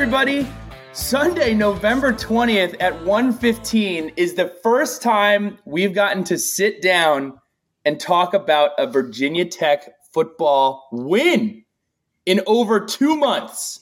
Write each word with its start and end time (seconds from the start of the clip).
Everybody? 0.00 0.46
Sunday, 0.92 1.54
November 1.54 2.12
20th 2.12 2.76
at 2.78 3.02
1:15 3.02 4.12
is 4.16 4.34
the 4.34 4.46
first 4.62 5.02
time 5.02 5.58
we've 5.64 5.92
gotten 5.92 6.22
to 6.22 6.38
sit 6.38 6.80
down 6.80 7.40
and 7.84 7.98
talk 7.98 8.32
about 8.32 8.70
a 8.78 8.86
Virginia 8.86 9.44
Tech 9.44 9.92
football 10.12 10.88
win 10.92 11.64
in 12.26 12.40
over 12.46 12.78
2 12.78 13.16
months. 13.16 13.80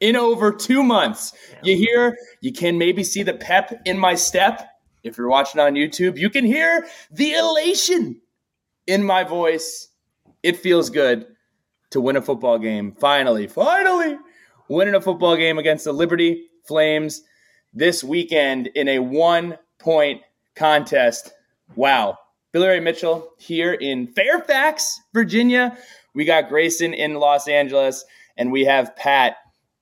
In 0.00 0.16
over 0.16 0.50
2 0.50 0.82
months. 0.82 1.32
You 1.62 1.76
hear, 1.76 2.18
you 2.40 2.52
can 2.52 2.76
maybe 2.76 3.04
see 3.04 3.22
the 3.22 3.32
pep 3.32 3.72
in 3.84 4.00
my 4.00 4.16
step. 4.16 4.68
If 5.04 5.16
you're 5.16 5.28
watching 5.28 5.60
on 5.60 5.74
YouTube, 5.74 6.18
you 6.18 6.28
can 6.28 6.44
hear 6.44 6.88
the 7.12 7.34
elation 7.34 8.20
in 8.88 9.04
my 9.04 9.22
voice. 9.22 9.90
It 10.42 10.56
feels 10.56 10.90
good 10.90 11.24
to 11.90 12.00
win 12.00 12.16
a 12.16 12.20
football 12.20 12.58
game. 12.58 12.96
Finally, 12.98 13.46
finally 13.46 14.18
winning 14.68 14.94
a 14.94 15.00
football 15.00 15.36
game 15.36 15.58
against 15.58 15.84
the 15.84 15.92
Liberty 15.92 16.48
Flames 16.66 17.22
this 17.72 18.02
weekend 18.02 18.68
in 18.68 18.88
a 18.88 18.98
one 18.98 19.58
point 19.78 20.22
contest. 20.54 21.32
Wow. 21.74 22.18
Billy 22.52 22.68
Ray 22.68 22.80
Mitchell 22.80 23.30
here 23.38 23.74
in 23.74 24.06
Fairfax, 24.08 25.00
Virginia. 25.12 25.76
We 26.14 26.24
got 26.24 26.48
Grayson 26.48 26.94
in 26.94 27.14
Los 27.14 27.48
Angeles, 27.48 28.04
and 28.36 28.50
we 28.50 28.64
have 28.64 28.96
Pat 28.96 29.36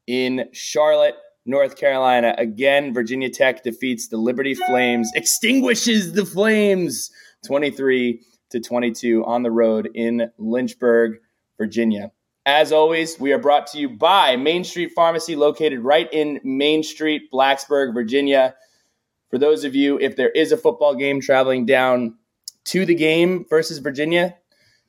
in 0.06 0.48
Charlotte, 0.52 1.14
North 1.46 1.76
Carolina. 1.76 2.34
Again, 2.36 2.92
Virginia 2.92 3.30
Tech 3.30 3.62
defeats 3.62 4.08
the 4.08 4.16
Liberty 4.16 4.54
Flames, 4.54 5.10
extinguishes 5.14 6.14
the 6.14 6.26
Flames 6.26 7.10
23 7.46 8.20
to 8.50 8.60
22 8.60 9.24
on 9.24 9.42
the 9.42 9.50
road 9.50 9.88
in 9.94 10.30
Lynchburg, 10.38 11.18
Virginia. 11.58 12.10
As 12.46 12.72
always, 12.72 13.18
we 13.18 13.32
are 13.32 13.38
brought 13.38 13.66
to 13.68 13.78
you 13.78 13.88
by 13.88 14.36
Main 14.36 14.64
Street 14.64 14.92
Pharmacy, 14.94 15.34
located 15.34 15.80
right 15.80 16.12
in 16.12 16.40
Main 16.44 16.82
Street, 16.82 17.22
Blacksburg, 17.32 17.94
Virginia. 17.94 18.54
For 19.30 19.38
those 19.38 19.64
of 19.64 19.74
you, 19.74 19.98
if 19.98 20.16
there 20.16 20.28
is 20.28 20.52
a 20.52 20.58
football 20.58 20.94
game 20.94 21.22
traveling 21.22 21.64
down 21.64 22.16
to 22.66 22.84
the 22.84 22.94
game 22.94 23.46
versus 23.48 23.78
Virginia, 23.78 24.36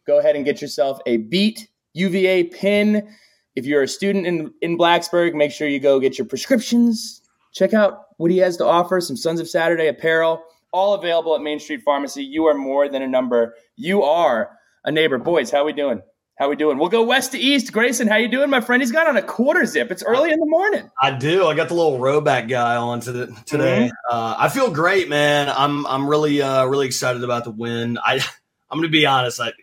go 0.06 0.20
ahead 0.20 0.36
and 0.36 0.44
get 0.44 0.62
yourself 0.62 1.00
a 1.06 1.16
Beat 1.16 1.70
UVA 1.94 2.44
pin. 2.44 3.08
If 3.56 3.66
you're 3.66 3.84
a 3.84 3.88
student 3.88 4.28
in, 4.28 4.54
in 4.62 4.78
Blacksburg, 4.78 5.34
make 5.34 5.52
sure 5.52 5.70
you 5.70 5.80
go 5.80 6.02
get 6.02 6.18
your 6.18 6.28
prescriptions. 6.28 7.22
Check 7.54 7.74
out 7.74 8.08
what 8.18 8.32
he 8.32 8.38
has 8.40 8.58
to 8.58 8.66
offer 8.66 9.00
some 9.00 9.16
Sons 9.16 9.40
of 9.40 9.48
Saturday 9.48 9.88
apparel, 9.88 10.44
all 10.74 10.94
available 10.94 11.34
at 11.34 11.42
Main 11.42 11.62
Street 11.62 11.84
Pharmacy. 11.86 12.22
You 12.22 12.48
are 12.48 12.54
more 12.54 12.90
than 12.90 13.02
a 13.02 13.08
number. 13.08 13.56
You 13.78 14.04
are 14.04 14.52
a 14.84 14.92
neighbor. 14.92 15.18
Boys, 15.18 15.52
how 15.52 15.64
we 15.64 15.72
doing? 15.72 16.02
How 16.38 16.50
we 16.50 16.58
doing? 16.58 16.78
We'll 16.78 16.90
go 16.90 17.02
west 17.02 17.32
to 17.32 17.40
east. 17.40 17.72
Grayson, 17.72 18.10
how 18.10 18.18
you 18.18 18.28
doing, 18.28 18.50
my 18.50 18.60
friend? 18.60 18.82
He's 18.82 18.92
got 18.92 19.08
on 19.08 19.16
a 19.16 19.22
quarter 19.22 19.66
zip. 19.66 19.90
It's 19.90 20.04
early 20.04 20.34
in 20.34 20.40
the 20.42 20.46
morning. 20.46 20.92
I 21.02 21.12
do. 21.12 21.48
I 21.48 21.56
got 21.56 21.70
the 21.70 21.76
little 21.76 21.98
rowback 21.98 22.50
guy 22.50 22.76
on 22.76 23.00
today. 23.00 23.32
Mm-hmm. 23.32 23.90
Uh, 24.12 24.36
I 24.38 24.50
feel 24.50 24.70
great, 24.70 25.08
man. 25.08 25.48
I'm 25.48 25.88
I'm 25.88 26.06
really 26.06 26.42
uh, 26.42 26.66
really 26.66 26.88
excited 26.88 27.24
about 27.24 27.46
the 27.46 27.52
win. 27.52 27.98
I 28.00 28.16
I'm 28.70 28.80
gonna 28.80 28.90
be 28.90 29.06
honest. 29.06 29.40
I 29.40 29.54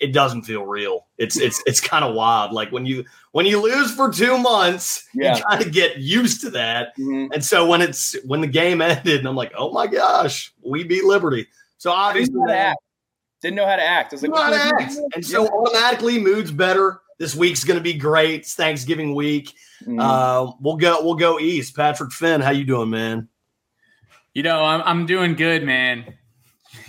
it 0.00 0.12
doesn't 0.12 0.42
feel 0.42 0.66
real. 0.66 1.06
It's 1.16 1.38
it's 1.38 1.62
it's 1.64 1.80
kind 1.80 2.04
of 2.04 2.16
wild. 2.16 2.52
Like 2.52 2.72
when 2.72 2.86
you 2.86 3.04
when 3.30 3.46
you 3.46 3.62
lose 3.62 3.94
for 3.94 4.12
two 4.12 4.36
months, 4.36 5.08
yeah. 5.14 5.36
you 5.36 5.44
kind 5.44 5.62
of 5.62 5.70
get 5.72 5.98
used 5.98 6.40
to 6.40 6.50
that. 6.50 6.96
Mm-hmm. 6.98 7.32
And 7.32 7.44
so 7.44 7.66
when 7.66 7.80
it's 7.80 8.16
when 8.24 8.40
the 8.40 8.48
game 8.48 8.82
ended, 8.82 9.20
and 9.20 9.28
I'm 9.28 9.36
like, 9.36 9.52
oh 9.56 9.70
my 9.70 9.86
gosh, 9.86 10.52
we 10.60 10.82
beat 10.82 11.04
Liberty. 11.04 11.46
So 11.78 11.92
obviously 11.92 12.40
that 12.48 12.78
didn't 13.44 13.56
know 13.56 13.66
how 13.66 13.76
to 13.76 13.84
act. 13.84 14.12
I 14.12 14.16
was 14.16 14.22
like, 14.22 14.34
how 14.34 14.50
to 14.50 14.82
act. 14.82 14.94
And 15.14 15.24
so 15.24 15.46
automatically 15.46 16.18
mood's 16.18 16.50
better. 16.50 17.00
This 17.18 17.34
week's 17.34 17.62
going 17.62 17.78
to 17.78 17.82
be 17.82 17.92
great. 17.92 18.40
It's 18.40 18.54
Thanksgiving 18.54 19.14
week. 19.14 19.52
Mm. 19.84 20.00
Uh, 20.00 20.52
we'll 20.60 20.76
go. 20.76 20.98
We'll 21.02 21.14
go 21.14 21.38
east. 21.38 21.76
Patrick 21.76 22.10
Finn, 22.10 22.40
how 22.40 22.50
you 22.50 22.64
doing, 22.64 22.90
man? 22.90 23.28
You 24.32 24.42
know, 24.42 24.64
I'm 24.64 24.80
I'm 24.82 25.06
doing 25.06 25.34
good, 25.34 25.62
man. 25.62 26.14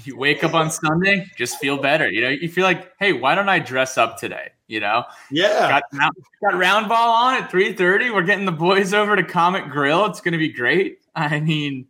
You 0.05 0.17
wake 0.17 0.44
up 0.44 0.53
on 0.53 0.71
Sunday, 0.71 1.27
just 1.35 1.59
feel 1.59 1.77
better. 1.77 2.09
You 2.09 2.21
know, 2.21 2.29
you 2.29 2.47
feel 2.47 2.63
like, 2.63 2.91
hey, 2.99 3.13
why 3.13 3.35
don't 3.35 3.49
I 3.49 3.59
dress 3.59 3.97
up 3.97 4.17
today? 4.17 4.51
You 4.67 4.79
know, 4.79 5.03
yeah. 5.29 5.81
Got, 5.91 6.19
got 6.41 6.57
round 6.57 6.88
ball 6.88 7.09
on 7.09 7.44
at 7.44 7.51
3:30. 7.51 8.13
We're 8.13 8.23
getting 8.23 8.45
the 8.45 8.51
boys 8.51 8.94
over 8.94 9.15
to 9.15 9.23
Comet 9.23 9.69
Grill. 9.69 10.05
It's 10.05 10.21
going 10.21 10.31
to 10.31 10.38
be 10.38 10.49
great. 10.49 10.99
I 11.15 11.39
mean, 11.39 11.88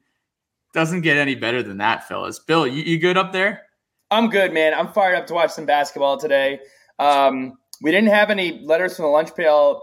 doesn't 0.73 1.01
get 1.01 1.17
any 1.17 1.35
better 1.35 1.61
than 1.61 1.77
that, 1.77 2.07
fellas. 2.07 2.39
Bill, 2.39 2.67
you, 2.67 2.83
you 2.83 2.99
good 2.99 3.17
up 3.17 3.31
there? 3.31 3.64
I'm 4.15 4.29
good, 4.29 4.53
man. 4.53 4.73
I'm 4.73 4.87
fired 4.93 5.15
up 5.15 5.27
to 5.27 5.33
watch 5.33 5.51
some 5.51 5.65
basketball 5.65 6.17
today. 6.17 6.61
Um, 6.99 7.57
we 7.81 7.91
didn't 7.91 8.11
have 8.11 8.29
any 8.29 8.61
letters 8.63 8.95
from 8.95 9.03
the 9.03 9.09
lunch 9.09 9.35
pail 9.35 9.81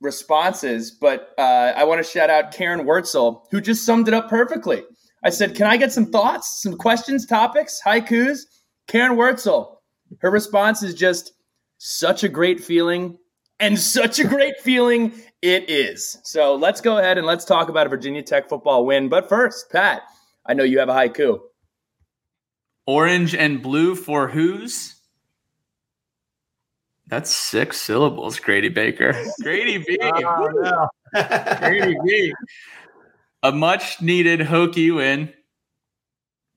responses, 0.00 0.90
but 0.90 1.34
uh, 1.36 1.74
I 1.76 1.84
want 1.84 2.02
to 2.02 2.10
shout 2.10 2.30
out 2.30 2.54
Karen 2.54 2.86
Wurtzel, 2.86 3.42
who 3.50 3.60
just 3.60 3.84
summed 3.84 4.08
it 4.08 4.14
up 4.14 4.30
perfectly. 4.30 4.82
I 5.22 5.28
said, 5.28 5.54
Can 5.54 5.66
I 5.66 5.76
get 5.76 5.92
some 5.92 6.06
thoughts, 6.06 6.62
some 6.62 6.78
questions, 6.78 7.26
topics, 7.26 7.78
haikus? 7.84 8.38
Karen 8.86 9.18
Wurtzel, 9.18 9.76
her 10.20 10.30
response 10.30 10.82
is 10.82 10.94
just 10.94 11.34
such 11.76 12.24
a 12.24 12.30
great 12.30 12.58
feeling, 12.64 13.18
and 13.60 13.78
such 13.78 14.18
a 14.18 14.24
great 14.24 14.58
feeling 14.60 15.12
it 15.42 15.68
is. 15.68 16.16
So 16.24 16.54
let's 16.54 16.80
go 16.80 16.96
ahead 16.96 17.18
and 17.18 17.26
let's 17.26 17.44
talk 17.44 17.68
about 17.68 17.86
a 17.86 17.90
Virginia 17.90 18.22
Tech 18.22 18.48
football 18.48 18.86
win. 18.86 19.10
But 19.10 19.28
first, 19.28 19.70
Pat, 19.70 20.00
I 20.46 20.54
know 20.54 20.64
you 20.64 20.78
have 20.78 20.88
a 20.88 20.94
haiku. 20.94 21.38
Orange 22.86 23.34
and 23.34 23.62
blue 23.62 23.94
for 23.94 24.28
whose? 24.28 24.96
That's 27.06 27.30
six 27.30 27.80
syllables, 27.80 28.38
Grady 28.40 28.70
Baker. 28.70 29.14
Grady 29.42 29.78
B. 29.78 29.98
oh, 30.02 30.48
no. 30.54 30.88
Grady 31.58 31.96
B. 32.04 32.34
A 33.42 33.52
much 33.52 34.00
needed 34.00 34.40
Hokie 34.40 34.94
win. 34.94 35.32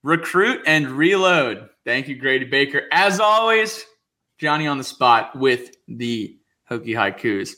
Recruit 0.02 0.62
and 0.66 0.88
reload. 0.88 1.68
Thank 1.84 2.08
you, 2.08 2.16
Grady 2.16 2.46
Baker. 2.46 2.84
As 2.92 3.20
always, 3.20 3.84
Johnny 4.38 4.66
on 4.68 4.78
the 4.78 4.84
spot 4.84 5.36
with 5.36 5.76
the 5.88 6.38
Hokie 6.70 6.96
haikus. 6.96 7.52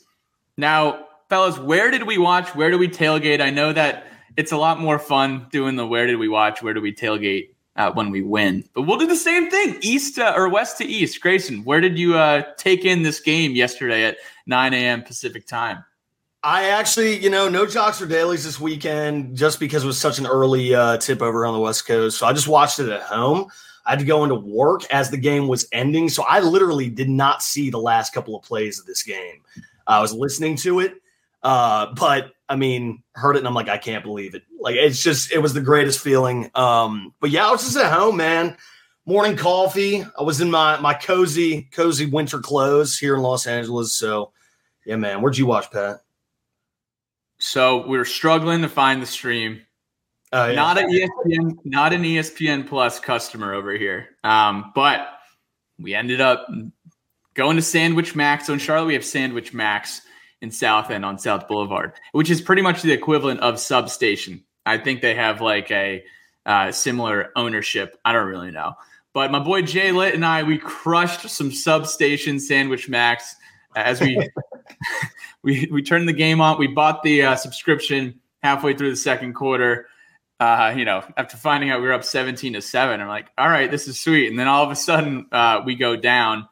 Now, 0.57 1.05
fellas, 1.29 1.59
where 1.59 1.91
did 1.91 2.03
we 2.03 2.17
watch? 2.17 2.55
Where 2.55 2.71
do 2.71 2.77
we 2.77 2.87
tailgate? 2.87 3.41
I 3.41 3.51
know 3.51 3.73
that 3.73 4.07
it's 4.37 4.51
a 4.51 4.57
lot 4.57 4.79
more 4.79 4.97
fun 4.97 5.47
doing 5.51 5.75
the 5.75 5.85
where 5.85 6.07
did 6.07 6.15
we 6.17 6.29
watch, 6.29 6.63
where 6.63 6.73
do 6.73 6.81
we 6.81 6.93
tailgate 6.93 7.49
uh, 7.77 7.91
when 7.91 8.09
we 8.09 8.21
win. 8.21 8.63
But 8.73 8.83
we'll 8.83 8.97
do 8.97 9.07
the 9.07 9.15
same 9.15 9.49
thing, 9.49 9.77
east 9.81 10.19
uh, 10.19 10.33
or 10.35 10.49
west 10.49 10.77
to 10.79 10.85
east. 10.85 11.21
Grayson, 11.21 11.63
where 11.63 11.79
did 11.79 11.97
you 11.97 12.17
uh, 12.17 12.43
take 12.57 12.85
in 12.85 13.03
this 13.03 13.19
game 13.19 13.53
yesterday 13.53 14.03
at 14.03 14.17
9 14.47 14.73
a.m. 14.73 15.03
Pacific 15.03 15.47
time? 15.47 15.83
I 16.43 16.65
actually, 16.65 17.17
you 17.17 17.29
know, 17.29 17.49
no 17.49 17.65
jocks 17.65 18.01
or 18.01 18.05
dailies 18.05 18.45
this 18.45 18.59
weekend 18.59 19.35
just 19.35 19.59
because 19.59 19.83
it 19.83 19.87
was 19.87 19.97
such 19.97 20.19
an 20.19 20.27
early 20.27 20.73
uh, 20.73 20.97
tip 20.97 21.21
over 21.21 21.45
on 21.45 21.53
the 21.53 21.59
West 21.59 21.87
Coast. 21.87 22.17
So 22.17 22.27
I 22.27 22.33
just 22.33 22.47
watched 22.47 22.79
it 22.79 22.89
at 22.89 23.01
home. 23.01 23.47
I 23.85 23.91
had 23.91 23.99
to 23.99 24.05
go 24.05 24.23
into 24.23 24.35
work 24.35 24.83
as 24.91 25.09
the 25.09 25.17
game 25.17 25.47
was 25.47 25.67
ending. 25.71 26.09
So 26.09 26.23
I 26.23 26.41
literally 26.41 26.89
did 26.89 27.09
not 27.09 27.41
see 27.41 27.69
the 27.69 27.79
last 27.79 28.13
couple 28.13 28.35
of 28.35 28.43
plays 28.43 28.79
of 28.79 28.85
this 28.85 29.01
game. 29.01 29.41
I 29.87 30.01
was 30.01 30.13
listening 30.13 30.57
to 30.57 30.81
it, 30.81 30.95
uh, 31.41 31.93
but 31.95 32.33
I 32.49 32.55
mean, 32.55 33.03
heard 33.13 33.35
it 33.35 33.39
and 33.39 33.47
I'm 33.47 33.53
like, 33.53 33.69
I 33.69 33.77
can't 33.77 34.03
believe 34.03 34.35
it. 34.35 34.43
Like 34.59 34.75
it's 34.75 35.01
just 35.01 35.31
it 35.31 35.39
was 35.39 35.53
the 35.53 35.61
greatest 35.61 35.99
feeling. 35.99 36.49
Um, 36.55 37.13
but 37.19 37.29
yeah, 37.29 37.47
I 37.47 37.51
was 37.51 37.63
just 37.63 37.77
at 37.77 37.91
home, 37.91 38.17
man. 38.17 38.57
Morning 39.05 39.37
coffee. 39.37 40.03
I 40.17 40.23
was 40.23 40.41
in 40.41 40.51
my 40.51 40.79
my 40.79 40.93
cozy, 40.93 41.63
cozy 41.71 42.05
winter 42.05 42.39
clothes 42.39 42.97
here 42.97 43.15
in 43.15 43.21
Los 43.21 43.47
Angeles. 43.47 43.97
So 43.97 44.31
yeah, 44.85 44.95
man. 44.95 45.21
Where'd 45.21 45.37
you 45.37 45.45
watch, 45.45 45.71
Pat? 45.71 45.97
So 47.39 47.85
we 47.85 47.97
were 47.97 48.05
struggling 48.05 48.61
to 48.61 48.69
find 48.69 49.01
the 49.01 49.05
stream. 49.05 49.61
Uh, 50.31 50.47
yeah. 50.49 50.55
Not 50.55 50.77
an 50.77 50.89
ESPN, 50.89 51.57
not 51.63 51.93
an 51.93 52.03
ESPN 52.03 52.67
Plus 52.67 52.99
customer 52.99 53.53
over 53.53 53.71
here. 53.71 54.09
Um, 54.23 54.71
but 54.75 55.07
we 55.79 55.93
ended 55.93 56.19
up 56.19 56.47
going 57.33 57.55
to 57.55 57.61
Sandwich 57.61 58.15
Max. 58.15 58.47
So 58.47 58.53
in 58.53 58.59
Charlotte, 58.59 58.87
we 58.87 58.93
have 58.95 59.05
Sandwich 59.05 59.53
Max 59.53 60.01
in 60.41 60.51
South 60.51 60.89
End 60.91 61.05
on 61.05 61.17
South 61.17 61.47
Boulevard, 61.47 61.93
which 62.11 62.29
is 62.29 62.41
pretty 62.41 62.61
much 62.61 62.81
the 62.81 62.91
equivalent 62.91 63.39
of 63.39 63.59
Substation. 63.59 64.43
I 64.65 64.77
think 64.77 65.01
they 65.01 65.15
have 65.15 65.41
like 65.41 65.71
a 65.71 66.03
uh, 66.45 66.71
similar 66.71 67.31
ownership. 67.35 67.97
I 68.05 68.13
don't 68.13 68.27
really 68.27 68.51
know. 68.51 68.73
But 69.13 69.31
my 69.31 69.39
boy 69.39 69.63
Jay 69.63 69.91
Litt 69.91 70.13
and 70.13 70.25
I, 70.25 70.43
we 70.43 70.57
crushed 70.57 71.29
some 71.29 71.51
Substation 71.51 72.39
Sandwich 72.39 72.87
Max 72.87 73.35
as 73.75 73.99
we 73.99 74.29
we 75.43 75.67
we 75.71 75.81
turned 75.81 76.07
the 76.07 76.13
game 76.13 76.41
on. 76.41 76.59
We 76.59 76.67
bought 76.67 77.03
the 77.03 77.23
uh, 77.23 77.35
subscription 77.35 78.19
halfway 78.43 78.75
through 78.75 78.91
the 78.91 78.95
second 78.95 79.33
quarter. 79.33 79.87
Uh, 80.39 80.73
you 80.77 80.85
know, 80.85 81.03
after 81.17 81.35
finding 81.35 81.71
out 81.71 81.81
we 81.81 81.87
were 81.87 81.93
up 81.93 82.03
17 82.03 82.53
to 82.53 82.61
7, 82.61 83.01
I'm 83.01 83.07
like, 83.07 83.27
all 83.39 83.49
right, 83.49 83.71
this 83.71 83.87
is 83.87 83.99
sweet. 83.99 84.29
And 84.29 84.37
then 84.37 84.47
all 84.47 84.63
of 84.63 84.69
a 84.69 84.75
sudden, 84.75 85.25
uh, 85.31 85.63
we 85.65 85.73
go 85.73 85.95
down 85.95 86.47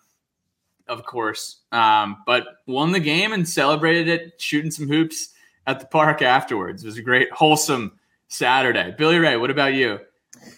of 0.88 1.04
course. 1.06 1.62
Um, 1.72 2.18
but 2.26 2.48
won 2.68 2.92
the 2.92 3.00
game 3.00 3.34
and 3.34 3.48
celebrated 3.48 4.08
it, 4.08 4.42
shooting 4.42 4.72
some 4.72 4.88
hoops 4.88 5.30
at 5.68 5.80
the 5.80 5.86
park 5.88 6.22
afterwards. 6.22 6.84
It 6.84 6.88
was 6.88 6.98
a 6.98 7.02
great, 7.02 7.32
wholesome 7.32 8.00
Saturday. 8.28 8.94
Billy 8.98 9.18
Ray, 9.18 9.38
what 9.38 9.52
about 9.52 9.74
you? 9.74 10.00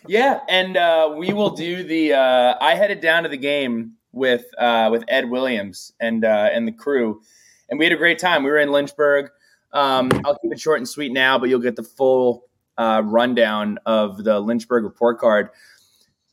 Yeah, 0.08 0.40
and 0.50 0.76
uh, 0.76 1.14
we 1.16 1.34
will 1.34 1.52
do 1.52 1.84
the. 1.84 2.14
Uh, 2.14 2.56
I 2.60 2.76
headed 2.76 3.00
down 3.00 3.24
to 3.24 3.30
the 3.30 3.38
game 3.38 3.94
with 4.12 4.46
uh, 4.58 4.90
with 4.92 5.04
Ed 5.08 5.30
Williams 5.30 5.94
and 6.00 6.26
uh, 6.26 6.50
and 6.52 6.68
the 6.68 6.72
crew, 6.72 7.22
and 7.70 7.80
we 7.80 7.86
had 7.86 7.94
a 7.94 7.98
great 7.98 8.20
time. 8.20 8.44
We 8.44 8.50
were 8.50 8.58
in 8.58 8.72
Lynchburg. 8.72 9.30
Um, 9.74 10.12
I'll 10.26 10.38
keep 10.40 10.52
it 10.52 10.60
short 10.60 10.80
and 10.80 10.88
sweet 10.88 11.12
now, 11.12 11.38
but 11.38 11.50
you'll 11.50 11.60
get 11.60 11.76
the 11.76 11.84
full 11.84 12.46
uh, 12.78 13.02
rundown 13.06 13.78
of 13.86 14.24
the 14.24 14.40
Lynchburg 14.40 14.84
report 14.84 15.20
card. 15.20 15.50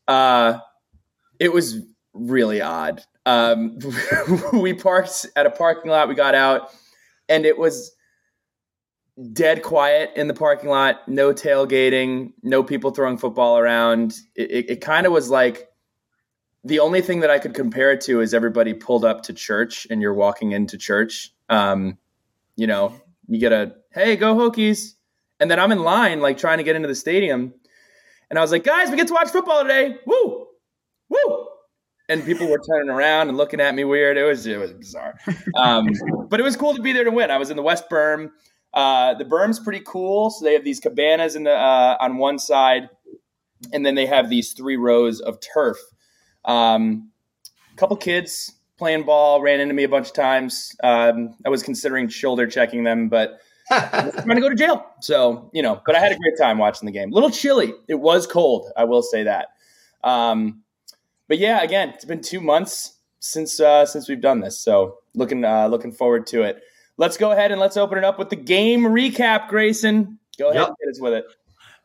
Uh, 0.07 0.59
it 1.39 1.53
was 1.53 1.81
really 2.13 2.61
odd. 2.61 3.03
Um, 3.27 3.79
we 4.53 4.75
parked 4.75 5.27
at 5.37 5.47
a 5.47 5.51
parking 5.51 5.91
lot. 5.91 6.09
We 6.09 6.15
got 6.15 6.35
out, 6.35 6.71
and 7.29 7.47
it 7.47 7.59
was 7.59 7.93
dead 9.33 9.63
quiet 9.63 10.11
in 10.17 10.29
the 10.29 10.35
parking 10.35 10.69
lot. 10.69 11.09
No 11.09 11.33
tailgating. 11.33 12.33
No 12.43 12.63
people 12.63 12.91
throwing 12.91 13.17
football 13.17 13.59
around. 13.59 14.15
It, 14.35 14.51
it, 14.51 14.71
it 14.71 14.81
kind 14.81 15.07
of 15.07 15.13
was 15.13 15.31
like 15.31 15.69
the 16.65 16.81
only 16.81 17.01
thing 17.01 17.21
that 17.21 17.31
I 17.31 17.39
could 17.39 17.55
compare 17.55 17.93
it 17.93 18.01
to 18.03 18.21
is 18.21 18.35
everybody 18.35 18.75
pulled 18.75 19.05
up 19.05 19.23
to 19.25 19.33
church, 19.33 19.87
and 19.91 20.03
you're 20.03 20.15
walking 20.15 20.53
into 20.53 20.77
church. 20.79 21.33
Um, 21.49 21.99
you 22.57 22.67
know, 22.67 23.01
you 23.29 23.39
get 23.39 23.53
a 23.53 23.75
hey, 23.93 24.17
go 24.17 24.35
Hokies, 24.35 24.95
and 25.41 25.51
then 25.51 25.59
I'm 25.59 25.73
in 25.73 25.83
line 25.83 26.21
like 26.21 26.39
trying 26.39 26.59
to 26.59 26.65
get 26.65 26.77
into 26.77 26.89
the 26.89 26.95
stadium, 26.95 27.55
and 28.29 28.39
I 28.39 28.43
was 28.43 28.53
like, 28.53 28.65
guys, 28.65 28.91
we 28.91 28.97
get 28.97 29.09
to 29.09 29.15
watch 29.15 29.29
football 29.29 29.63
today. 29.63 29.97
Woo, 30.07 30.47
woo 31.09 31.49
and 32.09 32.25
people 32.25 32.49
were 32.49 32.61
turning 32.69 32.91
around 32.91 33.29
and 33.29 33.37
looking 33.37 33.61
at 33.61 33.75
me 33.75 33.85
weird. 33.85 34.17
It 34.17 34.25
was 34.25 34.47
it 34.47 34.59
was 34.59 34.73
bizarre, 34.73 35.15
um, 35.57 35.89
but 36.29 36.41
it 36.41 36.43
was 36.43 36.57
cool 36.57 36.75
to 36.75 36.83
be 36.83 36.93
there 36.93 37.05
to 37.05 37.11
win. 37.11 37.31
I 37.31 37.39
was 37.39 37.51
in 37.51 37.57
the 37.57 37.63
West 37.63 37.89
Berm. 37.91 38.31
Uh, 38.73 39.15
the 39.15 39.25
berm's 39.25 39.61
pretty 39.61 39.83
cool. 39.87 40.31
So 40.31 40.45
they 40.45 40.53
have 40.55 40.65
these 40.65 40.81
cabanas 40.81 41.37
in 41.37 41.45
the 41.45 41.53
uh, 41.53 41.97
on 42.01 42.19
one 42.19 42.39
side, 42.39 42.91
and 43.73 43.87
then 43.87 43.95
they 43.95 44.07
have 44.07 44.29
these 44.29 44.53
three 44.53 44.77
rows 44.77 45.21
of 45.21 45.39
turf. 45.41 45.79
Um, 46.45 47.11
a 47.73 47.77
couple 47.77 47.97
kids 47.97 48.53
playing 48.77 49.05
ball 49.05 49.41
ran 49.41 49.61
into 49.61 49.75
me 49.75 49.85
a 49.85 49.89
bunch 49.89 50.09
of 50.09 50.13
times. 50.15 50.75
Um, 50.83 51.37
I 51.47 51.49
was 51.49 51.63
considering 51.63 52.09
shoulder 52.09 52.47
checking 52.49 52.83
them, 52.83 53.09
but 53.09 53.39
I'm 53.71 54.11
going 54.11 54.37
to 54.37 54.41
go 54.41 54.51
to 54.51 54.57
jail. 54.57 54.85
So 55.01 55.51
you 55.55 55.63
know, 55.63 55.81
but 55.87 55.95
I 55.95 56.01
had 56.01 56.13
a 56.13 56.19
great 56.19 56.37
time 56.37 56.59
watching 56.59 56.87
the 56.87 56.93
game. 56.93 57.13
A 57.13 57.15
little 57.15 57.31
chilly. 57.31 57.73
It 57.89 58.01
was 58.01 58.27
cold. 58.27 58.71
I 58.77 58.85
will 58.85 59.03
say 59.03 59.23
that. 59.23 59.49
Um, 60.03 60.64
but 61.29 61.39
yeah, 61.39 61.63
again, 61.63 61.91
it's 61.91 62.05
been 62.05 62.21
two 62.21 62.41
months 62.41 62.99
since 63.21 63.61
uh, 63.61 63.87
since 63.87 64.09
we've 64.09 64.21
done 64.21 64.41
this, 64.41 64.59
so 64.59 64.99
looking 65.15 65.45
uh, 65.45 65.67
looking 65.69 65.93
forward 65.93 66.27
to 66.29 66.43
it. 66.43 66.63
Let's 66.97 67.17
go 67.17 67.33
ahead 67.33 67.51
and 67.51 67.61
let's 67.61 67.77
open 67.77 67.99
it 67.99 68.05
up 68.05 68.19
with 68.19 68.31
the 68.31 68.37
game 68.37 68.83
recap. 68.83 69.49
Grayson, 69.49 70.19
go 70.39 70.51
ahead 70.51 70.61
yep. 70.61 70.69
and 70.69 70.77
get 70.81 70.91
us 70.91 71.01
with 71.01 71.13
it. 71.15 71.25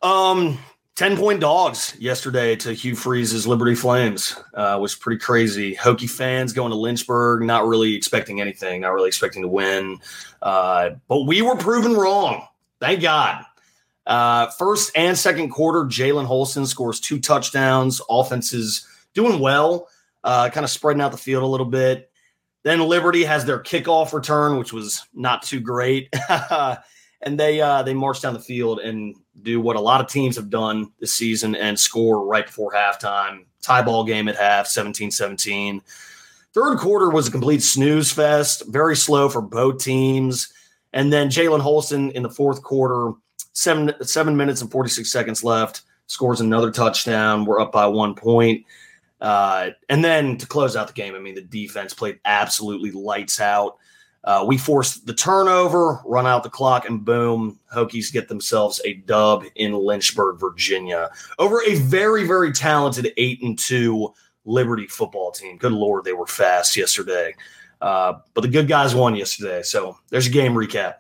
Um, 0.02 0.60
10 1.00 1.16
point 1.16 1.40
dogs 1.40 1.96
yesterday 1.98 2.58
to 2.58 2.74
Hugh 2.74 2.94
Freeze's 2.94 3.48
Liberty 3.48 3.74
Flames 3.74 4.36
uh, 4.54 4.78
was 4.82 4.96
pretty 4.96 5.18
crazy. 5.18 5.74
Hokie 5.74 6.10
fans 6.10 6.52
going 6.52 6.72
to 6.72 6.78
Lynchburg, 6.78 7.42
not 7.42 7.66
really 7.66 7.96
expecting 7.96 8.42
anything, 8.42 8.82
not 8.82 8.94
really 8.94 9.08
expecting 9.08 9.42
to 9.44 9.48
win. 9.48 10.00
Uh, 10.42 10.90
but 11.08 11.22
we 11.22 11.42
were 11.42 11.56
proven 11.56 11.94
wrong. 11.94 12.46
Thank 12.82 13.02
God. 13.02 13.46
Uh, 14.06 14.48
first 14.58 14.92
and 14.94 15.18
second 15.18 15.52
quarter, 15.52 15.86
Jalen 15.86 16.26
Holston 16.26 16.66
scores 16.66 17.00
two 17.00 17.20
touchdowns. 17.20 18.02
Offenses 18.10 18.86
doing 19.20 19.40
well, 19.40 19.88
uh, 20.24 20.50
kind 20.50 20.64
of 20.64 20.70
spreading 20.70 21.02
out 21.02 21.12
the 21.12 21.18
field 21.18 21.44
a 21.44 21.48
little 21.48 21.66
bit. 21.66 22.10
Then 22.64 22.80
Liberty 22.80 23.24
has 23.24 23.46
their 23.46 23.62
kickoff 23.62 24.14
return, 24.14 24.58
which 24.58 24.72
was 24.72 25.06
not 25.14 25.44
too 25.44 25.60
great, 25.60 26.14
and 27.22 27.40
they 27.40 27.62
uh, 27.62 27.84
they 27.84 27.94
march 27.94 28.22
down 28.22 28.34
the 28.34 28.40
field 28.40 28.80
and 28.80 29.16
do 29.42 29.62
what 29.62 29.76
a 29.76 29.82
lot 29.82 30.02
of 30.02 30.08
teams 30.08 30.36
have 30.36 30.50
done 30.50 30.92
this 31.00 31.14
season 31.14 31.56
and 31.56 31.80
score 31.80 32.26
right 32.26 32.46
before 32.46 32.74
halftime. 32.74 33.46
Tie 33.62 33.82
ball 33.82 34.04
game 34.06 34.28
at 34.28 34.36
half, 34.38 34.68
17-17. 34.68 35.82
Third 36.54 36.78
quarter 36.78 37.10
was 37.10 37.28
a 37.28 37.32
complete 37.32 37.62
snooze 37.62 38.12
fest, 38.12 38.64
very 38.68 38.96
slow 38.96 39.30
for 39.30 39.42
both 39.42 39.84
teams. 39.84 40.52
And 40.94 41.14
then 41.14 41.30
Jalen 41.30 41.62
Holston 41.62 42.12
in 42.12 42.24
the 42.24 42.30
fourth 42.30 42.64
quarter, 42.64 43.14
seven 43.54 43.94
seven 44.02 44.36
minutes 44.36 44.62
and 44.62 44.72
46 44.72 45.10
seconds 45.12 45.44
left, 45.44 45.84
scores 46.08 46.42
another 46.42 46.72
touchdown. 46.72 47.46
We're 47.46 47.62
up 47.62 47.72
by 47.72 47.86
one 47.88 48.16
point. 48.16 48.66
Uh, 49.22 49.72
and 49.90 50.04
then 50.04 50.38
to 50.38 50.48
close 50.48 50.76
out 50.76 50.88
the 50.88 50.94
game, 50.94 51.16
I 51.16 51.20
mean, 51.20 51.36
the 51.36 51.42
defense 51.42 51.94
played 51.94 52.20
absolutely 52.26 52.92
lights 52.92 53.40
out. 53.40 53.78
Uh, 54.24 54.44
we 54.46 54.58
forced 54.58 55.06
the 55.06 55.14
turnover, 55.14 56.02
run 56.06 56.28
out 56.28 56.44
the 56.44 56.50
clock, 56.50 56.88
and 56.88 57.06
boom, 57.06 57.58
Hokies 57.74 58.12
get 58.12 58.28
themselves 58.28 58.82
a 58.84 58.96
dub 58.96 59.46
in 59.56 59.74
Lynchburg, 59.74 60.40
Virginia, 60.40 61.10
over 61.38 61.62
a 61.64 61.76
very, 61.76 62.28
very 62.28 62.52
talented 62.52 63.14
eight 63.18 63.42
and 63.42 63.58
two 63.58 64.14
Liberty 64.46 64.88
football 64.88 65.32
team. 65.32 65.58
Good 65.58 65.72
lord, 65.72 66.04
they 66.04 66.14
were 66.14 66.28
fast 66.28 66.76
yesterday. 66.76 67.34
Uh, 67.82 68.20
but 68.34 68.42
the 68.42 68.48
good 68.48 68.68
guys 68.68 68.94
won 68.94 69.16
yesterday. 69.16 69.64
So 69.64 69.98
there's 70.10 70.28
a 70.28 70.32
game 70.32 70.54
recap. 70.54 70.96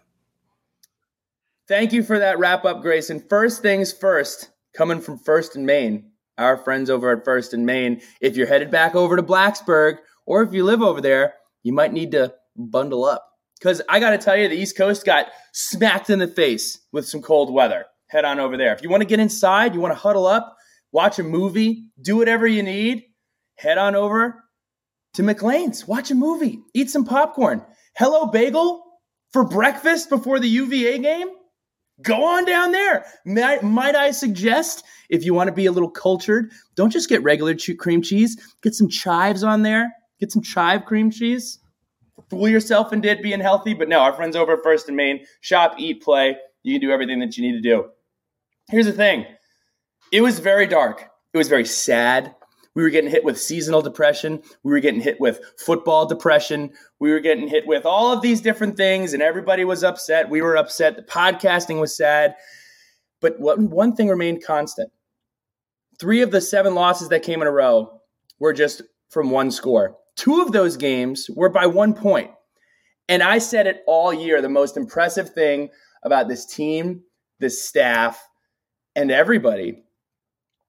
Thank 1.68 1.92
you 1.92 2.04
for 2.04 2.20
that 2.20 2.40
wrap 2.40 2.64
up, 2.64 2.82
Grayson. 2.82 3.20
First 3.20 3.62
things 3.62 3.92
first, 3.92 4.50
coming 4.74 5.02
from 5.02 5.18
First 5.18 5.56
and 5.56 5.66
Main 5.66 6.09
our 6.40 6.58
friends 6.58 6.90
over 6.90 7.12
at 7.12 7.26
First 7.26 7.54
and 7.54 7.66
Main. 7.66 8.02
If 8.22 8.36
you're 8.36 8.48
headed 8.48 8.72
back 8.72 8.96
over 8.96 9.16
to 9.16 9.24
Blacksburg, 9.24 9.98
or 10.26 10.42
if 10.42 10.54
you 10.54 10.64
live 10.64 10.82
over 10.82 11.02
there, 11.02 11.34
you 11.64 11.74
might 11.74 11.94
need 11.94 12.12
to 12.12 12.34
bundle 12.56 13.06
up. 13.06 13.26
Because 13.60 13.82
I 13.90 14.00
got 14.00 14.12
to 14.12 14.18
tell 14.18 14.38
you, 14.38 14.48
the 14.48 14.56
East 14.56 14.78
Coast 14.78 15.06
got 15.06 15.28
smacked 15.54 16.10
in 16.10 16.20
the 16.20 16.28
face 16.28 16.80
with 16.94 17.08
some 17.08 17.22
cold 17.22 17.54
weather. 17.54 17.86
Head 18.08 18.26
on 18.26 18.40
over 18.40 18.58
there. 18.58 18.74
If 18.74 18.82
you 18.82 18.90
want 18.90 19.02
to 19.02 19.08
get 19.08 19.20
inside, 19.20 19.74
you 19.74 19.82
want 19.82 19.94
to 19.94 20.00
huddle 20.00 20.26
up, 20.26 20.56
watch 20.92 21.20
a 21.20 21.24
movie, 21.24 21.90
do 22.02 22.16
whatever 22.16 22.48
you 22.48 22.64
need, 22.64 23.04
head 23.56 23.78
on 23.78 23.96
over 23.96 24.44
to 25.16 25.24
McLean's. 25.24 25.88
Watch 25.88 26.10
a 26.10 26.16
movie, 26.16 26.62
eat 26.74 26.90
some 26.90 27.06
popcorn. 27.06 27.64
Hello 27.98 28.28
Bagel 28.28 28.84
for 29.34 29.44
breakfast 29.44 30.10
before 30.10 30.40
the 30.40 30.48
UVA 30.48 31.00
game 31.00 31.28
go 32.02 32.24
on 32.24 32.46
down 32.46 32.72
there. 32.72 33.06
Might, 33.26 33.64
might 33.64 33.96
I 33.96 34.12
suggest, 34.12 34.84
if 35.10 35.26
you 35.26 35.34
want 35.34 35.48
to 35.48 35.54
be 35.54 35.66
a 35.66 35.72
little 35.72 35.90
cultured, 35.90 36.52
don't 36.76 36.92
just 36.92 37.10
get 37.10 37.24
regular 37.24 37.56
cream 37.78 38.02
cheese. 38.02 38.38
Get 38.62 38.76
some 38.76 38.90
chives 38.90 39.44
on 39.44 39.64
there. 39.64 39.92
Get 40.20 40.32
some 40.32 40.42
chive 40.42 40.86
cream 40.86 41.12
cheese. 41.12 41.60
Fool 42.30 42.50
yourself 42.50 42.94
into 42.94 43.10
it 43.10 43.24
being 43.24 43.40
healthy, 43.40 43.74
but 43.74 43.88
no, 43.88 44.00
our 44.00 44.14
friends 44.14 44.36
over 44.36 44.54
at 44.54 44.64
First 44.64 44.88
and 44.88 44.98
Main 44.98 45.26
shop, 45.42 45.76
eat, 45.78 46.04
play. 46.04 46.36
You 46.64 46.74
can 46.78 46.88
do 46.88 46.94
everything 46.94 47.20
that 47.20 47.38
you 47.38 47.50
need 47.50 47.62
to 47.62 47.62
do. 47.62 47.90
Here's 48.70 48.86
the 48.86 48.94
thing 48.94 49.26
it 50.12 50.22
was 50.22 50.40
very 50.40 50.68
dark. 50.68 51.10
It 51.34 51.38
was 51.38 51.48
very 51.48 51.66
sad. 51.66 52.36
We 52.80 52.84
were 52.84 52.92
getting 52.92 53.12
hit 53.12 53.26
with 53.26 53.38
seasonal 53.38 53.82
depression. 53.82 54.42
We 54.64 54.72
were 54.72 54.80
getting 54.80 55.02
hit 55.02 55.20
with 55.20 55.42
football 55.58 56.06
depression. 56.06 56.72
We 57.00 57.12
were 57.12 57.20
getting 57.20 57.50
hit 57.50 57.68
with 57.68 57.86
all 57.86 58.14
of 58.14 58.22
these 58.22 58.40
different 58.40 58.78
things, 58.78 59.12
and 59.14 59.22
everybody 59.22 59.66
was 59.66 59.84
upset. 59.84 60.30
We 60.30 60.42
were 60.42 60.56
upset. 60.56 60.96
The 60.96 61.02
podcasting 61.02 61.82
was 61.82 61.94
sad. 61.94 62.36
But 63.20 63.38
one 63.38 63.98
thing 63.98 64.08
remained 64.08 64.46
constant 64.46 64.94
three 66.00 66.22
of 66.22 66.32
the 66.32 66.40
seven 66.40 66.74
losses 66.74 67.10
that 67.10 67.22
came 67.22 67.42
in 67.42 67.50
a 67.50 67.52
row 67.52 68.00
were 68.40 68.54
just 68.54 68.82
from 69.10 69.30
one 69.30 69.52
score. 69.52 69.98
Two 70.16 70.42
of 70.42 70.54
those 70.54 70.78
games 70.78 71.30
were 71.36 71.50
by 71.50 71.66
one 71.66 71.94
point. 71.94 72.32
And 73.10 73.22
I 73.22 73.40
said 73.40 73.68
it 73.68 73.84
all 73.88 74.14
year 74.14 74.42
the 74.42 74.48
most 74.48 74.78
impressive 74.78 75.32
thing 75.32 75.68
about 76.04 76.30
this 76.30 76.46
team, 76.46 77.02
this 77.42 77.62
staff, 77.62 78.26
and 78.96 79.12
everybody 79.12 79.84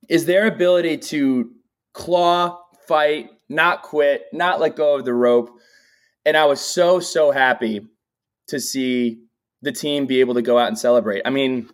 is 0.08 0.26
their 0.26 0.48
ability 0.48 0.98
to 0.98 1.52
claw, 1.92 2.60
fight, 2.86 3.30
not 3.48 3.82
quit, 3.82 4.26
not 4.32 4.60
let 4.60 4.76
go 4.76 4.96
of 4.96 5.04
the 5.04 5.14
rope. 5.14 5.50
And 6.24 6.36
I 6.36 6.44
was 6.46 6.60
so, 6.60 7.00
so 7.00 7.30
happy 7.30 7.86
to 8.48 8.60
see 8.60 9.22
the 9.62 9.72
team 9.72 10.06
be 10.06 10.20
able 10.20 10.34
to 10.34 10.42
go 10.42 10.58
out 10.58 10.68
and 10.68 10.78
celebrate. 10.78 11.22
I 11.24 11.30
mean, 11.30 11.68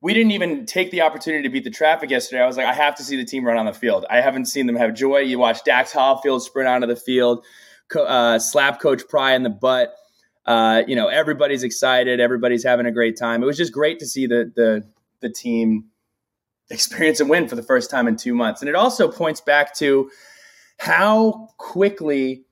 we 0.00 0.14
didn't 0.14 0.32
even 0.32 0.66
take 0.66 0.90
the 0.90 1.02
opportunity 1.02 1.44
to 1.44 1.48
beat 1.48 1.64
the 1.64 1.70
traffic 1.70 2.10
yesterday. 2.10 2.42
I 2.42 2.46
was 2.46 2.56
like, 2.56 2.66
I 2.66 2.72
have 2.74 2.96
to 2.96 3.04
see 3.04 3.16
the 3.16 3.24
team 3.24 3.44
run 3.44 3.56
on 3.56 3.66
the 3.66 3.72
field. 3.72 4.04
I 4.10 4.20
haven't 4.20 4.46
seen 4.46 4.66
them 4.66 4.76
have 4.76 4.94
joy. 4.94 5.18
You 5.18 5.38
watch 5.38 5.62
Dax 5.64 5.92
Hollifield 5.92 6.40
sprint 6.40 6.68
onto 6.68 6.88
the 6.88 6.96
field, 6.96 7.44
uh, 7.96 8.38
slap 8.38 8.80
Coach 8.80 9.02
Pry 9.08 9.34
in 9.34 9.44
the 9.44 9.50
butt. 9.50 9.94
Uh, 10.44 10.82
you 10.88 10.96
know, 10.96 11.06
everybody's 11.06 11.62
excited. 11.62 12.18
Everybody's 12.18 12.64
having 12.64 12.86
a 12.86 12.90
great 12.90 13.16
time. 13.16 13.44
It 13.44 13.46
was 13.46 13.56
just 13.56 13.72
great 13.72 14.00
to 14.00 14.06
see 14.06 14.26
the 14.26 14.50
the 14.54 14.84
the 15.20 15.30
team 15.30 15.84
experience 16.72 17.20
a 17.20 17.24
win 17.24 17.46
for 17.48 17.54
the 17.54 17.62
first 17.62 17.90
time 17.90 18.08
in 18.08 18.16
two 18.16 18.34
months. 18.34 18.60
And 18.60 18.68
it 18.68 18.74
also 18.74 19.10
points 19.10 19.40
back 19.40 19.74
to 19.76 20.10
how 20.78 21.48
quickly 21.58 22.44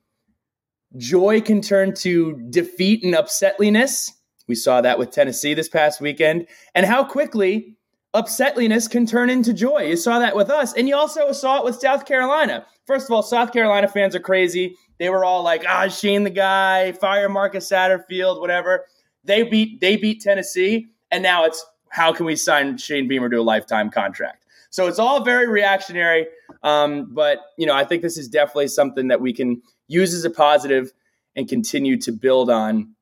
joy 0.96 1.40
can 1.40 1.60
turn 1.60 1.94
to 1.94 2.36
defeat 2.50 3.02
and 3.02 3.14
upsetliness. 3.14 4.10
We 4.46 4.54
saw 4.54 4.80
that 4.80 4.98
with 4.98 5.10
Tennessee 5.10 5.54
this 5.54 5.68
past 5.68 6.00
weekend, 6.00 6.46
and 6.74 6.84
how 6.84 7.04
quickly 7.04 7.76
upsetliness 8.14 8.90
can 8.90 9.06
turn 9.06 9.30
into 9.30 9.52
joy. 9.52 9.82
You 9.82 9.96
saw 9.96 10.18
that 10.18 10.34
with 10.34 10.50
us, 10.50 10.74
and 10.74 10.88
you 10.88 10.96
also 10.96 11.32
saw 11.32 11.58
it 11.58 11.64
with 11.64 11.76
South 11.76 12.04
Carolina. 12.04 12.66
First 12.86 13.06
of 13.06 13.12
all, 13.12 13.22
South 13.22 13.52
Carolina 13.52 13.86
fans 13.86 14.16
are 14.16 14.20
crazy. 14.20 14.76
They 14.98 15.08
were 15.08 15.24
all 15.24 15.42
like, 15.42 15.64
"Ah, 15.68 15.88
Shane 15.88 16.24
the 16.24 16.30
guy, 16.30 16.92
fire 16.92 17.28
Marcus 17.28 17.70
Satterfield, 17.70 18.40
whatever." 18.40 18.86
They 19.22 19.44
beat 19.44 19.80
they 19.80 19.96
beat 19.96 20.20
Tennessee, 20.20 20.88
and 21.10 21.22
now 21.22 21.44
it's 21.44 21.64
how 21.90 22.12
can 22.12 22.26
we 22.26 22.36
sign 22.36 22.78
Shane 22.78 23.06
Beamer 23.06 23.28
to 23.28 23.36
a 23.36 23.42
lifetime 23.42 23.90
contract? 23.90 24.46
So 24.70 24.86
it's 24.86 24.98
all 24.98 25.24
very 25.24 25.48
reactionary. 25.48 26.26
Um, 26.62 27.12
but 27.12 27.38
you 27.58 27.66
know, 27.66 27.74
I 27.74 27.84
think 27.84 28.02
this 28.02 28.16
is 28.16 28.28
definitely 28.28 28.68
something 28.68 29.08
that 29.08 29.20
we 29.20 29.32
can 29.32 29.62
use 29.88 30.14
as 30.14 30.24
a 30.24 30.30
positive 30.30 30.92
and 31.36 31.48
continue 31.48 31.96
to 31.98 32.12
build 32.12 32.50
on 32.50 32.94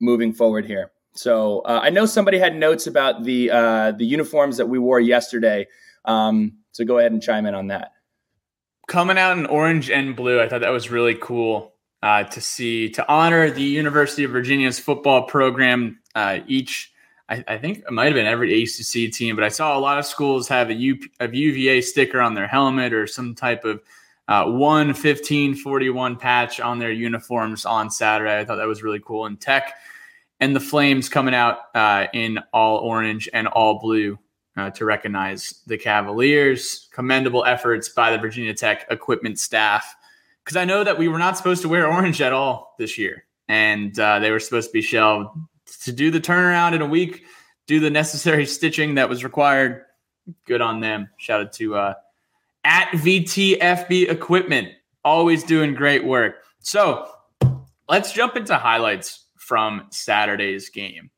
moving 0.00 0.32
forward 0.32 0.66
here. 0.66 0.90
So 1.14 1.60
uh, 1.60 1.80
I 1.82 1.90
know 1.90 2.06
somebody 2.06 2.38
had 2.38 2.56
notes 2.56 2.86
about 2.86 3.22
the 3.24 3.50
uh, 3.50 3.92
the 3.92 4.04
uniforms 4.04 4.56
that 4.56 4.68
we 4.68 4.78
wore 4.78 5.00
yesterday. 5.00 5.68
Um, 6.04 6.58
so 6.72 6.84
go 6.84 6.98
ahead 6.98 7.12
and 7.12 7.22
chime 7.22 7.46
in 7.46 7.54
on 7.54 7.68
that. 7.68 7.92
Coming 8.88 9.16
out 9.16 9.38
in 9.38 9.46
orange 9.46 9.90
and 9.90 10.14
blue, 10.14 10.40
I 10.40 10.48
thought 10.48 10.60
that 10.60 10.72
was 10.72 10.90
really 10.90 11.14
cool 11.14 11.72
uh, 12.02 12.24
to 12.24 12.40
see 12.40 12.90
to 12.90 13.08
honor 13.08 13.50
the 13.50 13.62
University 13.62 14.24
of 14.24 14.32
Virginia's 14.32 14.78
football 14.78 15.22
program. 15.22 16.00
Uh, 16.14 16.40
each, 16.46 16.92
I, 17.28 17.42
I, 17.48 17.58
think 17.58 17.78
it 17.78 17.90
might 17.90 18.06
have 18.06 18.14
been 18.14 18.26
every 18.26 18.62
ACC 18.62 19.10
team, 19.12 19.34
but 19.34 19.44
I 19.44 19.48
saw 19.48 19.78
a 19.78 19.80
lot 19.80 19.98
of 19.98 20.04
schools 20.04 20.46
have 20.48 20.68
a, 20.68 20.74
U, 20.74 20.98
a 21.20 21.28
UVA 21.28 21.80
sticker 21.80 22.20
on 22.20 22.34
their 22.34 22.46
helmet 22.46 22.92
or 22.92 23.06
some 23.06 23.34
type 23.34 23.64
of 23.64 23.80
uh, 24.28 24.44
1 24.44 24.94
15 24.94 25.54
41 25.54 26.16
patch 26.16 26.60
on 26.60 26.78
their 26.78 26.92
uniforms 26.92 27.64
on 27.64 27.90
Saturday. 27.90 28.38
I 28.38 28.44
thought 28.44 28.56
that 28.56 28.66
was 28.66 28.82
really 28.82 29.00
cool. 29.00 29.26
And 29.26 29.40
Tech 29.40 29.74
and 30.40 30.54
the 30.54 30.60
Flames 30.60 31.08
coming 31.08 31.34
out 31.34 31.58
uh, 31.74 32.06
in 32.12 32.38
all 32.52 32.78
orange 32.78 33.28
and 33.32 33.48
all 33.48 33.80
blue 33.80 34.18
uh, 34.56 34.70
to 34.70 34.84
recognize 34.84 35.62
the 35.66 35.78
Cavaliers. 35.78 36.88
Commendable 36.92 37.44
efforts 37.44 37.88
by 37.88 38.10
the 38.10 38.18
Virginia 38.18 38.54
Tech 38.54 38.86
equipment 38.90 39.38
staff. 39.38 39.94
Because 40.42 40.56
I 40.56 40.64
know 40.66 40.84
that 40.84 40.98
we 40.98 41.08
were 41.08 41.18
not 41.18 41.38
supposed 41.38 41.62
to 41.62 41.68
wear 41.68 41.90
orange 41.90 42.20
at 42.20 42.34
all 42.34 42.74
this 42.78 42.98
year, 42.98 43.24
and 43.48 43.98
uh, 43.98 44.18
they 44.18 44.30
were 44.30 44.40
supposed 44.40 44.68
to 44.68 44.72
be 44.74 44.82
shelved 44.82 45.34
to 45.84 45.92
do 45.92 46.10
the 46.10 46.20
turnaround 46.20 46.74
in 46.74 46.82
a 46.82 46.86
week, 46.86 47.24
do 47.66 47.80
the 47.80 47.90
necessary 47.90 48.46
stitching 48.46 48.96
that 48.96 49.08
was 49.08 49.24
required. 49.24 49.82
Good 50.46 50.60
on 50.60 50.80
them. 50.80 51.08
Shout 51.18 51.40
out 51.40 51.52
to 51.54 51.76
uh, 51.76 51.94
at 52.64 52.88
VTFB 52.92 54.08
Equipment, 54.08 54.68
always 55.04 55.44
doing 55.44 55.74
great 55.74 56.04
work. 56.04 56.36
So 56.60 57.08
let's 57.88 58.12
jump 58.12 58.36
into 58.36 58.56
highlights 58.56 59.26
from 59.36 59.86
Saturday's 59.90 60.70
game. 60.70 61.10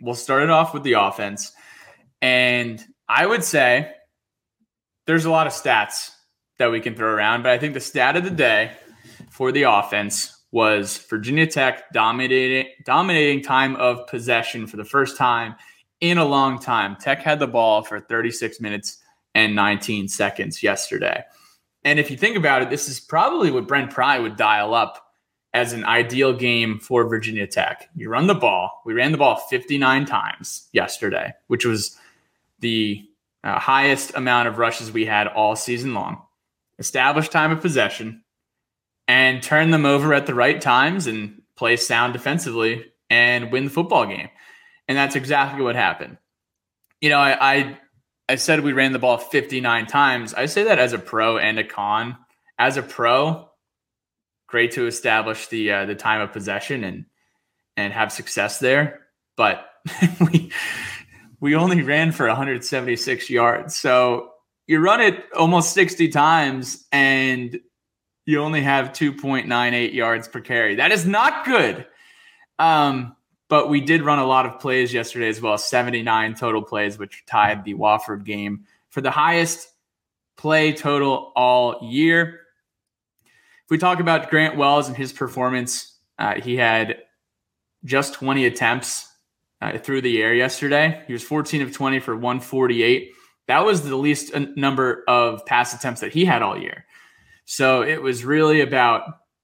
We'll 0.00 0.14
start 0.14 0.44
it 0.44 0.50
off 0.50 0.72
with 0.72 0.84
the 0.84 0.92
offense. 0.92 1.52
And 2.22 2.82
I 3.08 3.26
would 3.26 3.42
say 3.42 3.92
there's 5.06 5.24
a 5.24 5.30
lot 5.30 5.48
of 5.48 5.52
stats 5.52 6.10
that 6.58 6.70
we 6.70 6.80
can 6.80 6.94
throw 6.94 7.08
around, 7.08 7.42
but 7.42 7.50
I 7.50 7.58
think 7.58 7.74
the 7.74 7.80
stat 7.80 8.16
of 8.16 8.22
the 8.22 8.30
day 8.30 8.72
for 9.30 9.50
the 9.50 9.64
offense 9.64 10.39
was 10.52 10.98
Virginia 10.98 11.46
Tech 11.46 11.92
dominating 11.92 12.72
dominating 12.84 13.42
time 13.42 13.76
of 13.76 14.06
possession 14.06 14.66
for 14.66 14.76
the 14.76 14.84
first 14.84 15.16
time 15.16 15.54
in 16.00 16.18
a 16.18 16.24
long 16.24 16.58
time. 16.58 16.96
Tech 16.96 17.22
had 17.22 17.38
the 17.38 17.46
ball 17.46 17.82
for 17.82 18.00
36 18.00 18.60
minutes 18.60 18.98
and 19.34 19.54
19 19.54 20.08
seconds 20.08 20.62
yesterday. 20.62 21.22
And 21.84 21.98
if 21.98 22.10
you 22.10 22.16
think 22.16 22.36
about 22.36 22.62
it, 22.62 22.70
this 22.70 22.88
is 22.88 23.00
probably 23.00 23.50
what 23.50 23.68
Brent 23.68 23.90
Pry 23.90 24.18
would 24.18 24.36
dial 24.36 24.74
up 24.74 25.06
as 25.52 25.72
an 25.72 25.84
ideal 25.84 26.32
game 26.32 26.78
for 26.78 27.08
Virginia 27.08 27.46
Tech. 27.46 27.88
You 27.94 28.08
run 28.08 28.26
the 28.26 28.34
ball. 28.34 28.82
We 28.84 28.94
ran 28.94 29.12
the 29.12 29.18
ball 29.18 29.36
59 29.36 30.04
times 30.06 30.68
yesterday, 30.72 31.34
which 31.48 31.64
was 31.64 31.96
the 32.60 33.04
uh, 33.42 33.58
highest 33.58 34.14
amount 34.14 34.48
of 34.48 34.58
rushes 34.58 34.92
we 34.92 35.06
had 35.06 35.26
all 35.26 35.56
season 35.56 35.94
long. 35.94 36.22
Established 36.78 37.32
time 37.32 37.50
of 37.50 37.60
possession 37.60 38.22
and 39.10 39.42
turn 39.42 39.72
them 39.72 39.84
over 39.84 40.14
at 40.14 40.26
the 40.26 40.34
right 40.36 40.60
times 40.60 41.08
and 41.08 41.42
play 41.56 41.74
sound 41.74 42.12
defensively 42.12 42.92
and 43.10 43.50
win 43.50 43.64
the 43.64 43.70
football 43.70 44.06
game. 44.06 44.28
And 44.86 44.96
that's 44.96 45.16
exactly 45.16 45.64
what 45.64 45.74
happened. 45.74 46.16
You 47.00 47.10
know, 47.10 47.18
I, 47.18 47.54
I 47.54 47.78
I 48.28 48.36
said 48.36 48.60
we 48.60 48.72
ran 48.72 48.92
the 48.92 49.00
ball 49.00 49.18
59 49.18 49.86
times. 49.86 50.32
I 50.32 50.46
say 50.46 50.62
that 50.62 50.78
as 50.78 50.92
a 50.92 50.98
pro 50.98 51.38
and 51.38 51.58
a 51.58 51.64
con. 51.64 52.18
As 52.56 52.76
a 52.76 52.82
pro, 52.82 53.48
great 54.46 54.72
to 54.72 54.86
establish 54.86 55.48
the 55.48 55.72
uh, 55.72 55.86
the 55.86 55.96
time 55.96 56.20
of 56.20 56.32
possession 56.32 56.84
and 56.84 57.06
and 57.76 57.92
have 57.92 58.12
success 58.12 58.60
there. 58.60 59.08
But 59.36 59.68
we 60.20 60.52
we 61.40 61.56
only 61.56 61.82
ran 61.82 62.12
for 62.12 62.28
176 62.28 63.28
yards. 63.28 63.74
So 63.74 64.30
you 64.68 64.78
run 64.78 65.00
it 65.00 65.24
almost 65.36 65.74
60 65.74 66.10
times 66.10 66.86
and 66.92 67.58
you 68.26 68.40
only 68.40 68.62
have 68.62 68.92
2.98 68.92 69.92
yards 69.92 70.28
per 70.28 70.40
carry. 70.40 70.76
That 70.76 70.92
is 70.92 71.06
not 71.06 71.44
good. 71.44 71.86
Um, 72.58 73.16
but 73.48 73.68
we 73.68 73.80
did 73.80 74.02
run 74.02 74.18
a 74.18 74.26
lot 74.26 74.46
of 74.46 74.60
plays 74.60 74.94
yesterday 74.94 75.28
as 75.28 75.40
well 75.40 75.58
79 75.58 76.34
total 76.34 76.62
plays, 76.62 76.98
which 76.98 77.24
tied 77.26 77.64
the 77.64 77.74
Wofford 77.74 78.24
game 78.24 78.66
for 78.90 79.00
the 79.00 79.10
highest 79.10 79.68
play 80.36 80.72
total 80.72 81.32
all 81.34 81.78
year. 81.82 82.40
If 83.64 83.70
we 83.70 83.78
talk 83.78 84.00
about 84.00 84.30
Grant 84.30 84.56
Wells 84.56 84.88
and 84.88 84.96
his 84.96 85.12
performance, 85.12 85.96
uh, 86.18 86.40
he 86.40 86.56
had 86.56 86.98
just 87.84 88.14
20 88.14 88.46
attempts 88.46 89.06
uh, 89.60 89.78
through 89.78 90.02
the 90.02 90.22
air 90.22 90.34
yesterday. 90.34 91.02
He 91.06 91.12
was 91.12 91.22
14 91.24 91.62
of 91.62 91.72
20 91.72 91.98
for 92.00 92.14
148. 92.14 93.12
That 93.48 93.64
was 93.64 93.82
the 93.82 93.96
least 93.96 94.32
number 94.56 95.02
of 95.08 95.44
pass 95.44 95.74
attempts 95.74 96.02
that 96.02 96.12
he 96.12 96.24
had 96.24 96.42
all 96.42 96.56
year. 96.56 96.84
So 97.50 97.82
it 97.82 98.00
was 98.00 98.24
really 98.24 98.60
about 98.60 99.02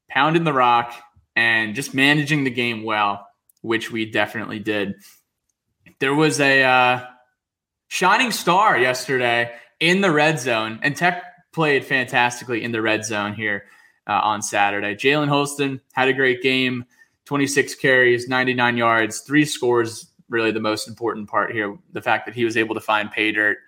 pounding 0.08 0.44
the 0.44 0.52
rock 0.52 0.94
and 1.34 1.74
just 1.74 1.92
managing 1.92 2.44
the 2.44 2.52
game 2.52 2.84
well, 2.84 3.26
which 3.62 3.90
we 3.90 4.08
definitely 4.08 4.60
did. 4.60 4.94
There 5.98 6.14
was 6.14 6.38
a 6.38 6.62
uh, 6.62 7.04
shining 7.88 8.30
star 8.30 8.78
yesterday 8.78 9.56
in 9.80 10.02
the 10.02 10.12
red 10.12 10.38
zone, 10.38 10.78
and 10.82 10.94
Tech 10.94 11.20
played 11.52 11.84
fantastically 11.84 12.62
in 12.62 12.70
the 12.70 12.80
red 12.80 13.04
zone 13.04 13.34
here 13.34 13.64
uh, 14.06 14.20
on 14.22 14.40
Saturday. 14.40 14.94
Jalen 14.94 15.26
Holston 15.26 15.80
had 15.92 16.06
a 16.06 16.12
great 16.12 16.42
game. 16.42 16.84
26 17.24 17.74
carries, 17.74 18.28
99 18.28 18.76
yards, 18.76 19.22
three 19.22 19.44
scores. 19.44 20.12
Really, 20.28 20.52
the 20.52 20.60
most 20.60 20.86
important 20.86 21.28
part 21.28 21.50
here 21.50 21.76
the 21.92 22.02
fact 22.02 22.26
that 22.26 22.36
he 22.36 22.44
was 22.44 22.56
able 22.56 22.76
to 22.76 22.80
find 22.80 23.10
pay 23.10 23.32
dirt 23.32 23.58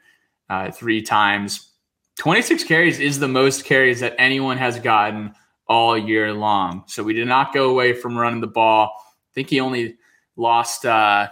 uh, 0.49 0.71
three 0.71 1.03
times. 1.03 1.73
26 2.19 2.65
carries 2.65 2.99
is 2.99 3.19
the 3.19 3.29
most 3.29 3.65
carries 3.65 4.01
that 4.01 4.15
anyone 4.19 4.59
has 4.59 4.79
gotten 4.79 5.33
all 5.69 5.97
year 5.97 6.33
long. 6.33 6.85
So 6.87 7.03
we 7.03 7.13
did 7.13 7.29
not 7.29 7.55
go 7.55 7.71
away 7.71 7.93
from 7.93 8.19
running 8.19 8.41
the 8.41 8.47
ball. 8.49 8.93
I 8.99 9.31
think 9.35 9.51
he 9.51 9.61
only 9.61 9.97
lost 10.37 10.85
uh, 10.85 11.29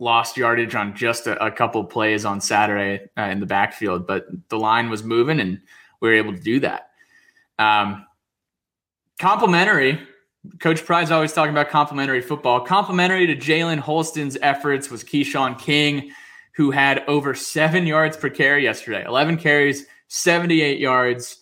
lost 0.00 0.36
yardage 0.36 0.74
on 0.74 0.94
just 0.94 1.26
a, 1.26 1.44
a 1.44 1.50
couple 1.50 1.84
plays 1.84 2.24
on 2.24 2.40
Saturday 2.40 3.08
uh, 3.16 3.22
in 3.22 3.40
the 3.40 3.46
backfield, 3.46 4.06
but 4.06 4.26
the 4.48 4.58
line 4.58 4.90
was 4.90 5.02
moving 5.02 5.40
and 5.40 5.60
we 6.00 6.08
were 6.08 6.14
able 6.14 6.32
to 6.32 6.40
do 6.40 6.60
that. 6.60 6.90
Um, 7.58 8.06
complimentary 9.18 10.00
Coach 10.60 10.84
Pry's 10.84 11.10
always 11.10 11.32
talking 11.32 11.52
about 11.52 11.68
complimentary 11.68 12.22
football. 12.22 12.60
Complimentary 12.60 13.26
to 13.26 13.36
Jalen 13.36 13.78
Holston's 13.78 14.36
efforts 14.40 14.90
was 14.90 15.04
Keshawn 15.04 15.58
King, 15.58 16.10
who 16.58 16.72
had 16.72 17.04
over 17.06 17.36
seven 17.36 17.86
yards 17.86 18.16
per 18.16 18.28
carry 18.28 18.64
yesterday 18.64 19.04
11 19.06 19.36
carries, 19.38 19.86
78 20.08 20.80
yards, 20.80 21.36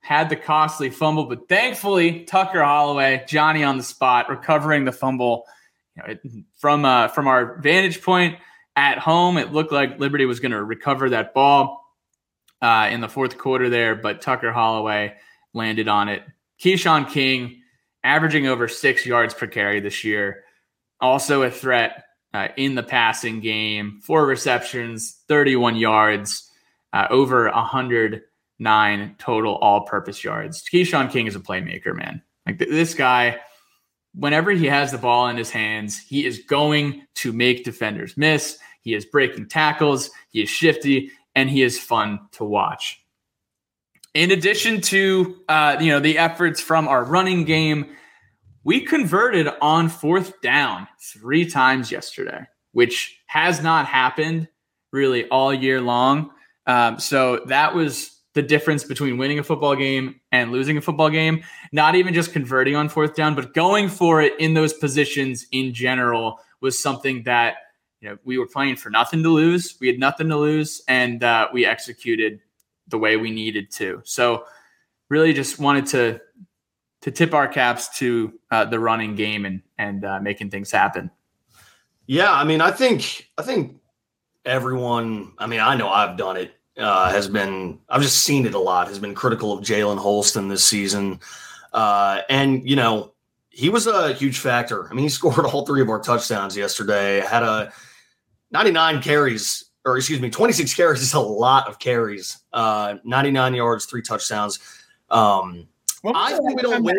had 0.00 0.30
the 0.30 0.36
costly 0.36 0.88
fumble, 0.88 1.26
but 1.26 1.46
thankfully, 1.46 2.24
Tucker 2.24 2.64
Holloway, 2.64 3.22
Johnny 3.28 3.62
on 3.62 3.76
the 3.76 3.82
spot, 3.82 4.30
recovering 4.30 4.86
the 4.86 4.92
fumble. 4.92 5.44
You 5.94 6.02
know, 6.02 6.12
it, 6.12 6.20
from 6.56 6.86
uh, 6.86 7.08
from 7.08 7.28
our 7.28 7.60
vantage 7.60 8.00
point 8.00 8.38
at 8.74 8.98
home, 8.98 9.36
it 9.36 9.52
looked 9.52 9.72
like 9.72 10.00
Liberty 10.00 10.24
was 10.24 10.40
going 10.40 10.52
to 10.52 10.64
recover 10.64 11.10
that 11.10 11.34
ball 11.34 11.84
uh, 12.62 12.88
in 12.90 13.02
the 13.02 13.08
fourth 13.10 13.36
quarter 13.36 13.68
there, 13.68 13.94
but 13.94 14.22
Tucker 14.22 14.52
Holloway 14.52 15.16
landed 15.52 15.86
on 15.86 16.08
it. 16.08 16.22
Keshawn 16.62 17.10
King 17.10 17.60
averaging 18.02 18.46
over 18.46 18.68
six 18.68 19.04
yards 19.04 19.34
per 19.34 19.48
carry 19.48 19.80
this 19.80 20.02
year. 20.02 20.44
Also 20.98 21.42
a 21.42 21.50
threat 21.50 22.05
uh, 22.36 22.48
in 22.56 22.74
the 22.74 22.82
passing 22.82 23.40
game. 23.40 23.98
Four 24.02 24.26
receptions, 24.26 25.22
31 25.26 25.76
yards, 25.76 26.50
uh, 26.92 27.06
over 27.08 27.50
109 27.50 29.16
total 29.18 29.54
all-purpose 29.56 30.22
yards. 30.22 30.62
Keshawn 30.70 31.10
King 31.10 31.26
is 31.26 31.34
a 31.34 31.40
playmaker, 31.40 31.96
man. 31.96 32.22
Like 32.46 32.58
th- 32.58 32.70
this 32.70 32.92
guy, 32.92 33.38
whenever 34.14 34.50
he 34.50 34.66
has 34.66 34.92
the 34.92 34.98
ball 34.98 35.28
in 35.28 35.38
his 35.38 35.48
hands, 35.48 35.98
he 35.98 36.26
is 36.26 36.40
going 36.46 37.06
to 37.16 37.32
make 37.32 37.64
defenders 37.64 38.18
miss. 38.18 38.58
He 38.82 38.92
is 38.92 39.06
breaking 39.06 39.48
tackles. 39.48 40.10
He 40.28 40.42
is 40.42 40.50
shifty, 40.50 41.10
and 41.34 41.48
he 41.48 41.62
is 41.62 41.80
fun 41.80 42.20
to 42.32 42.44
watch. 42.44 43.02
In 44.12 44.30
addition 44.30 44.82
to 44.82 45.36
uh, 45.48 45.76
you 45.80 45.90
know 45.90 46.00
the 46.00 46.18
efforts 46.18 46.60
from 46.60 46.86
our 46.86 47.02
running 47.02 47.44
game, 47.44 47.96
we 48.66 48.80
converted 48.80 49.48
on 49.60 49.88
fourth 49.88 50.40
down 50.40 50.88
three 51.00 51.48
times 51.48 51.92
yesterday, 51.92 52.44
which 52.72 53.16
has 53.26 53.62
not 53.62 53.86
happened 53.86 54.48
really 54.90 55.28
all 55.28 55.54
year 55.54 55.80
long. 55.80 56.32
Um, 56.66 56.98
so 56.98 57.44
that 57.46 57.76
was 57.76 58.10
the 58.34 58.42
difference 58.42 58.82
between 58.82 59.18
winning 59.18 59.38
a 59.38 59.44
football 59.44 59.76
game 59.76 60.20
and 60.32 60.50
losing 60.50 60.76
a 60.76 60.80
football 60.80 61.10
game. 61.10 61.44
Not 61.70 61.94
even 61.94 62.12
just 62.12 62.32
converting 62.32 62.74
on 62.74 62.88
fourth 62.88 63.14
down, 63.14 63.36
but 63.36 63.54
going 63.54 63.88
for 63.88 64.20
it 64.20 64.32
in 64.40 64.54
those 64.54 64.72
positions 64.72 65.46
in 65.52 65.72
general 65.72 66.40
was 66.60 66.76
something 66.76 67.22
that 67.22 67.58
you 68.00 68.08
know 68.08 68.18
we 68.24 68.36
were 68.36 68.48
playing 68.48 68.74
for 68.74 68.90
nothing 68.90 69.22
to 69.22 69.28
lose. 69.28 69.76
We 69.80 69.86
had 69.86 70.00
nothing 70.00 70.28
to 70.30 70.36
lose, 70.36 70.82
and 70.88 71.22
uh, 71.22 71.46
we 71.52 71.64
executed 71.64 72.40
the 72.88 72.98
way 72.98 73.16
we 73.16 73.30
needed 73.30 73.70
to. 73.74 74.02
So 74.02 74.44
really 75.08 75.32
just 75.32 75.60
wanted 75.60 75.86
to 75.86 76.20
to 77.06 77.12
tip 77.12 77.34
our 77.34 77.46
caps 77.46 77.96
to 77.96 78.32
uh, 78.50 78.64
the 78.64 78.80
running 78.80 79.14
game 79.14 79.46
and 79.46 79.62
and 79.78 80.04
uh, 80.04 80.18
making 80.18 80.50
things 80.50 80.72
happen. 80.72 81.08
Yeah, 82.08 82.32
I 82.32 82.42
mean, 82.42 82.60
I 82.60 82.72
think 82.72 83.30
I 83.38 83.42
think 83.42 83.76
everyone. 84.44 85.32
I 85.38 85.46
mean, 85.46 85.60
I 85.60 85.76
know 85.76 85.88
I've 85.88 86.16
done 86.16 86.36
it. 86.36 86.56
Uh, 86.76 87.08
has 87.08 87.28
been 87.28 87.78
I've 87.88 88.02
just 88.02 88.22
seen 88.22 88.44
it 88.44 88.54
a 88.54 88.58
lot. 88.58 88.88
Has 88.88 88.98
been 88.98 89.14
critical 89.14 89.52
of 89.52 89.60
Jalen 89.60 89.98
Holston 89.98 90.48
this 90.48 90.64
season, 90.64 91.20
uh, 91.72 92.22
and 92.28 92.68
you 92.68 92.74
know 92.74 93.14
he 93.50 93.68
was 93.68 93.86
a 93.86 94.12
huge 94.12 94.40
factor. 94.40 94.90
I 94.90 94.94
mean, 94.94 95.04
he 95.04 95.08
scored 95.20 95.46
all 95.46 95.64
three 95.64 95.82
of 95.82 95.88
our 95.88 96.00
touchdowns 96.00 96.56
yesterday. 96.56 97.20
Had 97.20 97.44
a 97.44 97.72
99 98.50 99.00
carries, 99.00 99.70
or 99.84 99.96
excuse 99.96 100.20
me, 100.20 100.28
26 100.28 100.74
carries 100.74 101.02
is 101.02 101.14
a 101.14 101.20
lot 101.20 101.68
of 101.68 101.78
carries. 101.78 102.36
Uh, 102.52 102.96
99 103.04 103.54
yards, 103.54 103.86
three 103.86 104.02
touchdowns. 104.02 104.58
Um, 105.08 105.68
I 106.04 106.32
think 106.32 106.56
we 106.56 106.62
don't 106.62 106.82
win. 106.82 106.96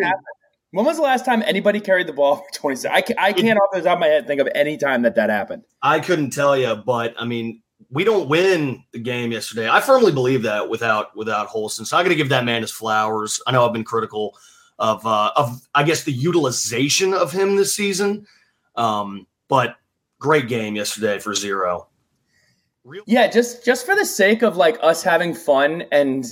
When 0.72 0.86
was 0.86 0.98
the 0.98 1.04
last 1.04 1.26
time 1.26 1.42
anybody 1.44 1.80
carried 1.80 2.08
the 2.08 2.14
ball 2.14 2.38
for 2.38 2.46
26? 2.54 2.94
I, 2.94 3.04
I 3.18 3.34
can't 3.34 3.58
off 3.58 3.70
the 3.74 3.82
top 3.82 3.96
of 3.96 4.00
my 4.00 4.08
head 4.08 4.28
think 4.28 4.42
of 4.42 4.50
any 4.54 4.78
time 4.78 5.02
that 5.04 5.16
that 5.16 5.30
happened. 5.30 5.64
I 5.82 6.00
couldn't 6.00 6.32
tell 6.32 6.58
you, 6.58 6.76
but 6.76 7.14
I 7.18 7.26
mean, 7.26 7.62
we 7.90 8.04
don't 8.04 8.28
win 8.28 8.84
the 8.92 9.00
game 9.00 9.32
yesterday. 9.32 9.70
I 9.70 9.80
firmly 9.80 10.12
believe 10.12 10.44
that 10.44 10.70
without 10.70 11.16
without 11.16 11.48
Holston. 11.48 11.86
So 11.86 11.98
I 11.98 12.04
got 12.04 12.10
to 12.10 12.16
give 12.16 12.30
that 12.30 12.44
man 12.44 12.62
his 12.62 12.72
flowers. 12.72 13.42
I 13.48 13.52
know 13.52 13.66
I've 13.66 13.74
been 13.74 13.84
critical 13.84 14.38
of 14.80 15.06
uh, 15.06 15.32
of 15.36 15.62
I 15.74 15.84
guess 15.84 16.04
the 16.04 16.12
utilization 16.12 17.14
of 17.14 17.32
him 17.32 17.56
this 17.56 17.76
season, 17.76 18.28
um, 18.76 19.28
but 19.48 19.78
great 20.20 20.48
game 20.48 20.76
yesterday 20.76 21.20
for 21.20 21.34
zero. 21.34 21.88
Real- 22.84 23.04
yeah, 23.06 23.28
just 23.28 23.64
just 23.64 23.86
for 23.86 23.96
the 23.96 24.06
sake 24.06 24.42
of 24.42 24.58
like 24.58 24.78
us 24.82 25.04
having 25.04 25.34
fun 25.34 25.84
and 25.92 26.26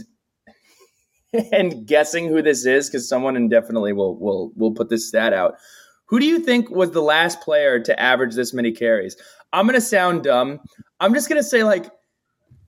and 1.52 1.86
guessing 1.86 2.28
who 2.28 2.42
this 2.42 2.66
is 2.66 2.90
because 2.90 3.08
someone 3.08 3.36
indefinitely 3.36 3.94
will 3.94 4.18
will 4.18 4.52
will 4.56 4.72
put 4.72 4.90
this 4.90 5.08
stat 5.08 5.34
out. 5.34 5.56
Who 6.08 6.20
do 6.20 6.26
you 6.26 6.40
think 6.40 6.70
was 6.70 6.92
the 6.92 7.02
last 7.02 7.42
player 7.42 7.80
to 7.80 8.00
average 8.00 8.36
this 8.36 8.54
many 8.54 8.72
carries? 8.72 9.18
I'm 9.54 9.66
gonna 9.66 9.82
sound 9.82 10.24
dumb. 10.24 10.60
I'm 11.00 11.14
just 11.14 11.30
gonna 11.30 11.44
say 11.44 11.64
like 11.64 11.90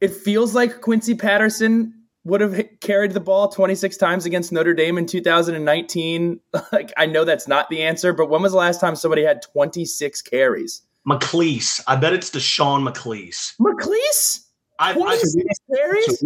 it 0.02 0.12
feels 0.12 0.56
like 0.56 0.82
Quincy 0.82 1.16
Patterson 1.16 1.94
would 2.24 2.42
have 2.42 2.62
carried 2.82 3.14
the 3.14 3.20
ball 3.20 3.48
26 3.48 3.96
times 3.98 4.26
against 4.26 4.52
Notre 4.52 4.74
Dame 4.74 4.98
in 4.98 5.06
2019. 5.06 6.40
like 6.72 6.92
I 6.98 7.06
know 7.06 7.24
that's 7.26 7.48
not 7.48 7.70
the 7.70 7.84
answer, 7.84 8.14
but 8.14 8.30
when 8.30 8.42
was 8.42 8.52
the 8.52 8.58
last 8.58 8.82
time 8.82 8.96
somebody 8.96 9.24
had 9.24 9.42
26 9.42 10.22
carries? 10.24 10.82
McClease. 11.08 11.82
I 11.88 11.96
bet 11.96 12.14
it's 12.14 12.30
Deshaun 12.30 12.88
McClease. 12.88 13.54
McClease? 13.62 14.42
I, 14.80 14.94
26 14.94 15.36
I, 15.36 15.76
carries? 15.76 16.24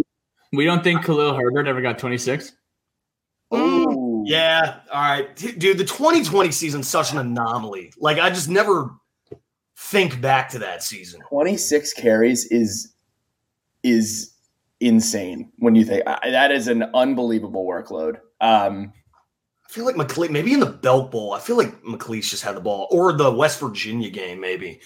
So 0.52 0.58
we 0.58 0.66
don't 0.66 0.84
think 0.84 1.02
Khalil 1.02 1.34
Herbert 1.34 1.66
ever 1.66 1.80
got 1.80 1.98
26? 1.98 2.52
Oh, 3.52 4.22
yeah. 4.26 4.80
All 4.92 5.00
right. 5.00 5.34
Dude, 5.34 5.78
the 5.78 5.84
2020 5.84 6.50
season's 6.50 6.88
such 6.88 7.12
an 7.12 7.18
anomaly. 7.18 7.92
Like, 7.98 8.18
I 8.18 8.28
just 8.28 8.50
never 8.50 8.90
think 9.78 10.20
back 10.20 10.50
to 10.50 10.58
that 10.58 10.82
season. 10.82 11.22
26 11.28 11.94
carries 11.94 12.44
is 12.46 12.94
is 13.82 14.34
insane 14.78 15.50
when 15.58 15.74
you 15.74 15.84
think 15.84 16.02
I, 16.06 16.30
that 16.30 16.52
is 16.52 16.68
an 16.68 16.82
unbelievable 16.94 17.66
workload. 17.66 18.18
Um, 18.40 18.92
I 19.68 19.72
feel 19.72 19.86
like 19.86 19.96
McCle 19.96 20.30
maybe 20.30 20.52
in 20.52 20.60
the 20.60 20.66
Belk 20.66 21.10
Bowl. 21.10 21.32
I 21.32 21.40
feel 21.40 21.56
like 21.56 21.82
McClease 21.82 22.28
just 22.28 22.42
had 22.42 22.56
the 22.56 22.60
ball, 22.60 22.88
or 22.90 23.12
the 23.12 23.30
West 23.32 23.58
Virginia 23.58 24.10
game, 24.10 24.38
maybe 24.38 24.80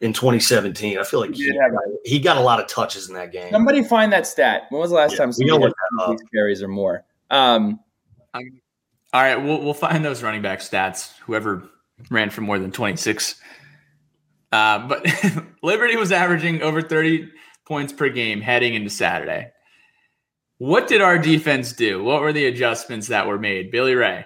in 0.00 0.12
2017. 0.12 0.98
I 0.98 1.02
feel 1.02 1.20
like 1.20 1.34
he, 1.34 1.44
he, 1.44 1.52
got, 1.52 1.70
he, 2.04 2.18
got, 2.18 2.36
a 2.36 2.40
lot 2.40 2.60
of 2.60 2.68
touches 2.68 3.08
in 3.08 3.14
that 3.14 3.32
game. 3.32 3.50
Somebody 3.50 3.82
find 3.82 4.12
that 4.12 4.26
stat. 4.26 4.62
When 4.70 4.80
was 4.80 4.90
the 4.90 4.96
last 4.96 5.12
yeah, 5.12 5.18
time 5.18 5.32
somebody 5.32 5.72
had 6.08 6.16
carries 6.32 6.62
or 6.62 6.68
more? 6.68 7.04
Um, 7.30 7.80
all 8.34 8.42
right, 9.22 9.36
we'll 9.36 9.62
we'll 9.62 9.74
find 9.74 10.04
those 10.04 10.22
running 10.22 10.42
back 10.42 10.60
stats. 10.60 11.12
Whoever 11.20 11.68
ran 12.10 12.30
for 12.30 12.42
more 12.42 12.58
than 12.58 12.70
26. 12.70 13.40
Uh, 14.52 14.86
but 14.86 15.06
Liberty 15.62 15.96
was 15.96 16.12
averaging 16.12 16.62
over 16.62 16.80
30 16.80 17.30
points 17.66 17.92
per 17.92 18.08
game 18.08 18.40
heading 18.40 18.74
into 18.74 18.90
Saturday. 18.90 19.50
What 20.58 20.88
did 20.88 21.00
our 21.00 21.18
defense 21.18 21.72
do? 21.72 22.02
What 22.02 22.20
were 22.20 22.32
the 22.32 22.46
adjustments 22.46 23.08
that 23.08 23.26
were 23.26 23.38
made? 23.38 23.70
Billy 23.70 23.94
Ray. 23.94 24.24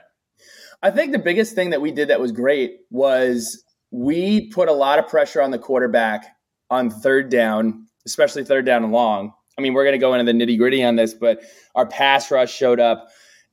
I 0.82 0.90
think 0.90 1.12
the 1.12 1.18
biggest 1.18 1.54
thing 1.54 1.70
that 1.70 1.80
we 1.80 1.92
did 1.92 2.08
that 2.08 2.20
was 2.20 2.32
great 2.32 2.80
was 2.90 3.62
we 3.92 4.48
put 4.48 4.68
a 4.68 4.72
lot 4.72 4.98
of 4.98 5.06
pressure 5.06 5.40
on 5.40 5.50
the 5.52 5.58
quarterback 5.58 6.34
on 6.70 6.90
third 6.90 7.28
down, 7.28 7.86
especially 8.06 8.42
third 8.42 8.64
down 8.64 8.82
and 8.82 8.92
long. 8.92 9.32
I 9.56 9.60
mean, 9.60 9.74
we're 9.74 9.84
going 9.84 9.92
to 9.92 9.98
go 9.98 10.14
into 10.14 10.24
the 10.24 10.36
nitty 10.36 10.58
gritty 10.58 10.82
on 10.82 10.96
this, 10.96 11.12
but 11.12 11.42
our 11.74 11.86
pass 11.86 12.30
rush 12.30 12.52
showed 12.52 12.80
up. 12.80 13.08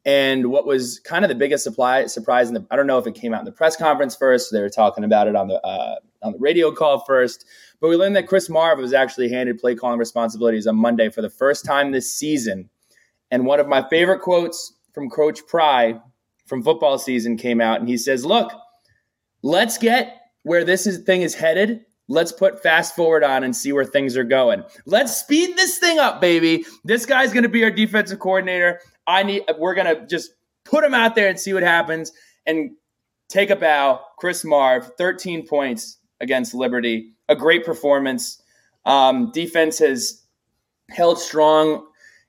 And 0.05 0.47
what 0.47 0.65
was 0.65 0.99
kind 1.01 1.25
of 1.25 1.29
the 1.29 1.35
biggest 1.35 1.65
supply, 1.65 2.05
surprise, 2.05 2.47
in 2.47 2.53
the, 2.53 2.65
I 2.71 2.77
don't 2.77 2.87
know 2.87 2.97
if 2.97 3.05
it 3.05 3.15
came 3.15 3.33
out 3.33 3.39
in 3.39 3.45
the 3.45 3.51
press 3.51 3.75
conference 3.75 4.15
first. 4.15 4.51
They 4.53 4.61
were 4.61 4.69
talking 4.69 5.03
about 5.03 5.27
it 5.27 5.35
on 5.35 5.49
the 5.49 5.61
uh, 5.61 5.95
on 6.21 6.31
the 6.31 6.39
radio 6.39 6.71
call 6.71 6.99
first, 7.01 7.45
but 7.81 7.89
we 7.89 7.97
learned 7.97 8.15
that 8.15 8.27
Chris 8.27 8.49
Marve 8.49 8.79
was 8.79 8.93
actually 8.93 9.29
handed 9.29 9.57
play 9.57 9.75
calling 9.75 9.99
responsibilities 9.99 10.67
on 10.67 10.75
Monday 10.77 11.09
for 11.09 11.21
the 11.21 11.29
first 11.29 11.65
time 11.65 11.91
this 11.91 12.13
season. 12.13 12.69
And 13.29 13.45
one 13.45 13.59
of 13.59 13.67
my 13.67 13.87
favorite 13.89 14.21
quotes 14.21 14.73
from 14.93 15.09
Coach 15.09 15.45
Pry 15.47 15.99
from 16.45 16.63
football 16.63 16.97
season 16.97 17.37
came 17.37 17.59
out, 17.59 17.81
and 17.81 17.89
he 17.89 17.97
says, 17.97 18.25
"Look, 18.25 18.51
let's 19.43 19.77
get 19.77 20.18
where 20.49 20.63
this 20.63 20.87
is, 20.87 21.03
thing 21.03 21.21
is 21.21 21.35
headed. 21.35 21.85
Let's 22.07 22.31
put 22.31 22.63
fast 22.63 22.95
forward 22.95 23.23
on 23.23 23.43
and 23.43 23.55
see 23.55 23.71
where 23.71 23.85
things 23.85 24.17
are 24.17 24.23
going. 24.23 24.63
Let's 24.87 25.15
speed 25.15 25.55
this 25.55 25.77
thing 25.77 25.99
up, 25.99 26.19
baby. 26.19 26.65
This 26.83 27.05
guy's 27.05 27.31
going 27.31 27.43
to 27.43 27.49
be 27.49 27.63
our 27.63 27.69
defensive 27.69 28.17
coordinator. 28.17 28.81
I 29.05 29.21
need. 29.21 29.43
We're 29.59 29.75
going 29.75 29.95
to 29.95 30.07
just 30.07 30.31
put 30.65 30.83
him 30.83 30.95
out 30.95 31.13
there 31.13 31.29
and 31.29 31.39
see 31.39 31.53
what 31.53 31.61
happens 31.61 32.11
and 32.47 32.71
take 33.27 33.51
a 33.51 33.55
bow. 33.55 34.01
Chris 34.17 34.43
Marve, 34.43 34.89
13 34.97 35.45
points 35.45 35.99
against 36.19 36.55
Liberty. 36.55 37.13
A 37.29 37.35
great 37.35 37.63
performance. 37.63 38.41
Um, 38.87 39.29
defense 39.31 39.77
has 39.77 40.25
held 40.89 41.19
strong 41.19 41.85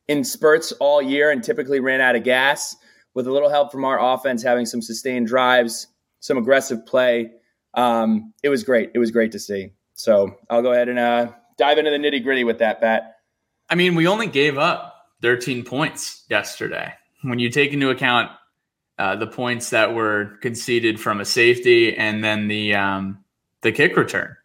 in 0.08 0.24
spurts 0.24 0.72
all 0.72 1.00
year 1.00 1.30
and 1.30 1.42
typically 1.42 1.80
ran 1.80 2.02
out 2.02 2.16
of 2.16 2.22
gas 2.22 2.76
with 3.14 3.26
a 3.26 3.32
little 3.32 3.48
help 3.48 3.72
from 3.72 3.86
our 3.86 3.98
offense 3.98 4.42
having 4.42 4.66
some 4.66 4.82
sustained 4.82 5.26
drives, 5.26 5.86
some 6.18 6.36
aggressive 6.36 6.84
play. 6.84 7.30
Um, 7.74 8.32
it 8.42 8.48
was 8.48 8.62
great. 8.62 8.90
It 8.94 8.98
was 8.98 9.10
great 9.10 9.32
to 9.32 9.38
see. 9.38 9.70
So 9.94 10.36
I'll 10.48 10.62
go 10.62 10.72
ahead 10.72 10.88
and 10.88 10.98
uh, 10.98 11.32
dive 11.58 11.78
into 11.78 11.90
the 11.90 11.98
nitty 11.98 12.22
gritty 12.22 12.44
with 12.44 12.58
that, 12.58 12.80
Pat. 12.80 13.16
I 13.68 13.74
mean, 13.74 13.94
we 13.94 14.06
only 14.06 14.26
gave 14.26 14.58
up 14.58 14.94
13 15.22 15.64
points 15.64 16.24
yesterday. 16.28 16.92
When 17.22 17.38
you 17.38 17.50
take 17.50 17.72
into 17.72 17.90
account 17.90 18.30
uh, 18.98 19.16
the 19.16 19.26
points 19.26 19.70
that 19.70 19.94
were 19.94 20.36
conceded 20.42 21.00
from 21.00 21.20
a 21.20 21.24
safety 21.24 21.96
and 21.96 22.24
then 22.24 22.48
the 22.48 22.74
um, 22.74 23.24
the 23.62 23.72
kick 23.72 23.96
return, 23.96 24.36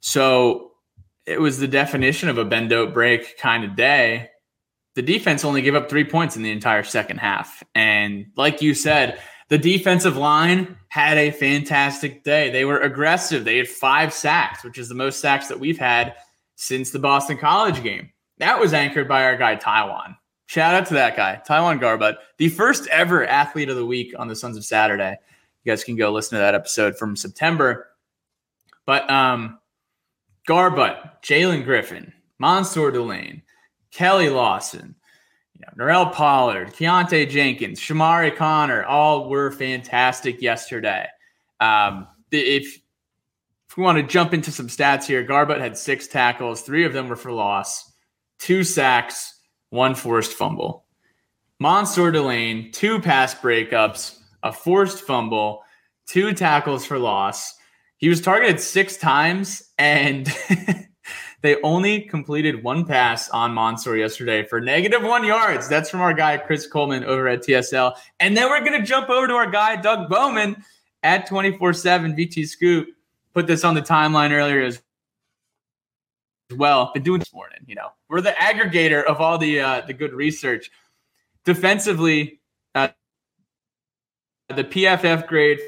so 0.00 0.72
it 1.26 1.40
was 1.40 1.58
the 1.58 1.68
definition 1.68 2.28
of 2.28 2.38
a 2.38 2.44
bend 2.44 2.70
don't 2.70 2.94
break 2.94 3.38
kind 3.38 3.64
of 3.64 3.76
day. 3.76 4.30
The 4.94 5.02
defense 5.02 5.44
only 5.44 5.62
gave 5.62 5.74
up 5.74 5.88
three 5.88 6.04
points 6.04 6.36
in 6.36 6.42
the 6.42 6.50
entire 6.50 6.82
second 6.82 7.18
half, 7.18 7.62
and 7.74 8.26
like 8.36 8.62
you 8.62 8.74
said, 8.74 9.20
the 9.48 9.58
defensive 9.58 10.16
line 10.16 10.76
had 10.88 11.18
a 11.18 11.30
fantastic 11.30 12.22
day. 12.24 12.50
They 12.50 12.64
were 12.64 12.80
aggressive. 12.80 13.44
They 13.44 13.56
had 13.56 13.68
five 13.68 14.12
sacks, 14.12 14.62
which 14.64 14.78
is 14.78 14.88
the 14.88 14.94
most 14.94 15.20
sacks 15.20 15.48
that 15.48 15.60
we've 15.60 15.78
had 15.78 16.14
since 16.56 16.90
the 16.90 16.98
Boston 16.98 17.38
College 17.38 17.82
game. 17.82 18.10
That 18.38 18.60
was 18.60 18.74
anchored 18.74 19.08
by 19.08 19.24
our 19.24 19.36
guy, 19.36 19.56
TyJuan. 19.56 20.16
Shout 20.46 20.74
out 20.74 20.86
to 20.86 20.94
that 20.94 21.16
guy, 21.16 21.40
TyJuan 21.46 21.80
Garbutt, 21.80 22.16
the 22.38 22.48
first 22.48 22.86
ever 22.88 23.26
athlete 23.26 23.68
of 23.68 23.76
the 23.76 23.84
week 23.84 24.14
on 24.18 24.28
the 24.28 24.36
Sons 24.36 24.56
of 24.56 24.64
Saturday. 24.64 25.16
You 25.64 25.72
guys 25.72 25.84
can 25.84 25.96
go 25.96 26.10
listen 26.10 26.36
to 26.36 26.40
that 26.40 26.54
episode 26.54 26.96
from 26.96 27.16
September. 27.16 27.88
But 28.86 29.10
um, 29.10 29.58
Garbutt, 30.48 31.22
Jalen 31.22 31.64
Griffin, 31.64 32.12
Mansoor 32.38 32.90
Delane, 32.90 33.42
Keli 33.92 34.32
Lawson, 34.34 34.94
you 35.58 35.66
know, 35.66 35.84
Norrell 35.84 36.12
Pollard, 36.12 36.72
Keontae 36.74 37.28
Jenkins, 37.28 37.80
Chamarri 37.80 38.34
Conner, 38.34 38.84
all 38.84 39.28
were 39.28 39.50
fantastic 39.50 40.40
yesterday. 40.40 41.06
Um, 41.60 42.06
if 42.30 42.80
if 43.68 43.76
we 43.76 43.82
want 43.82 43.98
to 43.98 44.02
jump 44.02 44.32
into 44.32 44.50
some 44.50 44.68
stats 44.68 45.04
here, 45.04 45.24
Garbutt 45.26 45.60
had 45.60 45.76
six 45.76 46.06
tackles, 46.06 46.62
three 46.62 46.84
of 46.84 46.94
them 46.94 47.08
were 47.08 47.16
for 47.16 47.32
loss, 47.32 47.92
two 48.38 48.64
sacks, 48.64 49.40
one 49.70 49.94
forced 49.94 50.32
fumble. 50.32 50.86
Mansoor 51.60 52.10
Delane, 52.12 52.72
two 52.72 53.00
pass 53.00 53.34
breakups, 53.34 54.18
a 54.42 54.52
forced 54.52 55.02
fumble, 55.02 55.62
two 56.06 56.32
tackles 56.32 56.86
for 56.86 56.98
loss. 56.98 57.54
He 57.98 58.08
was 58.08 58.20
targeted 58.20 58.60
six 58.60 58.96
times 58.96 59.62
and 59.76 60.32
They 61.40 61.60
only 61.62 62.00
completed 62.00 62.64
one 62.64 62.84
pass 62.84 63.28
on 63.30 63.54
Mansoor 63.54 63.96
yesterday 63.96 64.44
for 64.44 64.60
negative 64.60 65.02
one 65.02 65.24
yards. 65.24 65.68
That's 65.68 65.88
from 65.88 66.00
our 66.00 66.12
guy, 66.12 66.36
Chris 66.36 66.66
Coleman 66.66 67.04
over 67.04 67.28
at 67.28 67.42
TSL. 67.42 67.96
And 68.18 68.36
then 68.36 68.48
we're 68.48 68.64
going 68.64 68.80
to 68.80 68.86
jump 68.86 69.08
over 69.08 69.28
to 69.28 69.34
our 69.34 69.48
guy, 69.48 69.76
Doug 69.76 70.08
Bowman 70.08 70.64
at 71.04 71.26
24 71.26 71.74
7 71.74 72.16
VT 72.16 72.46
Scoop. 72.48 72.88
Put 73.34 73.46
this 73.46 73.62
on 73.62 73.74
the 73.74 73.82
timeline 73.82 74.32
earlier 74.32 74.62
as 74.62 74.82
well. 76.56 76.90
Been 76.92 77.04
doing 77.04 77.20
this 77.20 77.32
morning, 77.32 77.60
you 77.66 77.76
know. 77.76 77.90
We're 78.08 78.20
the 78.20 78.30
aggregator 78.30 79.04
of 79.04 79.20
all 79.20 79.38
the 79.38 79.60
uh, 79.60 79.82
the 79.86 79.92
good 79.92 80.12
research. 80.12 80.70
Defensively, 81.44 82.40
uh, 82.74 82.88
the 84.48 84.64
PFF 84.64 85.28
grade 85.28 85.60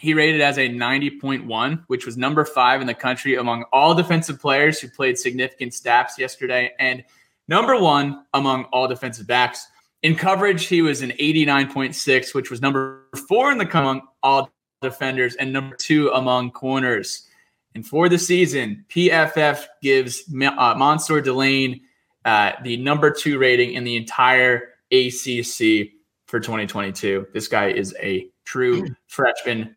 he 0.00 0.14
rated 0.14 0.40
as 0.40 0.56
a 0.56 0.66
90.1, 0.66 1.84
which 1.88 2.06
was 2.06 2.16
number 2.16 2.46
five 2.46 2.80
in 2.80 2.86
the 2.86 2.94
country 2.94 3.36
among 3.36 3.64
all 3.70 3.94
defensive 3.94 4.40
players 4.40 4.80
who 4.80 4.88
played 4.88 5.18
significant 5.18 5.74
snaps 5.74 6.18
yesterday, 6.18 6.72
and 6.78 7.04
number 7.48 7.78
one 7.78 8.24
among 8.32 8.64
all 8.72 8.88
defensive 8.88 9.26
backs. 9.26 9.66
In 10.02 10.16
coverage, 10.16 10.66
he 10.66 10.80
was 10.80 11.02
an 11.02 11.10
89.6, 11.10 12.34
which 12.34 12.50
was 12.50 12.62
number 12.62 13.08
four 13.28 13.52
in 13.52 13.58
the 13.58 13.66
country 13.66 13.90
among 13.90 14.08
all 14.22 14.50
defenders 14.80 15.34
and 15.34 15.52
number 15.52 15.76
two 15.76 16.08
among 16.08 16.52
corners. 16.52 17.28
And 17.74 17.86
for 17.86 18.08
the 18.08 18.18
season, 18.18 18.86
PFF 18.88 19.66
gives 19.82 20.22
uh, 20.30 20.74
Mansoor 20.78 21.20
Delane 21.20 21.82
uh, 22.24 22.52
the 22.62 22.78
number 22.78 23.10
two 23.10 23.38
rating 23.38 23.74
in 23.74 23.84
the 23.84 23.96
entire 23.96 24.70
ACC 24.92 25.90
for 26.26 26.40
2022. 26.40 27.26
This 27.34 27.48
guy 27.48 27.68
is 27.68 27.94
a 28.00 28.30
true 28.46 28.86
freshman. 29.08 29.76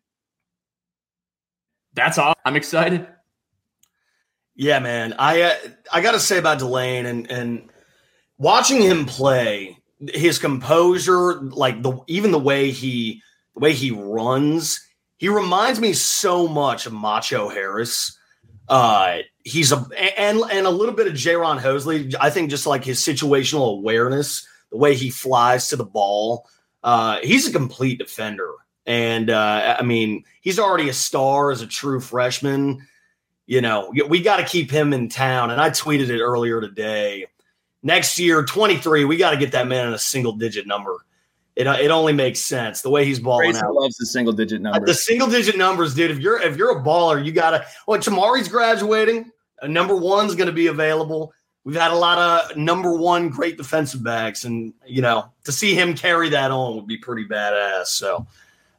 That's 1.94 2.18
all. 2.18 2.34
I'm 2.44 2.56
excited. 2.56 3.06
Yeah, 4.56 4.78
man. 4.78 5.14
I 5.18 5.42
uh, 5.42 5.54
I 5.92 6.00
got 6.00 6.12
to 6.12 6.20
say 6.20 6.38
about 6.38 6.58
Delane 6.58 7.06
and 7.06 7.30
and 7.30 7.70
watching 8.38 8.82
him 8.82 9.06
play, 9.06 9.78
his 10.12 10.38
composure, 10.38 11.40
like 11.40 11.82
the 11.82 11.98
even 12.06 12.30
the 12.30 12.38
way 12.38 12.70
he 12.70 13.22
the 13.54 13.60
way 13.60 13.72
he 13.72 13.90
runs, 13.90 14.80
he 15.16 15.28
reminds 15.28 15.80
me 15.80 15.92
so 15.92 16.46
much 16.46 16.86
of 16.86 16.92
Macho 16.92 17.48
Harris. 17.48 18.18
Uh, 18.68 19.18
he's 19.44 19.72
a 19.72 19.84
and 20.18 20.40
and 20.50 20.66
a 20.66 20.70
little 20.70 20.94
bit 20.94 21.06
of 21.06 21.14
Jayron 21.14 21.60
Hosley. 21.60 22.14
I 22.20 22.30
think 22.30 22.50
just 22.50 22.66
like 22.66 22.84
his 22.84 23.00
situational 23.00 23.78
awareness, 23.78 24.46
the 24.70 24.78
way 24.78 24.94
he 24.94 25.10
flies 25.10 25.68
to 25.68 25.76
the 25.76 25.84
ball. 25.84 26.48
Uh, 26.82 27.18
he's 27.22 27.48
a 27.48 27.52
complete 27.52 27.98
defender, 27.98 28.52
and 28.86 29.30
uh, 29.30 29.76
I 29.78 29.82
mean, 29.82 30.24
he's 30.40 30.58
already 30.58 30.88
a 30.88 30.92
star 30.92 31.50
as 31.50 31.62
a 31.62 31.66
true 31.66 32.00
freshman. 32.00 32.86
You 33.46 33.60
know, 33.60 33.92
we 34.08 34.22
got 34.22 34.38
to 34.38 34.44
keep 34.44 34.70
him 34.70 34.92
in 34.92 35.08
town. 35.08 35.50
And 35.50 35.60
I 35.60 35.70
tweeted 35.70 36.08
it 36.08 36.20
earlier 36.20 36.60
today. 36.60 37.26
Next 37.82 38.18
year, 38.18 38.42
23, 38.42 39.04
we 39.04 39.18
got 39.18 39.32
to 39.32 39.36
get 39.36 39.52
that 39.52 39.66
man 39.66 39.88
in 39.88 39.94
a 39.94 39.98
single 39.98 40.32
digit 40.32 40.66
number. 40.66 41.04
It, 41.56 41.66
it 41.66 41.90
only 41.90 42.12
makes 42.12 42.40
sense 42.40 42.82
the 42.82 42.90
way 42.90 43.04
he's 43.04 43.20
balling 43.20 43.50
Grayson 43.50 43.66
out. 43.66 43.74
loves 43.74 43.96
the 43.96 44.06
single 44.06 44.32
digit 44.32 44.60
numbers. 44.60 44.86
The 44.86 44.94
single 44.94 45.28
digit 45.28 45.56
numbers, 45.56 45.94
dude. 45.94 46.10
If 46.10 46.18
you're 46.18 46.40
if 46.40 46.56
you're 46.56 46.76
a 46.76 46.82
baller, 46.82 47.24
you 47.24 47.30
gotta. 47.30 47.64
Well, 47.86 48.00
Chamarri's 48.00 48.48
graduating. 48.48 49.30
A 49.62 49.68
number 49.68 49.94
one's 49.94 50.34
going 50.34 50.48
to 50.48 50.52
be 50.52 50.66
available. 50.66 51.32
We've 51.62 51.76
had 51.76 51.92
a 51.92 51.96
lot 51.96 52.18
of 52.18 52.56
number 52.56 52.94
one 52.94 53.30
great 53.30 53.56
defensive 53.56 54.02
backs, 54.02 54.44
and 54.44 54.74
you 54.84 55.00
know 55.00 55.30
to 55.44 55.52
see 55.52 55.74
him 55.74 55.94
carry 55.94 56.28
that 56.30 56.50
on 56.50 56.74
would 56.74 56.88
be 56.88 56.98
pretty 56.98 57.24
badass. 57.24 57.86
So, 57.86 58.26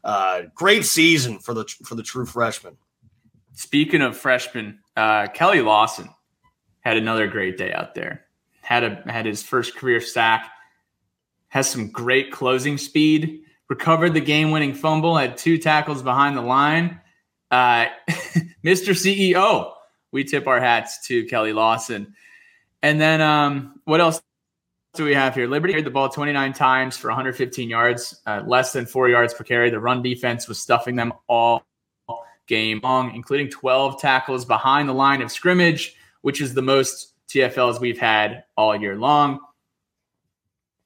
uh, 0.06 0.44
great 0.54 0.86
season 0.86 1.40
for 1.40 1.54
the 1.54 1.66
for 1.84 1.96
the 1.96 2.04
true 2.04 2.26
freshman. 2.26 2.78
Speaking 3.54 4.02
of 4.02 4.16
freshmen, 4.16 4.80
uh, 4.96 5.28
Keli 5.28 5.64
Lawson 5.64 6.10
had 6.80 6.96
another 6.96 7.28
great 7.28 7.58
day 7.58 7.74
out 7.74 7.96
there. 7.96 8.26
Had 8.62 8.84
a 8.84 9.04
had 9.12 9.26
his 9.26 9.44
first 9.44 9.76
career 9.76 10.00
sack 10.00 10.52
has 11.56 11.70
some 11.70 11.90
great 11.90 12.32
closing 12.32 12.78
speed, 12.78 13.40
recovered 13.70 14.14
the 14.14 14.20
game 14.20 14.52
winning 14.52 14.74
fumble, 14.74 15.16
had 15.16 15.38
two 15.38 15.58
tackles 15.58 16.04
behind 16.04 16.36
the 16.36 16.42
line. 16.42 17.00
Uh, 17.50 17.86
Mr. 18.62 18.92
CEO, 18.92 19.72
we 20.12 20.26
tip 20.26 20.48
our 20.48 20.60
hats 20.60 21.08
to 21.08 21.26
Keli 21.28 21.54
Lawson. 21.54 22.14
And 22.82 23.00
then 23.00 23.22
um, 23.22 23.80
what 23.86 24.02
else 24.02 24.22
do 24.96 25.04
we 25.04 25.14
have 25.14 25.36
here? 25.36 25.48
Liberty 25.48 25.74
carried 25.74 25.86
the 25.86 25.92
ball 25.92 26.10
29 26.10 26.54
times 26.54 26.98
for 26.98 27.10
115 27.10 27.70
yards, 27.70 28.22
uh, 28.26 28.44
less 28.46 28.74
than 28.74 28.86
four 28.86 29.10
yards 29.10 29.34
per 29.34 29.44
carry. 29.44 29.70
The 29.70 29.80
run 29.80 30.02
defense 30.02 30.48
was 30.48 30.60
stuffing 30.60 30.96
them 30.96 31.14
all 31.28 31.66
game 32.48 32.80
long, 32.84 33.14
including 33.16 33.50
12 33.50 34.00
tackles 34.00 34.46
behind 34.46 34.88
the 34.88 34.94
line 34.94 35.22
of 35.22 35.32
scrimmage, 35.32 35.96
which 36.22 36.42
is 36.42 36.54
the 36.54 36.62
most 36.62 37.14
TFLs 37.30 37.80
we've 37.80 38.00
had 38.00 38.44
all 38.56 38.76
year 38.76 38.96
long 38.96 39.40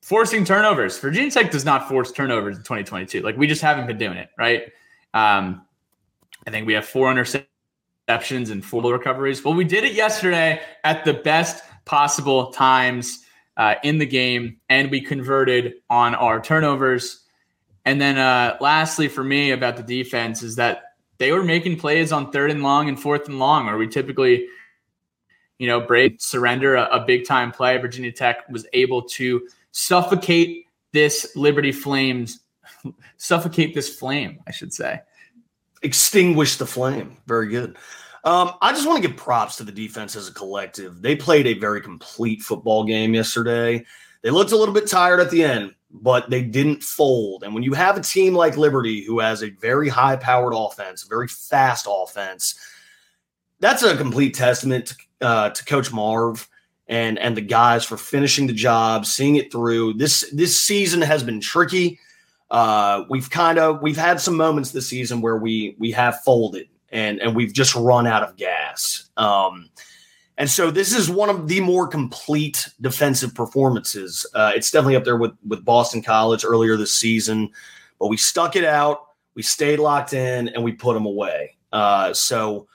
forcing 0.02 0.43
turnovers. 0.43 0.98
Virginia 0.98 1.30
Tech 1.30 1.52
does 1.52 1.65
not 1.65 1.88
force 1.88 2.12
turnovers 2.12 2.58
in 2.58 2.63
2022. 2.63 3.22
Like 3.22 3.38
we 3.38 3.48
just 3.48 3.62
haven't 3.62 3.88
been 3.88 3.98
doing 3.98 4.17
it, 4.17 4.30
right? 4.38 4.63
Um, 5.13 5.65
I 6.48 6.52
think 6.52 6.65
we 6.65 6.74
have 6.74 6.86
four 6.86 7.13
interceptions 7.13 8.50
and 8.50 8.65
four 8.65 8.82
recoveries. 8.91 9.43
Well, 9.43 9.54
we 9.54 9.65
did 9.65 9.84
it 9.84 9.93
yesterday 9.93 10.62
at 10.84 11.06
the 11.06 11.13
best 11.13 11.63
possible 11.86 12.52
times 12.52 13.24
uh, 13.60 13.76
in 13.84 13.98
the 13.98 14.06
game, 14.06 14.56
and 14.69 14.89
we 14.89 15.02
converted 15.02 15.74
on 15.89 16.15
our 16.15 16.41
turnovers. 16.41 17.26
And 17.84 18.00
then, 18.00 18.17
uh, 18.17 18.58
lastly, 18.62 19.10
for 19.10 19.24
me 19.24 19.52
about 19.52 19.76
the 19.76 19.84
defense 19.84 20.41
is 20.41 20.56
that 20.56 20.95
they 21.17 21.34
were 21.34 21.43
making 21.43 21.78
plays 21.78 22.13
on 22.13 22.32
third 22.32 22.52
and 22.52 22.63
long 22.63 22.88
and 22.88 22.98
fourth 22.98 23.28
and 23.28 23.38
long, 23.38 23.65
where 23.65 23.78
we 23.78 23.89
typically, 23.89 24.48
you 25.58 25.67
know, 25.67 25.82
break 25.82 26.22
surrender 26.22 26.76
a, 26.76 26.86
a 26.86 27.06
big 27.06 27.26
time 27.26 27.52
play. 27.52 27.78
Virginia 27.78 28.13
Tech 28.13 28.48
was 28.50 28.65
able 28.72 29.02
to 29.04 29.45
suffocate 29.72 30.65
this 30.93 31.36
Liberty 31.36 31.74
Flames, 31.74 32.39
suffocate 33.17 33.76
this 33.76 33.93
flame, 33.93 34.39
I 34.48 34.52
should 34.52 34.74
say. 34.74 35.02
Extinguish 35.84 36.56
the 36.56 36.65
flame. 36.65 37.17
Very 37.28 37.50
good. 37.50 37.78
Um, 38.23 38.51
I 38.62 38.73
just 38.73 38.88
want 38.88 39.01
to 39.01 39.08
give 39.08 39.17
props 39.17 39.55
to 39.58 39.63
the 39.63 39.71
defense 39.71 40.15
as 40.15 40.27
a 40.27 40.34
collective. 40.34 41.01
They 41.01 41.15
played 41.15 41.47
a 41.47 41.53
very 41.53 41.82
complete 41.82 42.41
football 42.41 42.84
game 42.84 43.13
yesterday. 43.13 43.86
They 44.21 44.29
looked 44.29 44.51
a 44.51 44.58
little 44.58 44.73
bit 44.73 44.88
tired 44.88 45.21
at 45.21 45.32
the 45.32 45.43
end, 45.43 45.73
but 45.91 46.29
they 46.29 46.41
didn't 46.41 46.84
fold. 46.84 47.43
And 47.43 47.53
when 47.53 47.63
you 47.63 47.73
have 47.73 47.97
a 47.97 48.01
team 48.01 48.34
like 48.34 48.58
Liberty 48.58 49.03
who 49.03 49.19
has 49.19 49.41
a 49.41 49.51
very 49.51 49.88
high 49.88 50.17
powered 50.17 50.53
offense, 50.55 51.03
very 51.03 51.27
fast 51.27 51.88
offense, 51.89 52.60
that's 53.62 53.84
a 53.84 53.95
complete 53.95 54.34
testament 54.34 54.88
to, 54.88 54.95
uh, 55.25 55.49
to 55.51 55.65
Coach 55.65 55.91
Marve 55.93 56.47
and 56.88 57.19
and 57.19 57.38
the 57.38 57.41
guys 57.41 57.86
for 57.86 57.97
finishing 57.97 58.47
the 58.47 58.53
job, 58.53 59.05
seeing 59.05 59.36
it 59.36 59.51
through. 59.51 59.93
This 59.93 60.29
this 60.34 60.60
season 60.60 61.01
has 61.01 61.23
been 61.23 61.39
tricky. 61.39 61.99
Uh, 62.51 63.03
we've 63.10 63.29
kind 63.29 63.60
of 63.60 63.82
we've 63.82 63.97
had 63.97 64.19
some 64.19 64.36
moments 64.36 64.71
this 64.71 64.88
season 64.88 65.21
where 65.21 65.38
we 65.38 65.75
we 65.77 65.91
have 65.91 66.21
folded 66.21 66.67
and 66.91 67.19
and 67.19 67.36
we've 67.36 67.54
just 67.54 67.75
run 67.75 68.08
out 68.08 68.23
of 68.23 68.36
gas. 68.36 69.10
Um, 69.17 69.69
and 70.38 70.49
so 70.49 70.71
this 70.71 70.93
is 70.93 71.10
one 71.10 71.30
of 71.30 71.49
the 71.49 71.60
more 71.60 71.86
complete 71.86 72.65
defensive 72.80 73.36
performances. 73.36 74.25
Uh, 74.34 74.54
it's 74.56 74.71
definitely 74.71 74.95
up 74.95 75.04
there 75.04 75.17
with 75.17 75.34
with 75.45 75.65
Boston 75.65 76.02
College 76.02 76.45
earlier 76.45 76.78
this 76.78 76.93
season, 76.93 77.49
but 77.99 78.08
we 78.08 78.17
stuck 78.17 78.56
it 78.56 78.63
out. 78.63 79.08
We 79.36 79.43
stayed 79.43 79.80
locked 79.80 80.13
in 80.13 80.49
and 80.49 80.63
we 80.63 80.71
put 80.71 80.93
them 80.93 81.06
away. 81.06 81.58
Uh, 81.71 82.13
so 82.13 82.67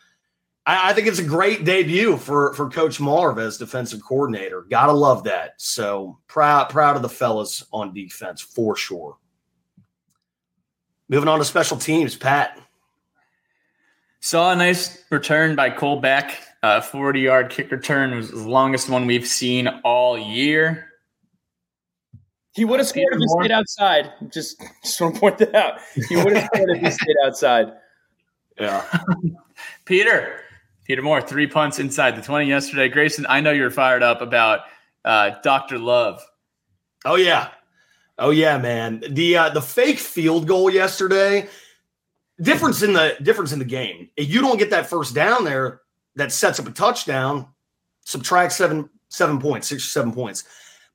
I, 0.66 0.90
I, 0.90 0.92
think 0.92 1.08
it's 1.08 1.18
a 1.18 1.24
great 1.24 1.64
debut 1.64 2.16
for 2.16 2.54
for 2.54 2.68
Coach 2.68 3.00
Marve 3.00 3.38
as 3.38 3.58
defensive 3.58 4.02
coordinator. 4.02 4.66
Gotta 4.70 4.92
love 4.92 5.24
that. 5.24 5.54
So 5.56 6.18
proud 6.26 6.68
proud 6.68 6.96
of 6.96 7.02
the 7.02 7.08
fellas 7.08 7.64
on 7.72 7.94
defense 7.94 8.40
for 8.40 8.76
sure. 8.76 9.16
Moving 11.08 11.28
on 11.28 11.38
to 11.38 11.44
special 11.44 11.76
teams, 11.76 12.16
Pat. 12.16 12.58
Saw 14.24 14.52
a 14.52 14.56
nice 14.56 15.04
return 15.10 15.54
by 15.54 15.68
Cole 15.68 16.00
Beck. 16.00 16.40
A 16.62 16.80
40 16.80 17.20
yard 17.20 17.50
kick 17.50 17.70
return 17.70 18.16
was 18.16 18.30
the 18.30 18.48
longest 18.48 18.88
one 18.88 19.04
we've 19.04 19.26
seen 19.26 19.68
all 19.84 20.16
year. 20.16 20.88
He 22.54 22.64
would 22.64 22.80
have 22.80 22.88
scored 22.88 23.12
if 23.12 23.18
he 23.18 23.28
stayed 23.28 23.52
outside. 23.52 24.10
Just, 24.30 24.58
just 24.82 24.98
want 24.98 25.16
to 25.16 25.20
point 25.20 25.38
that 25.38 25.54
out. 25.54 25.78
He 26.08 26.16
would 26.16 26.34
have 26.34 26.48
scored 26.54 26.70
if 26.70 26.80
he 26.80 26.90
stayed 26.90 27.16
outside. 27.26 27.72
Yeah. 28.58 28.82
Peter, 29.84 30.40
Peter 30.86 31.02
Moore, 31.02 31.20
three 31.20 31.46
punts 31.46 31.78
inside 31.78 32.16
the 32.16 32.22
20 32.22 32.46
yesterday. 32.46 32.88
Grayson, 32.88 33.26
I 33.28 33.42
know 33.42 33.52
you're 33.52 33.70
fired 33.70 34.02
up 34.02 34.22
about 34.22 34.60
uh, 35.04 35.32
Dr. 35.42 35.78
Love. 35.78 36.24
Oh, 37.04 37.16
yeah. 37.16 37.50
Oh, 38.18 38.30
yeah, 38.30 38.56
man. 38.56 39.04
The 39.06 39.36
uh, 39.36 39.48
the 39.50 39.60
fake 39.60 39.98
field 39.98 40.48
goal 40.48 40.70
yesterday, 40.70 41.46
difference 42.40 42.82
in 42.82 42.92
the 42.92 43.16
difference 43.22 43.52
in 43.52 43.58
the 43.58 43.64
game. 43.64 44.08
If 44.16 44.28
you 44.28 44.40
don't 44.40 44.58
get 44.58 44.70
that 44.70 44.86
first 44.88 45.14
down 45.14 45.44
there 45.44 45.80
that 46.16 46.32
sets 46.32 46.58
up 46.58 46.66
a 46.66 46.70
touchdown, 46.70 47.48
subtract 48.04 48.52
seven 48.52 48.88
seven 49.08 49.40
points, 49.40 49.68
six 49.68 49.84
or 49.84 49.88
seven 49.88 50.12
points. 50.12 50.44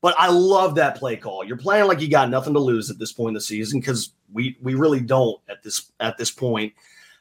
But 0.01 0.15
I 0.17 0.29
love 0.29 0.75
that 0.75 0.95
play 0.95 1.17
call. 1.17 1.43
You're 1.43 1.57
playing 1.57 1.87
like 1.87 1.99
you 1.99 2.09
got 2.09 2.29
nothing 2.29 2.53
to 2.53 2.59
lose 2.59 2.89
at 2.89 2.99
this 2.99 3.11
point 3.11 3.29
in 3.29 3.33
the 3.33 3.41
season 3.41 3.79
because 3.79 4.11
we 4.31 4.57
we 4.61 4.75
really 4.75 5.01
don't 5.01 5.39
at 5.49 5.63
this 5.63 5.91
at 5.99 6.17
this 6.17 6.31
point. 6.31 6.73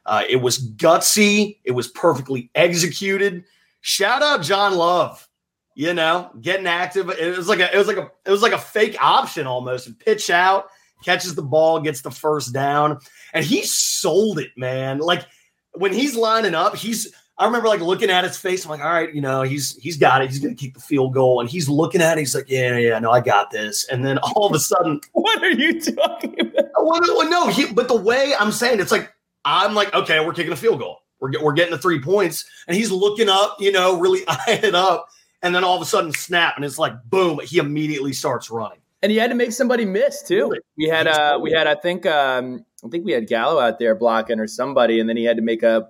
Uh, 0.07 0.23
it 0.29 0.37
was 0.37 0.71
gutsy. 0.73 1.59
It 1.65 1.73
was 1.73 1.89
perfectly 1.89 2.51
executed. 2.55 3.45
Shout 3.81 4.23
out 4.23 4.43
John 4.43 4.75
Love. 4.77 5.29
You 5.75 5.95
know, 5.95 6.31
getting 6.41 6.67
active. 6.67 7.09
It 7.11 7.37
was 7.37 7.47
like 7.47 7.61
a, 7.61 7.73
it 7.73 7.79
was 7.79 7.87
like 7.87 7.99
a, 7.99 8.11
it 8.27 8.33
was 8.33 8.43
like 8.43 8.53
a 8.53 8.59
fake 8.59 8.97
option 9.01 9.47
almost. 9.47 9.97
Pitch 10.01 10.29
out, 10.29 10.71
catches 11.05 11.37
the 11.37 11.43
ball, 11.43 11.81
gets 11.81 12.01
the 12.01 12.11
first 12.11 12.53
down, 12.53 12.99
and 13.33 13.45
he 13.45 13.63
sold 13.65 14.39
it, 14.39 14.51
man. 14.57 14.99
Like 14.99 15.27
when 15.73 15.93
he's 15.93 16.17
lining 16.17 16.55
up, 16.55 16.77
he's. 16.77 17.13
I 17.41 17.45
remember 17.45 17.69
like 17.69 17.81
looking 17.81 18.11
at 18.11 18.25
his 18.25 18.37
face. 18.37 18.65
I'm 18.65 18.71
like, 18.73 18.81
all 18.81 18.93
right, 18.93 19.15
you 19.15 19.21
know, 19.21 19.43
he's 19.43 19.77
he's 19.77 19.97
got 19.97 20.23
it. 20.23 20.31
He's 20.31 20.41
going 20.41 20.57
to 20.57 20.61
kick 20.61 20.75
the 20.75 20.81
field 20.81 21.15
goal, 21.15 21.41
and 21.41 21.49
he's 21.49 21.69
looking 21.69 22.03
at 22.03 22.19
it. 22.19 22.21
He's 22.21 22.35
like, 22.35 22.49
yeah, 22.49 22.77
yeah, 22.77 22.99
no, 22.99 23.13
I 23.13 23.21
got 23.21 23.53
this. 23.53 23.85
And 23.89 24.05
then 24.05 24.19
all 24.19 24.47
of 24.47 24.53
a 24.55 24.59
sudden, 24.59 25.01
what 25.13 25.41
are 25.41 25.51
you 25.51 25.81
talking 25.81 26.41
about? 26.41 26.65
Well, 26.83 27.01
no, 27.01 27.21
no 27.29 27.47
he, 27.47 27.73
but 27.73 27.87
the 27.87 27.97
way 27.97 28.35
I'm 28.41 28.51
saying 28.51 28.81
it's 28.81 28.91
like 28.91 29.13
I'm 29.45 29.75
like, 29.75 29.95
okay, 29.95 30.25
we're 30.25 30.33
kicking 30.33 30.53
a 30.53 30.57
field 30.57 30.81
goal. 30.81 31.03
We're, 31.21 31.31
we're 31.43 31.53
getting 31.53 31.73
the 31.73 31.79
three 31.79 32.01
points, 32.01 32.45
and 32.67 32.77
he's 32.77 32.91
looking 32.91 33.29
up, 33.29 33.57
you 33.61 33.73
know, 33.73 33.99
really 33.99 34.23
eyeing 34.29 34.65
it 34.65 34.75
up, 34.75 35.09
and 35.43 35.55
then 35.55 35.65
all 35.65 35.77
of 35.77 35.83
a 35.83 35.87
sudden 35.87 36.13
snap, 36.13 36.57
and 36.57 36.65
it's 36.65 36.79
like 36.79 36.93
boom, 37.05 37.41
he 37.45 37.59
immediately 37.59 38.13
starts 38.13 38.51
running. 38.51 38.79
And 39.03 39.13
he 39.13 39.19
had 39.19 39.31
to 39.31 39.37
make 39.37 39.53
somebody 39.53 39.85
miss 39.85 40.23
too. 40.23 40.53
We 40.77 40.87
had 40.87 41.07
uh 41.07 41.39
we 41.41 41.53
had 41.53 41.67
I 41.67 41.75
think 41.75 42.05
um 42.07 42.65
I 42.85 42.89
think 42.89 43.05
we 43.05 43.13
had 43.13 43.27
Gallo 43.27 43.61
out 43.61 43.79
there 43.79 43.95
blocking 43.95 44.41
or 44.41 44.47
somebody, 44.47 45.01
and 45.01 45.09
then 45.09 45.17
he 45.17 45.25
had 45.25 45.37
to 45.37 45.43
make 45.43 45.63
a 45.63 45.89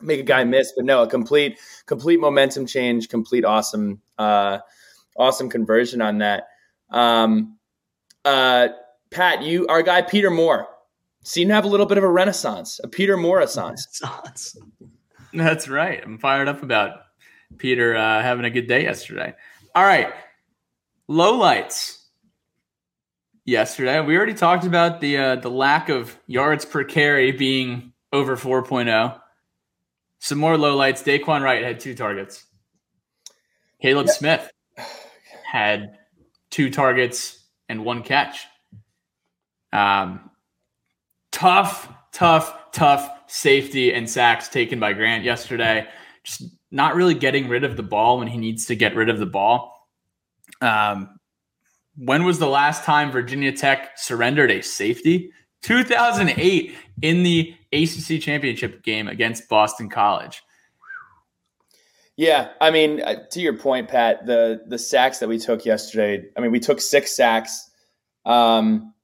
make 0.00 0.20
a 0.20 0.24
guy 0.24 0.44
miss. 0.44 0.72
But 0.76 0.84
no, 0.84 1.02
a 1.02 1.08
complete 1.08 1.58
complete 1.86 2.20
momentum 2.20 2.66
change, 2.66 3.08
complete 3.08 3.44
awesome 3.44 4.00
uh 4.18 4.58
awesome 5.16 5.48
conversion 5.48 6.00
on 6.00 6.18
that. 6.18 6.48
Um 6.90 7.58
uh 8.24 8.68
Pat, 9.10 9.42
you 9.42 9.66
our 9.68 9.82
guy 9.82 10.02
Peter 10.02 10.30
Moore 10.30 10.68
seemed 11.24 11.50
to 11.50 11.54
have 11.54 11.64
a 11.64 11.68
little 11.68 11.86
bit 11.86 11.98
of 11.98 12.04
a 12.04 12.10
renaissance, 12.10 12.80
a 12.84 12.88
Peter 12.88 13.16
Moore 13.16 13.38
renaissance. 13.38 14.00
That's 15.32 15.68
right. 15.68 16.00
I'm 16.02 16.18
fired 16.18 16.48
up 16.48 16.62
about 16.62 17.00
Peter 17.58 17.96
uh, 17.96 18.22
having 18.22 18.44
a 18.44 18.50
good 18.50 18.66
day 18.66 18.82
yesterday. 18.82 19.34
All 19.74 19.84
right, 19.84 20.12
low 21.08 21.36
lights 21.36 21.95
yesterday. 23.46 24.00
We 24.00 24.16
already 24.16 24.34
talked 24.34 24.66
about 24.66 25.00
the 25.00 25.16
uh, 25.16 25.36
the 25.36 25.50
lack 25.50 25.88
of 25.88 26.18
yards 26.26 26.66
per 26.66 26.84
carry 26.84 27.32
being 27.32 27.92
over 28.12 28.36
4.0. 28.36 29.18
Some 30.18 30.38
more 30.38 30.56
lowlights. 30.56 31.04
Dae'Quan 31.04 31.42
Wright 31.42 31.62
had 31.62 31.80
two 31.80 31.94
targets. 31.94 32.44
Kaleb 33.82 34.06
yeah. 34.06 34.12
Smith 34.12 34.50
had 35.44 35.98
two 36.50 36.70
targets 36.70 37.44
and 37.68 37.84
one 37.84 38.02
catch. 38.02 38.46
Um, 39.72 40.30
tough, 41.32 41.92
tough, 42.12 42.72
tough 42.72 43.10
safety 43.26 43.92
and 43.92 44.08
sacks 44.08 44.48
taken 44.48 44.80
by 44.80 44.92
Grant 44.92 45.24
yesterday. 45.24 45.86
Just 46.24 46.44
not 46.70 46.94
really 46.94 47.14
getting 47.14 47.48
rid 47.48 47.62
of 47.62 47.76
the 47.76 47.82
ball 47.82 48.18
when 48.18 48.26
he 48.26 48.38
needs 48.38 48.66
to 48.66 48.74
get 48.74 48.96
rid 48.96 49.08
of 49.08 49.18
the 49.18 49.26
ball. 49.26 49.88
Um, 50.60 51.15
when 51.96 52.24
was 52.24 52.38
the 52.38 52.48
last 52.48 52.84
time 52.84 53.10
Virginia 53.10 53.52
Tech 53.52 53.92
surrendered 53.96 54.50
a 54.50 54.62
safety? 54.62 55.32
2008 55.62 56.74
in 57.02 57.22
the 57.22 57.54
ACC 57.72 58.20
championship 58.20 58.82
game 58.82 59.08
against 59.08 59.48
Boston 59.48 59.88
College. 59.88 60.42
Yeah, 62.16 62.48
I 62.60 62.70
mean, 62.70 63.02
uh, 63.02 63.26
to 63.32 63.40
your 63.40 63.58
point, 63.58 63.88
Pat, 63.88 64.24
the 64.24 64.62
the 64.66 64.78
sacks 64.78 65.18
that 65.18 65.28
we 65.28 65.38
took 65.38 65.66
yesterday. 65.66 66.26
I 66.36 66.40
mean, 66.40 66.50
we 66.50 66.60
took 66.60 66.80
six 66.80 67.14
sacks. 67.14 67.70
Um, 68.24 68.94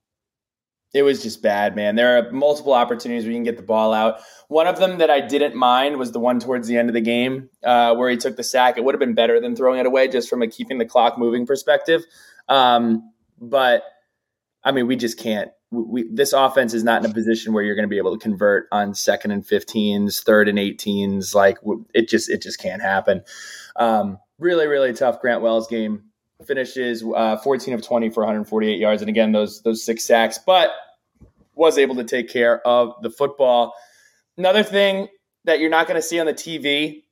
it 0.94 1.02
was 1.02 1.22
just 1.22 1.42
bad, 1.42 1.76
man. 1.76 1.94
There 1.94 2.18
are 2.18 2.32
multiple 2.32 2.72
opportunities 2.72 3.24
where 3.24 3.32
you 3.32 3.36
can 3.36 3.44
get 3.44 3.56
the 3.56 3.62
ball 3.62 3.92
out. 3.92 4.20
One 4.48 4.66
of 4.66 4.78
them 4.78 4.98
that 4.98 5.10
I 5.10 5.20
didn't 5.20 5.54
mind 5.54 5.96
was 5.98 6.12
the 6.12 6.20
one 6.20 6.38
towards 6.38 6.68
the 6.68 6.76
end 6.76 6.90
of 6.90 6.94
the 6.94 7.00
game 7.00 7.48
uh, 7.64 7.94
where 7.94 8.10
he 8.10 8.16
took 8.16 8.36
the 8.36 8.44
sack. 8.44 8.76
It 8.76 8.84
would 8.84 8.94
have 8.94 9.00
been 9.00 9.14
better 9.14 9.40
than 9.40 9.56
throwing 9.56 9.80
it 9.80 9.86
away, 9.86 10.08
just 10.08 10.28
from 10.28 10.42
a 10.42 10.46
keeping 10.46 10.78
the 10.78 10.84
clock 10.84 11.18
moving 11.18 11.46
perspective. 11.46 12.04
Um, 12.48 13.12
but 13.40 13.82
I 14.64 14.72
mean, 14.72 14.86
we 14.86 14.96
just 14.96 15.18
can't. 15.18 15.50
We, 15.70 16.04
this 16.12 16.34
offense 16.34 16.74
is 16.74 16.84
not 16.84 17.02
in 17.02 17.10
a 17.10 17.14
position 17.14 17.54
where 17.54 17.64
you're 17.64 17.74
going 17.74 17.88
to 17.88 17.90
be 17.90 17.96
able 17.96 18.12
to 18.12 18.22
convert 18.22 18.68
on 18.72 18.94
second 18.94 19.30
and 19.30 19.42
15s, 19.42 20.22
third 20.22 20.48
and 20.48 20.58
18s. 20.58 21.34
Like 21.34 21.58
it 21.94 22.08
just 22.08 22.28
it 22.28 22.42
just 22.42 22.58
can't 22.58 22.82
happen. 22.82 23.22
Um, 23.76 24.18
really, 24.38 24.66
really 24.66 24.92
tough. 24.92 25.20
Grant 25.20 25.40
Wells 25.40 25.66
game 25.68 26.04
finishes 26.46 27.02
uh, 27.02 27.38
14 27.38 27.74
of 27.74 27.82
20 27.82 28.10
for 28.10 28.20
148 28.20 28.78
yards, 28.78 29.02
and 29.02 29.08
again 29.08 29.32
those 29.32 29.62
those 29.62 29.84
six 29.84 30.04
sacks, 30.04 30.38
but 30.38 30.70
was 31.54 31.78
able 31.78 31.96
to 31.96 32.04
take 32.04 32.28
care 32.28 32.66
of 32.66 32.94
the 33.02 33.10
football. 33.10 33.74
Another 34.36 34.62
thing 34.62 35.08
that 35.44 35.60
you're 35.60 35.70
not 35.70 35.86
going 35.86 36.00
to 36.00 36.06
see 36.06 36.18
on 36.18 36.26
the 36.26 36.34
TV, 36.34 37.02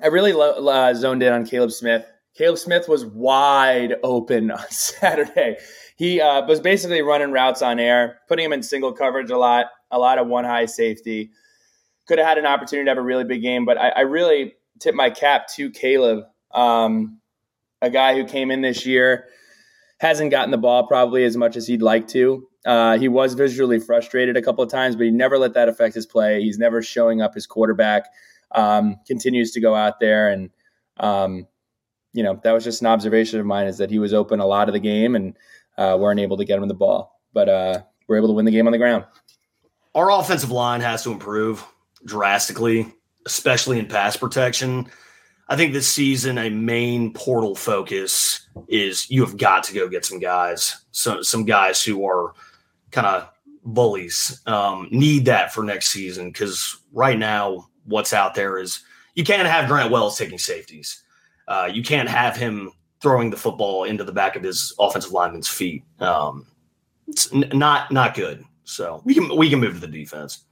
I 0.00 0.08
really 0.08 0.32
lo- 0.32 0.66
uh, 0.66 0.94
zoned 0.94 1.22
in 1.22 1.32
on 1.32 1.46
Kaleb 1.46 1.72
Smith. 1.72 2.06
Kaleb 2.38 2.58
Smith 2.58 2.88
was 2.88 3.04
wide 3.04 3.96
open 4.02 4.50
on 4.50 4.70
Saturday. 4.70 5.56
He 5.96 6.20
uh, 6.20 6.46
was 6.46 6.60
basically 6.60 7.02
running 7.02 7.32
routes 7.32 7.62
on 7.62 7.78
air, 7.78 8.20
putting 8.28 8.44
him 8.44 8.52
in 8.52 8.62
single 8.62 8.92
coverage 8.92 9.30
a 9.30 9.38
lot, 9.38 9.66
a 9.90 9.98
lot 9.98 10.18
of 10.18 10.26
one 10.26 10.44
high 10.44 10.66
safety. 10.66 11.30
Could 12.06 12.18
have 12.18 12.26
had 12.26 12.38
an 12.38 12.46
opportunity 12.46 12.84
to 12.84 12.90
have 12.90 12.98
a 12.98 13.02
really 13.02 13.24
big 13.24 13.42
game, 13.42 13.64
but 13.64 13.78
I, 13.78 13.88
I 13.88 14.00
really 14.00 14.54
tip 14.78 14.94
my 14.94 15.10
cap 15.10 15.48
to 15.56 15.70
Kaleb. 15.70 16.24
Um, 16.52 17.20
a 17.82 17.90
guy 17.90 18.14
who 18.14 18.24
came 18.24 18.50
in 18.50 18.62
this 18.62 18.86
year, 18.86 19.26
hasn't 19.98 20.30
gotten 20.30 20.50
the 20.50 20.58
ball 20.58 20.86
probably 20.86 21.24
as 21.24 21.36
much 21.36 21.56
as 21.56 21.66
he'd 21.66 21.82
like 21.82 22.06
to. 22.08 22.46
Uh, 22.64 22.98
he 22.98 23.08
was 23.08 23.34
visually 23.34 23.78
frustrated 23.78 24.36
a 24.36 24.42
couple 24.42 24.62
of 24.62 24.70
times, 24.70 24.96
but 24.96 25.04
he 25.04 25.10
never 25.10 25.38
let 25.38 25.54
that 25.54 25.68
affect 25.68 25.94
his 25.94 26.04
play. 26.04 26.42
He's 26.42 26.58
never 26.58 26.82
showing 26.82 27.22
up 27.22 27.34
his 27.34 27.46
quarterback. 27.46 28.06
Um, 28.52 28.96
continues 29.06 29.52
to 29.52 29.60
go 29.60 29.74
out 29.74 30.00
there, 30.00 30.28
and 30.28 30.50
um, 30.98 31.46
you 32.16 32.22
know 32.22 32.40
that 32.42 32.52
was 32.52 32.64
just 32.64 32.80
an 32.80 32.86
observation 32.86 33.38
of 33.38 33.44
mine 33.44 33.66
is 33.66 33.76
that 33.76 33.90
he 33.90 33.98
was 33.98 34.14
open 34.14 34.40
a 34.40 34.46
lot 34.46 34.68
of 34.68 34.72
the 34.72 34.80
game 34.80 35.14
and 35.14 35.36
uh, 35.76 35.96
weren't 36.00 36.18
able 36.18 36.38
to 36.38 36.46
get 36.46 36.58
him 36.58 36.66
the 36.66 36.74
ball, 36.74 37.20
but 37.34 37.48
uh, 37.48 37.82
we're 38.08 38.16
able 38.16 38.28
to 38.28 38.32
win 38.32 38.46
the 38.46 38.50
game 38.50 38.66
on 38.66 38.72
the 38.72 38.78
ground. 38.78 39.04
Our 39.94 40.10
offensive 40.10 40.50
line 40.50 40.80
has 40.80 41.02
to 41.04 41.12
improve 41.12 41.62
drastically, 42.06 42.90
especially 43.26 43.78
in 43.78 43.86
pass 43.86 44.16
protection. 44.16 44.86
I 45.48 45.56
think 45.56 45.74
this 45.74 45.86
season 45.86 46.38
a 46.38 46.48
main 46.48 47.12
portal 47.12 47.54
focus 47.54 48.48
is 48.66 49.10
you 49.10 49.22
have 49.22 49.36
got 49.36 49.62
to 49.64 49.74
go 49.74 49.86
get 49.86 50.06
some 50.06 50.18
guys, 50.18 50.84
some 50.92 51.22
some 51.22 51.44
guys 51.44 51.84
who 51.84 52.06
are 52.06 52.32
kind 52.92 53.06
of 53.06 53.28
bullies. 53.62 54.40
Um, 54.46 54.88
need 54.90 55.26
that 55.26 55.52
for 55.52 55.62
next 55.62 55.88
season 55.88 56.28
because 56.30 56.78
right 56.92 57.18
now 57.18 57.68
what's 57.84 58.14
out 58.14 58.34
there 58.34 58.58
is 58.58 58.82
you 59.14 59.24
can't 59.24 59.46
have 59.46 59.68
Grant 59.68 59.90
Wells 59.90 60.16
taking 60.16 60.38
safeties. 60.38 61.02
Uh, 61.48 61.68
you 61.72 61.82
can't 61.82 62.08
have 62.08 62.36
him 62.36 62.72
throwing 63.00 63.30
the 63.30 63.36
football 63.36 63.84
into 63.84 64.04
the 64.04 64.12
back 64.12 64.36
of 64.36 64.42
his 64.42 64.74
offensive 64.78 65.12
lineman's 65.12 65.48
feet. 65.48 65.84
Um, 66.00 66.46
it's 67.06 67.32
n- 67.32 67.50
not 67.52 67.92
not 67.92 68.14
good. 68.14 68.44
So 68.64 69.00
we 69.04 69.14
can 69.14 69.34
we 69.36 69.48
can 69.48 69.60
move 69.60 69.74
to 69.74 69.80
the 69.80 69.86
defense. 69.86 70.44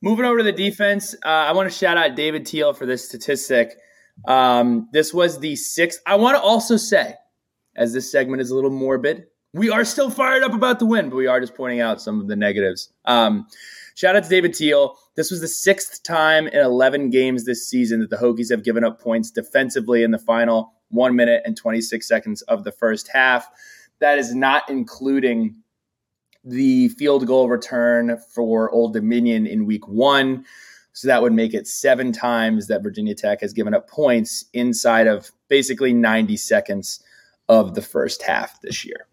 Moving 0.00 0.26
over 0.26 0.38
to 0.38 0.44
the 0.44 0.52
defense, 0.52 1.14
uh, 1.24 1.28
I 1.28 1.52
want 1.52 1.70
to 1.70 1.76
shout 1.76 1.96
out 1.96 2.14
David 2.14 2.44
Teel 2.46 2.74
for 2.74 2.86
this 2.86 3.06
statistic. 3.06 3.74
Um, 4.26 4.88
this 4.92 5.12
was 5.14 5.38
the 5.38 5.56
sixth. 5.56 6.00
I 6.06 6.16
want 6.16 6.36
to 6.36 6.42
also 6.42 6.76
say, 6.76 7.14
as 7.76 7.92
this 7.92 8.10
segment 8.10 8.42
is 8.42 8.50
a 8.50 8.54
little 8.54 8.70
morbid, 8.70 9.26
we 9.54 9.70
are 9.70 9.84
still 9.84 10.10
fired 10.10 10.42
up 10.42 10.52
about 10.52 10.80
the 10.80 10.84
win, 10.84 11.08
but 11.08 11.16
we 11.16 11.28
are 11.28 11.40
just 11.40 11.54
pointing 11.54 11.80
out 11.80 12.02
some 12.02 12.20
of 12.20 12.26
the 12.26 12.34
negatives. 12.34 12.92
Um, 13.04 13.46
shout 13.94 14.16
out 14.16 14.24
to 14.24 14.28
David 14.28 14.52
Teel. 14.52 14.96
This 15.14 15.30
was 15.30 15.40
the 15.40 15.48
sixth 15.48 16.02
time 16.02 16.48
in 16.48 16.58
11 16.58 17.10
games 17.10 17.44
this 17.44 17.68
season 17.68 18.00
that 18.00 18.10
the 18.10 18.16
Hokies 18.16 18.50
have 18.50 18.64
given 18.64 18.82
up 18.82 19.00
points 19.00 19.30
defensively 19.30 20.02
in 20.02 20.10
the 20.10 20.18
final 20.18 20.74
one 20.88 21.14
minute 21.14 21.42
and 21.46 21.56
26 21.56 22.06
seconds 22.06 22.42
of 22.42 22.64
the 22.64 22.72
first 22.72 23.08
half. 23.12 23.48
That 24.00 24.18
is 24.18 24.34
not 24.34 24.68
including 24.68 25.54
the 26.42 26.88
field 26.88 27.24
goal 27.24 27.48
return 27.48 28.18
for 28.34 28.68
Old 28.72 28.92
Dominion 28.92 29.46
in 29.46 29.66
week 29.66 29.86
one. 29.86 30.44
So 30.94 31.06
that 31.06 31.22
would 31.22 31.32
make 31.32 31.54
it 31.54 31.68
seven 31.68 32.10
times 32.10 32.66
that 32.66 32.82
Virginia 32.82 33.14
Tech 33.14 33.40
has 33.40 33.52
given 33.52 33.72
up 33.72 33.88
points 33.88 34.46
inside 34.52 35.06
of 35.06 35.30
basically 35.48 35.92
90 35.92 36.36
seconds 36.36 37.02
of 37.48 37.74
the 37.74 37.82
first 37.82 38.22
half 38.22 38.60
this 38.60 38.84
year. 38.84 39.06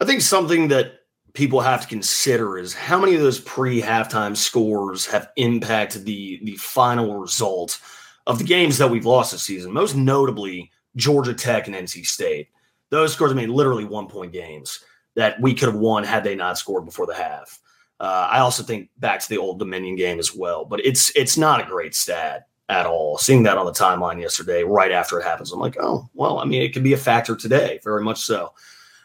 I 0.00 0.04
think 0.04 0.20
something 0.20 0.68
that 0.68 1.00
people 1.34 1.60
have 1.60 1.82
to 1.82 1.88
consider 1.88 2.58
is 2.58 2.72
how 2.74 2.98
many 2.98 3.14
of 3.14 3.20
those 3.20 3.40
pre 3.40 3.80
halftime 3.80 4.36
scores 4.36 5.06
have 5.06 5.30
impacted 5.36 6.04
the 6.04 6.40
the 6.44 6.56
final 6.56 7.16
result 7.18 7.80
of 8.26 8.38
the 8.38 8.44
games 8.44 8.78
that 8.78 8.90
we've 8.90 9.06
lost 9.06 9.32
this 9.32 9.42
season. 9.42 9.72
Most 9.72 9.94
notably, 9.94 10.70
Georgia 10.96 11.34
Tech 11.34 11.66
and 11.66 11.76
NC 11.76 12.06
State. 12.06 12.48
Those 12.90 13.12
scores, 13.12 13.32
I 13.32 13.34
mean, 13.34 13.50
literally 13.50 13.84
one 13.84 14.06
point 14.06 14.32
games 14.32 14.80
that 15.16 15.40
we 15.40 15.54
could 15.54 15.68
have 15.68 15.78
won 15.78 16.04
had 16.04 16.24
they 16.24 16.34
not 16.34 16.58
scored 16.58 16.84
before 16.84 17.06
the 17.06 17.14
half. 17.14 17.60
Uh, 18.00 18.28
I 18.30 18.40
also 18.40 18.62
think 18.62 18.90
back 18.98 19.20
to 19.20 19.28
the 19.28 19.38
old 19.38 19.58
Dominion 19.58 19.96
game 19.96 20.18
as 20.18 20.34
well, 20.34 20.64
but 20.64 20.84
it's 20.84 21.10
it's 21.16 21.36
not 21.36 21.60
a 21.60 21.66
great 21.66 21.94
stat 21.94 22.48
at 22.68 22.86
all. 22.86 23.18
Seeing 23.18 23.42
that 23.44 23.58
on 23.58 23.66
the 23.66 23.72
timeline 23.72 24.20
yesterday, 24.20 24.62
right 24.64 24.90
after 24.90 25.18
it 25.18 25.24
happens, 25.24 25.52
I'm 25.52 25.60
like, 25.60 25.76
oh 25.80 26.08
well. 26.14 26.38
I 26.38 26.44
mean, 26.44 26.62
it 26.62 26.72
could 26.72 26.82
be 26.82 26.92
a 26.92 26.98
factor 26.98 27.36
today, 27.36 27.80
very 27.84 28.02
much 28.02 28.20
so. 28.20 28.52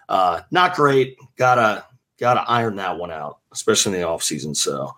Uh, 0.09 0.41
not 0.51 0.75
great. 0.75 1.15
Gotta 1.37 1.85
gotta 2.19 2.41
iron 2.41 2.75
that 2.75 2.97
one 2.97 3.11
out, 3.11 3.37
especially 3.53 3.93
in 3.93 4.01
the 4.01 4.07
off 4.07 4.23
season. 4.23 4.53
So. 4.53 4.95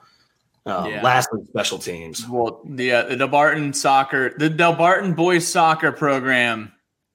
Um, 0.63 0.91
yeah. 0.91 1.01
Lastly, 1.01 1.41
special 1.49 1.79
teams. 1.79 2.27
Well, 2.29 2.61
the 2.63 2.91
uh, 2.91 3.03
the 3.05 3.15
Delbarton 3.15 3.73
soccer, 3.73 4.31
the 4.37 4.47
Delbarton 4.47 5.15
boys 5.15 5.47
soccer 5.47 5.91
program 5.91 6.71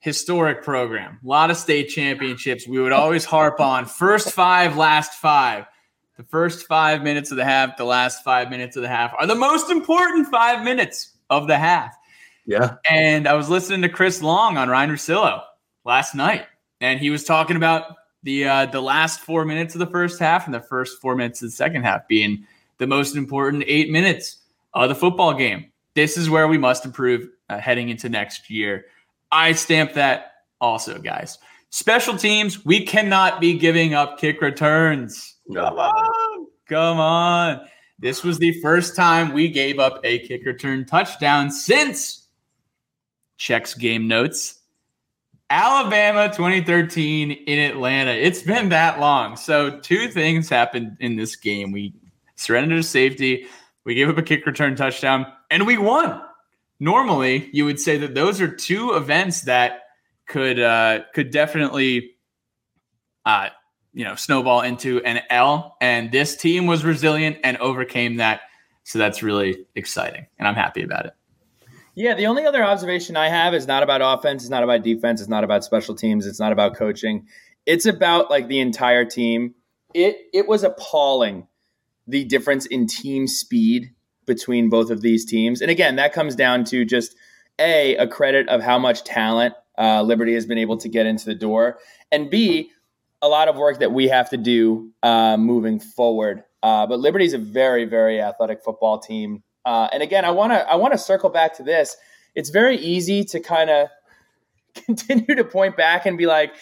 historic 0.06 0.62
program. 0.62 1.18
A 1.24 1.26
lot 1.26 1.50
of 1.50 1.56
state 1.56 1.88
championships. 1.88 2.68
We 2.68 2.80
would 2.80 2.92
always 2.92 3.24
harp 3.24 3.58
on 3.58 3.86
first 3.86 4.30
five, 4.32 4.76
last 4.76 5.14
five. 5.14 5.66
The 6.16 6.22
first 6.22 6.68
five 6.68 7.02
minutes 7.02 7.32
of 7.32 7.36
the 7.36 7.44
half, 7.44 7.76
the 7.76 7.84
last 7.84 8.22
five 8.22 8.48
minutes 8.48 8.76
of 8.76 8.82
the 8.82 8.88
half 8.88 9.12
are 9.18 9.26
the 9.26 9.34
most 9.34 9.68
important 9.68 10.28
five 10.28 10.62
minutes 10.62 11.10
of 11.28 11.48
the 11.48 11.58
half. 11.58 11.92
Yeah. 12.46 12.76
And 12.88 13.26
I 13.26 13.34
was 13.34 13.50
listening 13.50 13.82
to 13.82 13.88
Chris 13.88 14.22
Long 14.22 14.56
on 14.56 14.68
Ryen 14.68 14.90
Russillo 14.90 15.42
last 15.84 16.14
night, 16.14 16.46
and 16.80 17.00
he 17.00 17.10
was 17.10 17.24
talking 17.24 17.56
about 17.56 17.96
the 18.22 18.46
uh, 18.46 18.66
the 18.66 18.80
last 18.80 19.20
four 19.20 19.44
minutes 19.44 19.74
of 19.74 19.78
the 19.78 19.86
first 19.86 20.18
half 20.18 20.46
and 20.46 20.54
the 20.54 20.60
first 20.60 21.00
four 21.00 21.14
minutes 21.14 21.42
of 21.42 21.48
the 21.48 21.56
second 21.56 21.84
half 21.84 22.06
being 22.08 22.46
the 22.78 22.86
most 22.86 23.16
important 23.16 23.64
eight 23.66 23.90
minutes 23.90 24.38
of 24.74 24.88
the 24.88 24.94
football 24.94 25.34
game. 25.34 25.70
This 25.94 26.16
is 26.16 26.28
where 26.28 26.48
we 26.48 26.58
must 26.58 26.84
improve 26.84 27.28
uh, 27.48 27.58
heading 27.58 27.88
into 27.88 28.08
next 28.08 28.50
year. 28.50 28.86
I 29.32 29.52
stamp 29.52 29.94
that 29.94 30.32
also, 30.60 30.98
guys. 30.98 31.38
Special 31.70 32.16
teams, 32.16 32.64
we 32.64 32.84
cannot 32.84 33.40
be 33.40 33.58
giving 33.58 33.94
up 33.94 34.18
kick 34.18 34.40
returns. 34.40 35.36
Come 35.52 35.78
on. 35.78 36.46
Come 36.66 36.98
on. 36.98 37.66
This 37.98 38.22
was 38.22 38.38
the 38.38 38.60
first 38.60 38.94
time 38.94 39.32
we 39.32 39.48
gave 39.48 39.78
up 39.78 40.00
a 40.04 40.18
kick 40.20 40.44
return 40.44 40.84
touchdown 40.84 41.50
since 41.50 42.28
checks 43.38 43.74
game 43.74 44.06
notes. 44.06 44.55
Alabama 45.48 46.28
2013 46.28 47.30
in 47.30 47.58
Atlanta. 47.58 48.10
It's 48.10 48.42
been 48.42 48.70
that 48.70 48.98
long. 48.98 49.36
So, 49.36 49.78
two 49.78 50.08
things 50.08 50.48
happened 50.48 50.96
in 51.00 51.16
this 51.16 51.36
game. 51.36 51.72
We 51.72 51.94
surrendered 52.34 52.82
to 52.82 52.88
safety, 52.88 53.46
we 53.84 53.94
gave 53.94 54.08
up 54.08 54.18
a 54.18 54.22
kick 54.22 54.44
return 54.46 54.74
touchdown, 54.74 55.26
and 55.50 55.66
we 55.66 55.78
won. 55.78 56.20
Normally, 56.80 57.48
you 57.52 57.64
would 57.64 57.80
say 57.80 57.96
that 57.98 58.14
those 58.14 58.40
are 58.40 58.48
two 58.48 58.94
events 58.94 59.42
that 59.42 59.84
could 60.26 60.60
uh, 60.60 61.00
could 61.14 61.30
definitely 61.30 62.16
uh, 63.24 63.50
you 63.94 64.04
know 64.04 64.16
snowball 64.16 64.62
into 64.62 65.02
an 65.04 65.20
L. 65.30 65.76
And 65.80 66.10
this 66.10 66.36
team 66.36 66.66
was 66.66 66.84
resilient 66.84 67.38
and 67.44 67.56
overcame 67.58 68.16
that. 68.16 68.42
So 68.82 68.98
that's 68.98 69.22
really 69.22 69.66
exciting, 69.74 70.26
and 70.38 70.46
I'm 70.46 70.54
happy 70.54 70.82
about 70.82 71.06
it. 71.06 71.14
Yeah, 71.96 72.12
the 72.12 72.26
only 72.26 72.44
other 72.44 72.62
observation 72.62 73.16
I 73.16 73.30
have 73.30 73.54
is 73.54 73.66
not 73.66 73.82
about 73.82 74.02
offense, 74.02 74.42
it's 74.42 74.50
not 74.50 74.62
about 74.62 74.82
defense, 74.82 75.22
it's 75.22 75.30
not 75.30 75.44
about 75.44 75.64
special 75.64 75.94
teams, 75.94 76.26
it's 76.26 76.38
not 76.38 76.52
about 76.52 76.76
coaching. 76.76 77.26
It's 77.64 77.86
about 77.86 78.30
like 78.30 78.48
the 78.48 78.60
entire 78.60 79.06
team. 79.06 79.54
It 79.94 80.18
it 80.34 80.46
was 80.46 80.62
appalling 80.62 81.48
the 82.06 82.24
difference 82.24 82.66
in 82.66 82.86
team 82.86 83.26
speed 83.26 83.92
between 84.26 84.68
both 84.68 84.90
of 84.90 85.00
these 85.00 85.24
teams. 85.24 85.62
And 85.62 85.70
again, 85.70 85.96
that 85.96 86.12
comes 86.12 86.36
down 86.36 86.64
to 86.64 86.84
just 86.84 87.16
a 87.58 87.96
a 87.96 88.06
credit 88.06 88.46
of 88.50 88.60
how 88.60 88.78
much 88.78 89.02
talent 89.02 89.54
uh, 89.78 90.02
Liberty 90.02 90.34
has 90.34 90.44
been 90.44 90.58
able 90.58 90.76
to 90.76 90.90
get 90.90 91.06
into 91.06 91.24
the 91.24 91.34
door, 91.34 91.78
and 92.12 92.30
B, 92.30 92.70
a 93.22 93.28
lot 93.28 93.48
of 93.48 93.56
work 93.56 93.78
that 93.78 93.92
we 93.92 94.08
have 94.08 94.28
to 94.30 94.36
do 94.36 94.92
uh, 95.02 95.38
moving 95.38 95.80
forward. 95.80 96.44
Uh, 96.62 96.86
but 96.86 97.00
Liberty 97.00 97.24
is 97.24 97.32
a 97.32 97.38
very, 97.38 97.86
very 97.86 98.20
athletic 98.20 98.62
football 98.62 98.98
team. 98.98 99.42
Uh, 99.66 99.88
and 99.92 100.02
again, 100.02 100.24
I 100.24 100.30
want 100.30 100.52
to 100.52 100.70
I 100.70 100.76
want 100.76 100.94
to 100.94 100.98
circle 100.98 101.28
back 101.28 101.56
to 101.56 101.64
this. 101.64 101.96
It's 102.36 102.50
very 102.50 102.76
easy 102.78 103.24
to 103.24 103.40
kind 103.40 103.68
of 103.68 103.88
continue 104.86 105.34
to 105.34 105.44
point 105.44 105.76
back 105.76 106.06
and 106.06 106.16
be 106.16 106.26
like, 106.26 106.54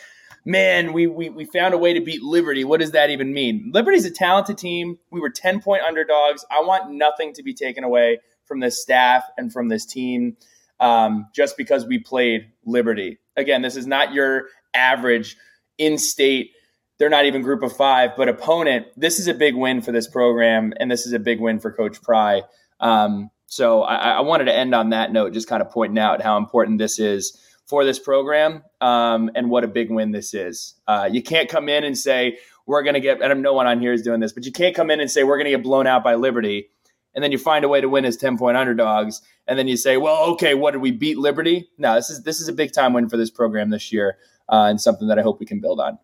"Man, 0.47 0.95
we, 0.95 1.07
we 1.07 1.29
we 1.29 1.45
found 1.45 1.75
a 1.75 1.79
way 1.79 1.93
to 1.93 2.01
beat 2.01 2.23
Liberty. 2.23 2.65
What 2.65 2.81
does 2.81 2.93
that 2.93 3.11
even 3.11 3.35
mean?" 3.35 3.71
Liberty's 3.75 4.07
a 4.07 4.11
talented 4.11 4.57
team. 4.57 4.99
We 5.11 5.21
were 5.21 5.29
ten 5.29 5.61
point 5.61 5.83
underdogs. 5.83 6.47
I 6.51 6.63
want 6.63 6.93
nothing 6.93 7.35
to 7.35 7.43
be 7.43 7.53
taken 7.53 7.85
away 7.85 8.21
from 8.47 8.61
this 8.61 8.81
staff 8.81 9.25
and 9.37 9.53
from 9.53 9.69
this 9.69 9.85
team 9.85 10.37
um, 10.81 11.29
just 11.35 11.57
because 11.57 11.87
we 11.87 11.99
played 11.99 12.51
Liberty. 12.65 13.19
Again, 13.37 13.63
this 13.63 13.77
is 13.77 13.87
not 13.87 14.15
your 14.15 14.47
average 14.73 15.37
in 15.77 15.99
state. 15.99 16.53
They're 16.99 17.11
not 17.11 17.27
even 17.27 17.43
group 17.43 17.63
of 17.63 17.77
five, 17.77 18.11
but 18.17 18.29
opponent. 18.29 18.87
This 18.97 19.19
is 19.19 19.27
a 19.27 19.35
big 19.35 19.57
win 19.57 19.83
for 19.83 19.93
this 19.93 20.09
program, 20.09 20.73
and 20.79 20.91
this 20.91 21.07
is 21.07 21.13
a 21.13 21.19
big 21.19 21.41
win 21.41 21.59
for 21.59 21.73
Coach 21.73 22.01
Pry. 22.01 22.43
Um, 22.81 23.31
so 23.47 23.83
I, 23.83 24.13
I, 24.13 24.21
wanted 24.21 24.47
to 24.47 24.55
end 24.55 24.75
on 24.75 24.91
that 24.91 25.13
note, 25.13 25.33
just 25.33 25.49
kind 25.49 25.63
of 25.63 25.71
pointing 25.71 25.99
out 25.99 26.21
how 26.21 26.37
important 26.37 26.79
this 26.79 26.99
is 26.99 27.41
for 27.67 27.85
this 27.85 27.99
program 27.99 28.63
um, 28.81 29.31
and 29.35 29.49
what 29.49 29.65
a 29.65 29.69
big 29.69 29.91
win 29.91 30.11
this 30.11 30.35
is. 30.35 30.75
Uh, 30.89 31.09
you 31.11 31.23
can't 31.23 31.49
come 31.49 31.69
in 31.69 31.85
and 31.85 31.97
say 31.97 32.39
we're 32.67 32.83
going 32.83 32.95
to 32.95 33.01
get, 33.01 33.23
and 33.23 33.43
no 33.43 33.53
one 33.53 33.67
on 33.67 33.81
here 33.81 33.93
is 33.93 34.03
doing 34.03 34.21
this, 34.21 34.33
but 34.33 34.45
you 34.45 34.53
can't 34.53 34.75
come 34.75 34.91
in 34.91 35.01
and 35.01 35.11
say 35.11 35.23
we're 35.23 35.37
going 35.37 35.45
to 35.45 35.51
get 35.51 35.63
blown 35.63 35.87
out 35.87 36.03
by 36.03 36.15
Liberty 36.15 36.69
and 37.15 37.23
then 37.23 37.33
you 37.33 37.39
find 37.39 37.65
a 37.65 37.69
way 37.69 37.81
to 37.81 37.89
win 37.89 38.05
as 38.05 38.17
10 38.17 38.37
point 38.37 38.57
underdogs 38.57 39.23
and 39.47 39.59
then 39.59 39.69
you 39.69 39.77
say 39.77 39.97
well 39.97 40.25
okay 40.25 40.55
what 40.55 40.73
did 40.73 40.83
we 40.83 40.91
beat 40.91 41.19
liberty? 41.19 41.71
No 41.79 41.95
this 41.95 42.11
is 42.11 42.23
this 42.23 42.41
is 42.41 42.49
a 42.49 42.53
big 42.53 42.73
time 42.73 42.93
win 42.93 43.09
for 43.09 43.17
this 43.17 43.31
program 43.31 43.71
this 43.71 43.93
year 43.93 44.19
uh, 44.49 44.67
and 44.69 44.81
something 44.81 45.09
that 45.09 45.19
i 45.19 45.23
hope 45.23 45.41
we 45.41 45.47
can 45.47 45.61
build 45.61 45.81
on. 45.81 45.99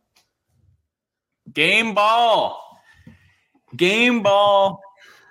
Game 1.52 1.94
ball. 1.94 2.78
Game 3.76 4.22
ball 4.22 4.80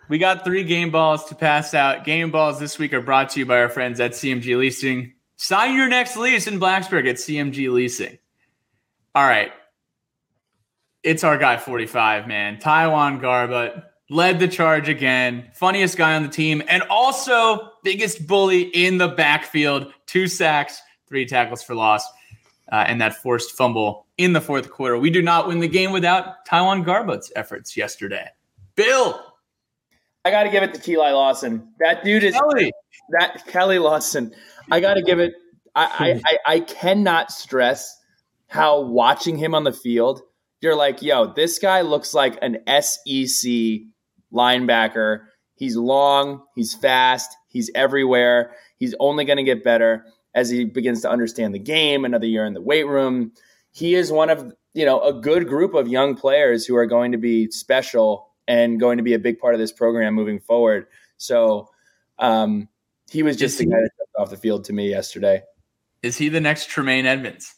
we 0.09 0.17
got 0.17 0.43
three 0.43 0.63
game 0.63 0.91
balls 0.91 1.25
to 1.25 1.35
pass 1.35 1.73
out 1.73 2.03
game 2.03 2.31
balls 2.31 2.59
this 2.59 2.77
week 2.77 2.93
are 2.93 3.01
brought 3.01 3.29
to 3.29 3.39
you 3.39 3.45
by 3.45 3.59
our 3.59 3.69
friends 3.69 3.99
at 3.99 4.11
cmg 4.11 4.57
leasing 4.57 5.13
sign 5.37 5.75
your 5.75 5.87
next 5.87 6.17
lease 6.17 6.47
in 6.47 6.59
blacksburg 6.59 7.07
at 7.09 7.15
cmg 7.15 7.71
leasing 7.71 8.17
all 9.15 9.25
right 9.25 9.51
it's 11.03 11.23
our 11.23 11.37
guy 11.37 11.57
45 11.57 12.27
man 12.27 12.57
TyJuan 12.57 13.21
Garbutt 13.21 13.85
led 14.09 14.39
the 14.39 14.47
charge 14.47 14.89
again, 14.89 15.49
funniest 15.53 15.97
guy 15.97 16.15
on 16.15 16.23
the 16.23 16.29
team, 16.29 16.63
and 16.67 16.83
also 16.89 17.71
biggest 17.83 18.25
bully 18.27 18.61
in 18.61 18.97
the 18.97 19.07
backfield. 19.07 19.93
Two 20.07 20.27
sacks, 20.27 20.81
three 21.07 21.25
tackles 21.25 21.63
for 21.63 21.75
loss, 21.75 22.05
uh, 22.71 22.85
and 22.87 22.99
that 23.01 23.15
forced 23.15 23.51
fumble 23.51 24.07
in 24.17 24.33
the 24.33 24.41
fourth 24.41 24.69
quarter. 24.69 24.97
We 24.97 25.09
do 25.09 25.21
not 25.21 25.47
win 25.47 25.59
the 25.59 25.67
game 25.67 25.91
without 25.91 26.45
TyJuan 26.47 26.85
Garbutt's 26.85 27.31
efforts 27.35 27.77
yesterday. 27.77 28.27
Bill. 28.75 29.25
I 30.29 30.31
got 30.31 30.43
to 30.43 30.51
give 30.51 30.61
it 30.61 30.75
to 30.75 30.79
Keli 30.79 31.11
Lawson. 31.11 31.73
That 31.79 32.03
dude 32.03 32.23
is 32.23 32.35
Keli. 32.35 32.69
that 33.19 33.47
Keli 33.47 33.81
Lawson. 33.81 34.31
I 34.69 34.79
got 34.79 34.93
to 34.93 35.01
give 35.01 35.17
it. 35.17 35.33
I, 35.75 35.85
I, 35.85 36.13
hmm. 36.13 36.19
I, 36.23 36.37
I 36.45 36.59
cannot 36.59 37.31
stress 37.31 37.97
how 38.45 38.81
watching 38.81 39.39
him 39.39 39.55
on 39.55 39.63
the 39.63 39.73
field, 39.73 40.21
you're 40.61 40.75
like, 40.75 41.01
yo, 41.01 41.33
this 41.33 41.57
guy 41.57 41.81
looks 41.81 42.13
like 42.13 42.37
an 42.43 42.59
SEC 42.67 43.49
linebacker. 44.31 45.21
He's 45.55 45.75
long, 45.75 46.43
he's 46.55 46.75
fast, 46.75 47.35
he's 47.47 47.71
everywhere. 47.73 48.51
He's 48.77 48.93
only 48.99 49.25
going 49.25 49.37
to 49.37 49.43
get 49.43 49.63
better 49.63 50.05
as 50.35 50.51
he 50.51 50.63
begins 50.63 51.01
to 51.01 51.09
understand 51.09 51.55
the 51.55 51.59
game, 51.59 52.05
another 52.05 52.27
year 52.27 52.45
in 52.45 52.53
the 52.53 52.61
weight 52.61 52.87
room. 52.87 53.31
He 53.71 53.95
is 53.95 54.11
one 54.11 54.29
of, 54.29 54.53
you 54.75 54.85
know, 54.85 55.01
a 55.01 55.11
good 55.11 55.47
group 55.47 55.73
of 55.73 55.87
young 55.87 56.15
players 56.15 56.67
who 56.67 56.75
are 56.75 56.85
going 56.85 57.13
to 57.13 57.17
be 57.17 57.49
special 57.49 58.28
and 58.49 58.79
going 58.79 58.97
to 58.97 59.03
be 59.03 59.13
a 59.13 59.19
big 59.19 59.39
part 59.39 59.53
of 59.53 59.59
this 59.59 59.71
program 59.71 60.15
moving 60.15 60.39
forward. 60.39 60.87
So, 61.17 61.69
um, 62.17 62.67
he 63.09 63.23
was 63.23 63.37
just 63.37 63.53
is 63.53 63.59
the 63.59 63.65
guy 63.67 63.79
that 63.79 63.91
stepped 63.95 64.15
off 64.17 64.29
the 64.29 64.37
field 64.37 64.65
to 64.65 64.73
me 64.73 64.89
yesterday. 64.89 65.43
Is 66.01 66.17
he 66.17 66.29
the 66.29 66.41
next 66.41 66.69
Tremaine 66.69 67.05
Edmunds? 67.05 67.55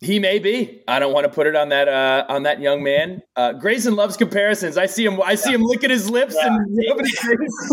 He 0.00 0.18
may 0.18 0.38
be. 0.38 0.82
I 0.86 0.98
don't 0.98 1.14
want 1.14 1.24
to 1.24 1.30
put 1.30 1.46
it 1.46 1.56
on 1.56 1.70
that 1.70 1.88
uh, 1.88 2.26
on 2.28 2.42
that 2.42 2.60
young 2.60 2.82
man. 2.82 3.22
Uh, 3.34 3.54
Grayson 3.54 3.96
loves 3.96 4.16
comparisons. 4.16 4.76
I 4.76 4.84
see 4.84 5.04
him. 5.04 5.20
I 5.22 5.36
see 5.36 5.52
him 5.52 5.62
licking 5.62 5.88
his 5.88 6.10
lips 6.10 6.34
yeah. 6.36 6.54
and 6.54 7.06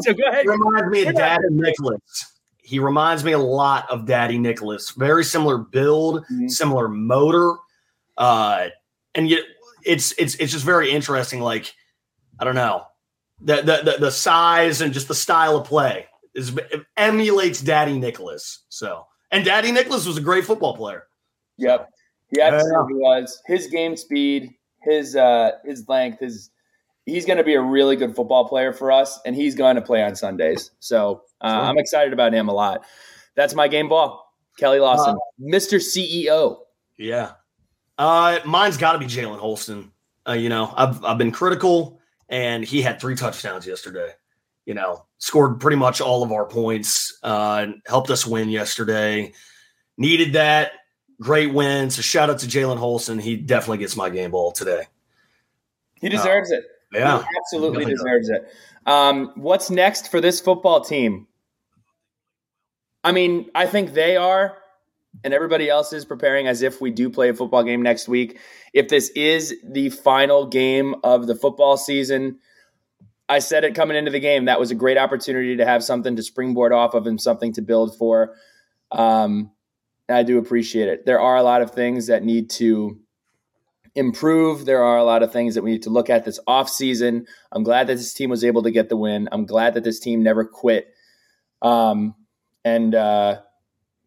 so 0.01 0.13
go 0.13 0.23
ahead. 0.29 0.43
He 0.43 0.49
reminds 0.49 0.89
me 0.89 1.05
of 1.05 1.15
Dadi 1.15 1.49
Nicolas. 1.49 1.99
He 2.59 2.79
reminds 2.79 3.25
me 3.25 3.33
a 3.33 3.39
lot 3.39 3.89
of 3.91 4.05
Dadi 4.05 4.39
Nicolas. 4.39 4.91
Very 4.91 5.25
similar 5.25 5.57
build, 5.57 6.23
mm-hmm. 6.23 6.47
similar 6.47 6.87
motor, 6.87 7.55
uh, 8.17 8.67
and 9.15 9.29
yet 9.29 9.41
it's 9.85 10.13
it's 10.17 10.35
it's 10.35 10.53
just 10.53 10.63
very 10.63 10.91
interesting. 10.91 11.41
Like 11.41 11.73
I 12.43 12.45
don't 12.45 12.55
know 12.55 12.83
the 13.39 13.55
the 13.61 13.91
the, 13.91 13.97
the 13.99 14.11
size 14.11 14.81
and 14.81 14.93
just 14.93 15.07
the 15.07 15.15
style 15.15 15.55
of 15.55 15.65
play 15.65 16.07
is 16.35 16.59
emulates 16.97 17.61
Dadi 17.61 17.97
Nicolas. 17.97 18.65
So 18.67 19.05
and 19.31 19.45
Dadi 19.45 19.73
Nicolas 19.73 20.05
was 20.05 20.17
a 20.17 20.21
great 20.21 20.43
football 20.43 20.75
player. 20.75 21.07
Yep. 21.57 21.89
He 22.33 22.41
absolutely 22.41 22.95
yeah. 22.95 23.21
was. 23.21 23.41
His 23.45 23.67
game 23.67 23.95
speed, 23.95 24.53
his 24.81 25.15
uh, 25.15 25.51
his 25.63 25.87
length, 25.87 26.19
his 26.19 26.49
he's 27.05 27.25
going 27.25 27.37
to 27.37 27.45
be 27.45 27.53
a 27.53 27.61
really 27.61 27.95
good 27.95 28.13
football 28.13 28.45
player 28.45 28.73
for 28.73 28.91
us, 28.91 29.21
and 29.25 29.35
he's 29.37 29.55
going 29.55 29.75
to 29.75 29.81
play 29.81 30.03
on 30.03 30.17
Sundays. 30.17 30.71
So 30.79 31.21
uh, 31.39 31.49
sure. 31.49 31.61
I'm 31.61 31.77
excited 31.77 32.11
about 32.11 32.33
him 32.33 32.49
a 32.49 32.53
lot. 32.53 32.83
That's 33.35 33.53
my 33.53 33.69
game 33.69 33.87
ball, 33.87 34.33
Keli 34.59 34.81
Lawson, 34.81 35.15
uh, 35.15 35.41
Mr. 35.41 35.79
CEO. 35.79 36.57
Yeah, 36.97 37.31
uh, 37.97 38.39
mine's 38.45 38.77
got 38.77 38.93
to 38.93 38.99
be 38.99 39.05
Jalen 39.05 39.39
Holston. 39.39 39.91
Uh, 40.27 40.33
you 40.33 40.49
know, 40.49 40.73
I've 40.75 41.05
I've 41.05 41.17
been 41.19 41.31
critical, 41.31 41.99
and 42.29 42.63
he 42.63 42.81
had 42.81 42.99
three 42.99 43.15
touchdowns 43.15 43.67
yesterday. 43.67 44.11
You 44.65 44.73
know, 44.73 45.05
scored 45.17 45.59
pretty 45.59 45.77
much 45.77 45.99
all 45.99 46.23
of 46.23 46.31
our 46.31 46.45
points, 46.45 47.17
uh, 47.21 47.67
helped 47.85 48.09
us 48.09 48.25
win 48.25 48.49
yesterday. 48.49 49.33
Needed 49.97 50.33
that 50.33 50.71
great 51.21 51.53
win. 51.53 51.89
So 51.89 52.01
shout 52.01 52.29
out 52.29 52.39
to 52.39 52.47
Jalen 52.47 52.77
Holston. 52.77 53.19
He 53.19 53.35
definitely 53.35 53.79
gets 53.79 53.95
my 53.95 54.09
game 54.09 54.31
ball 54.31 54.51
today. 54.51 54.83
He 55.95 56.09
deserves 56.09 56.51
uh, 56.51 56.57
it. 56.57 56.63
Yeah, 56.93 57.19
he 57.19 57.25
absolutely 57.39 57.85
deserves 57.85 58.29
does. 58.29 58.39
it. 58.39 58.53
Um, 58.85 59.31
what's 59.35 59.69
next 59.69 60.11
for 60.11 60.21
this 60.21 60.39
football 60.39 60.81
team? 60.81 61.27
I 63.03 63.11
mean, 63.11 63.49
I 63.53 63.65
think 63.65 63.93
they 63.93 64.15
are, 64.15 64.57
and 65.23 65.33
everybody 65.33 65.69
else 65.69 65.93
is 65.93 66.05
preparing 66.05 66.47
as 66.47 66.61
if 66.61 66.81
we 66.81 66.91
do 66.91 67.09
play 67.09 67.29
a 67.29 67.33
football 67.33 67.63
game 67.63 67.81
next 67.81 68.07
week. 68.07 68.39
If 68.73 68.89
this 68.89 69.09
is 69.09 69.53
the 69.63 69.89
final 69.89 70.47
game 70.47 70.95
of 71.03 71.27
the 71.27 71.35
football 71.35 71.77
season, 71.77 72.39
I 73.29 73.39
said 73.39 73.63
it 73.63 73.75
coming 73.75 73.97
into 73.97 74.11
the 74.11 74.19
game. 74.19 74.45
That 74.45 74.59
was 74.59 74.71
a 74.71 74.75
great 74.75 74.97
opportunity 74.97 75.57
to 75.57 75.65
have 75.65 75.83
something 75.83 76.15
to 76.15 76.23
springboard 76.23 76.73
off 76.73 76.93
of 76.93 77.07
and 77.07 77.21
something 77.21 77.53
to 77.53 77.61
build 77.61 77.97
for. 77.97 78.35
Um, 78.91 79.51
I 80.09 80.23
do 80.23 80.37
appreciate 80.37 80.89
it. 80.89 81.05
There 81.05 81.19
are 81.19 81.37
a 81.37 81.43
lot 81.43 81.61
of 81.61 81.71
things 81.71 82.07
that 82.07 82.23
need 82.23 82.49
to 82.51 82.99
improve. 83.95 84.65
There 84.65 84.83
are 84.83 84.97
a 84.97 85.03
lot 85.03 85.23
of 85.23 85.31
things 85.31 85.55
that 85.55 85.63
we 85.63 85.71
need 85.71 85.83
to 85.83 85.89
look 85.89 86.09
at 86.09 86.25
this 86.25 86.39
off 86.47 86.69
season. 86.69 87.25
I'm 87.51 87.63
glad 87.63 87.87
that 87.87 87.95
this 87.95 88.13
team 88.13 88.29
was 88.29 88.43
able 88.43 88.63
to 88.63 88.71
get 88.71 88.89
the 88.89 88.97
win. 88.97 89.29
I'm 89.31 89.45
glad 89.45 89.75
that 89.75 89.83
this 89.83 89.99
team 89.99 90.23
never 90.23 90.43
quit. 90.43 90.93
Um, 91.61 92.15
and 92.65 92.93
uh, 92.93 93.41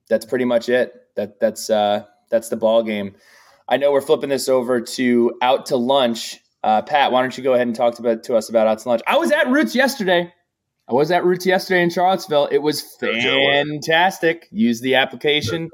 that's 0.09 0.25
pretty 0.25 0.45
much 0.45 0.69
it. 0.69 0.95
That 1.17 1.41
that's 1.41 1.71
uh, 1.71 2.05
that's 2.31 2.49
the 2.49 2.57
ball 2.57 2.83
game. 2.83 3.15
I 3.69 3.77
know 3.77 3.93
we're 3.93 4.01
flipping 4.01 4.29
this 4.29 4.49
over 4.49 4.81
to 4.81 5.39
out 5.43 5.67
to 5.67 5.77
lunch. 5.77 6.39
Uh, 6.63 6.83
Pat, 6.83 7.13
why 7.13 7.23
don't 7.23 7.37
you 7.37 7.45
go 7.45 7.55
ahead 7.55 7.67
and 7.67 7.77
talk 7.77 7.95
to, 7.97 8.17
to 8.17 8.37
us 8.37 8.49
about 8.49 8.67
out 8.67 8.79
to 8.81 8.89
lunch? 8.89 9.03
I 9.07 9.17
was 9.17 9.31
at 9.31 9.49
Roots 9.49 9.75
yesterday. 9.75 10.33
I 10.89 10.93
was 10.93 11.11
at 11.11 11.25
Roots 11.25 11.47
yesterday 11.47 11.83
in 11.83 11.91
Charlottesville. 11.91 12.47
It 12.47 12.59
was 12.59 12.81
fantastic. 13.01 14.49
Use 14.53 14.81
the 14.81 14.95
application. 14.95 15.69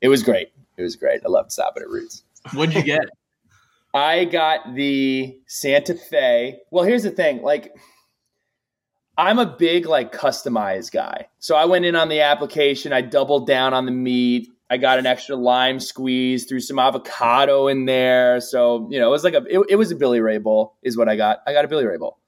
It 0.00 0.08
was 0.08 0.22
great. 0.22 0.48
It 0.76 0.82
was 0.82 0.96
great. 0.96 1.20
I 1.24 1.28
loved 1.28 1.52
stopping 1.52 1.82
at 1.82 1.88
Roots. 1.88 2.22
What'd 2.54 2.74
you 2.74 2.82
get? 2.82 3.04
I 3.94 4.24
got 4.24 4.74
the 4.74 5.38
Santa 5.46 5.94
Fe. 5.94 6.60
Well, 6.70 6.84
here's 6.84 7.02
the 7.02 7.10
thing. 7.10 7.42
Like, 7.42 7.74
I'm 9.18 9.40
a 9.40 9.46
big 9.46 9.84
like 9.84 10.12
customized 10.12 10.92
guy. 10.92 11.26
So 11.40 11.56
I 11.56 11.64
went 11.64 11.84
in 11.84 11.96
on 11.96 12.08
the 12.08 12.20
application. 12.20 12.92
I 12.92 13.00
doubled 13.00 13.48
down 13.48 13.74
on 13.74 13.84
the 13.84 13.90
meat. 13.92 14.48
I 14.70 14.76
got 14.76 14.98
an 14.98 15.06
extra 15.06 15.34
lime 15.34 15.80
squeeze, 15.80 16.44
threw 16.44 16.60
some 16.60 16.78
avocado 16.78 17.66
in 17.66 17.86
there. 17.86 18.40
So 18.40 18.86
you 18.90 18.98
know, 18.98 19.08
it 19.08 19.10
was 19.10 19.24
like 19.24 19.34
a 19.34 19.44
it, 19.48 19.60
it 19.70 19.76
was 19.76 19.90
a 19.90 19.96
Billy 19.96 20.20
Ray 20.20 20.38
bowl, 20.38 20.76
is 20.82 20.96
what 20.96 21.08
I 21.08 21.16
got. 21.16 21.42
I 21.46 21.52
got 21.52 21.64
a 21.64 21.68
Billy 21.68 21.84
Ray 21.84 21.96
bowl. 21.96 22.18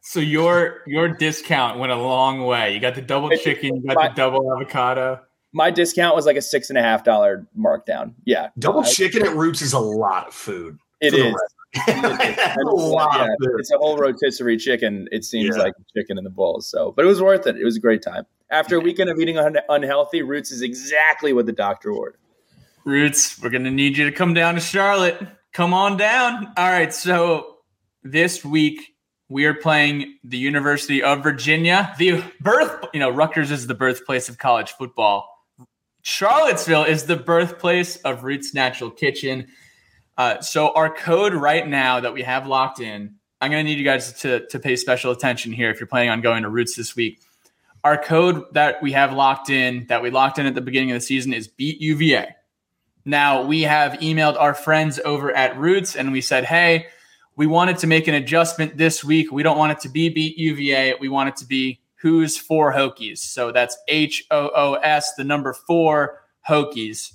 So 0.00 0.20
your 0.20 0.82
your 0.86 1.08
discount 1.08 1.78
went 1.78 1.92
a 1.92 1.96
long 1.96 2.44
way. 2.44 2.74
You 2.74 2.80
got 2.80 2.94
the 2.94 3.02
double 3.02 3.30
chicken, 3.30 3.76
you 3.76 3.86
got 3.86 3.96
my, 3.96 4.08
the 4.08 4.14
double 4.14 4.52
avocado. 4.52 5.20
My 5.52 5.70
discount 5.70 6.14
was 6.14 6.26
like 6.26 6.36
a 6.36 6.42
six 6.42 6.68
and 6.68 6.78
a 6.78 6.82
half 6.82 7.04
dollar 7.04 7.46
markdown. 7.58 8.12
Yeah, 8.26 8.48
double 8.58 8.80
I, 8.80 8.88
chicken 8.88 9.24
at 9.24 9.34
Roots 9.34 9.62
is 9.62 9.72
a 9.72 9.78
lot 9.78 10.28
of 10.28 10.34
food. 10.34 10.78
It 11.00 11.14
is. 11.14 11.34
a 11.88 12.62
lot 12.64 13.14
yeah, 13.14 13.48
it's 13.58 13.70
a 13.70 13.78
whole 13.78 13.98
rotisserie 13.98 14.56
chicken. 14.56 15.06
It 15.12 15.24
seems 15.24 15.56
yeah. 15.56 15.64
like 15.64 15.74
chicken 15.94 16.16
in 16.16 16.24
the 16.24 16.30
bowl. 16.30 16.60
So, 16.60 16.92
but 16.92 17.04
it 17.04 17.08
was 17.08 17.20
worth 17.20 17.46
it. 17.46 17.56
It 17.56 17.64
was 17.64 17.76
a 17.76 17.80
great 17.80 18.02
time. 18.02 18.24
After 18.50 18.76
a 18.76 18.80
weekend 18.80 19.10
of 19.10 19.18
eating 19.18 19.38
un- 19.38 19.58
unhealthy, 19.68 20.22
Roots 20.22 20.50
is 20.50 20.62
exactly 20.62 21.34
what 21.34 21.44
the 21.44 21.52
doctor 21.52 21.90
ordered. 21.90 22.18
Roots, 22.86 23.38
we're 23.42 23.50
gonna 23.50 23.70
need 23.70 23.98
you 23.98 24.04
to 24.06 24.12
come 24.12 24.32
down 24.32 24.54
to 24.54 24.60
Charlotte. 24.60 25.20
Come 25.52 25.74
on 25.74 25.98
down. 25.98 26.52
All 26.56 26.70
right. 26.70 26.92
So 26.92 27.58
this 28.02 28.44
week 28.44 28.94
we 29.28 29.44
are 29.44 29.54
playing 29.54 30.18
the 30.24 30.38
University 30.38 31.02
of 31.02 31.22
Virginia. 31.22 31.94
The 31.98 32.22
birth, 32.40 32.86
you 32.94 33.00
know, 33.00 33.10
Rutgers 33.10 33.50
is 33.50 33.66
the 33.66 33.74
birthplace 33.74 34.28
of 34.28 34.38
college 34.38 34.72
football. 34.72 35.28
Charlottesville 36.02 36.84
is 36.84 37.04
the 37.04 37.16
birthplace 37.16 37.96
of 37.96 38.24
Roots 38.24 38.54
Natural 38.54 38.90
Kitchen. 38.90 39.48
Uh, 40.18 40.40
so 40.40 40.72
our 40.74 40.92
code 40.92 41.32
right 41.32 41.66
now 41.66 42.00
that 42.00 42.12
we 42.12 42.22
have 42.22 42.48
locked 42.48 42.80
in, 42.80 43.14
I'm 43.40 43.52
going 43.52 43.64
to 43.64 43.70
need 43.70 43.78
you 43.78 43.84
guys 43.84 44.12
to, 44.20 44.44
to 44.48 44.58
pay 44.58 44.74
special 44.74 45.12
attention 45.12 45.52
here 45.52 45.70
if 45.70 45.78
you're 45.78 45.86
planning 45.86 46.10
on 46.10 46.20
going 46.20 46.42
to 46.42 46.48
Roots 46.48 46.74
this 46.74 46.96
week. 46.96 47.20
Our 47.84 47.96
code 47.96 48.52
that 48.54 48.82
we 48.82 48.90
have 48.92 49.12
locked 49.12 49.48
in, 49.48 49.86
that 49.86 50.02
we 50.02 50.10
locked 50.10 50.40
in 50.40 50.46
at 50.46 50.56
the 50.56 50.60
beginning 50.60 50.90
of 50.90 50.96
the 50.96 51.00
season, 51.00 51.32
is 51.32 51.46
Beat 51.46 51.80
UVA. 51.80 52.34
Now 53.04 53.44
we 53.44 53.62
have 53.62 53.92
emailed 54.00 54.36
our 54.38 54.54
friends 54.54 54.98
over 55.04 55.30
at 55.30 55.56
Roots 55.56 55.94
and 55.94 56.10
we 56.10 56.20
said, 56.20 56.44
hey, 56.44 56.88
we 57.36 57.46
wanted 57.46 57.78
to 57.78 57.86
make 57.86 58.08
an 58.08 58.14
adjustment 58.14 58.76
this 58.76 59.04
week. 59.04 59.30
We 59.30 59.44
don't 59.44 59.56
want 59.56 59.70
it 59.70 59.80
to 59.82 59.88
be 59.88 60.08
beat 60.08 60.36
UVA. 60.36 60.94
We 61.00 61.08
want 61.08 61.28
it 61.28 61.36
to 61.36 61.46
be 61.46 61.80
Hoos 62.02 62.36
for 62.36 62.72
Hokies. 62.72 63.18
So 63.18 63.52
that's 63.52 63.78
H 63.86 64.26
O 64.32 64.50
O 64.54 64.74
S, 64.74 65.14
the 65.14 65.22
number 65.22 65.52
four 65.52 66.24
Hokies. 66.48 67.12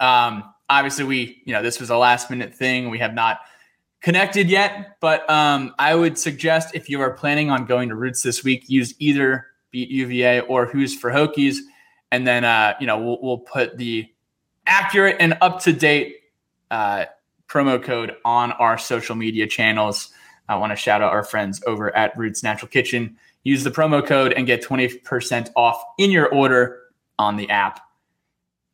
Um, 0.00 0.42
obviously, 0.68 1.04
we, 1.04 1.42
you 1.44 1.52
know, 1.52 1.62
this 1.62 1.80
was 1.80 1.90
a 1.90 1.96
last 1.96 2.30
minute 2.30 2.54
thing. 2.54 2.90
We 2.90 2.98
have 2.98 3.14
not 3.14 3.40
connected 4.00 4.48
yet, 4.48 4.96
but 5.00 5.28
um, 5.28 5.74
I 5.78 5.94
would 5.94 6.18
suggest 6.18 6.74
if 6.74 6.88
you 6.88 7.00
are 7.00 7.10
planning 7.10 7.50
on 7.50 7.64
going 7.64 7.88
to 7.88 7.94
Roots 7.94 8.22
this 8.22 8.44
week, 8.44 8.68
use 8.68 8.94
either 8.98 9.46
beat 9.70 9.90
UVA 9.90 10.40
or 10.40 10.66
Hoos 10.66 10.94
for 10.94 11.10
Hokies. 11.10 11.58
And 12.10 12.26
then, 12.26 12.44
uh, 12.44 12.74
you 12.80 12.86
know, 12.86 12.98
we'll, 12.98 13.18
we'll 13.20 13.38
put 13.38 13.76
the 13.76 14.10
accurate 14.66 15.16
and 15.20 15.36
up 15.40 15.60
to 15.62 15.72
date 15.72 16.16
uh, 16.70 17.06
promo 17.48 17.82
code 17.82 18.16
on 18.24 18.52
our 18.52 18.78
social 18.78 19.16
media 19.16 19.46
channels. 19.46 20.10
I 20.48 20.56
want 20.56 20.72
to 20.72 20.76
shout 20.76 21.02
out 21.02 21.12
our 21.12 21.24
friends 21.24 21.62
over 21.66 21.94
at 21.94 22.16
Roots 22.16 22.42
Natural 22.42 22.68
Kitchen. 22.68 23.16
Use 23.42 23.64
the 23.64 23.70
promo 23.70 24.04
code 24.04 24.32
and 24.32 24.46
get 24.46 24.62
20% 24.62 25.50
off 25.56 25.82
in 25.98 26.10
your 26.10 26.28
order 26.32 26.80
on 27.18 27.36
the 27.36 27.50
app. 27.50 27.80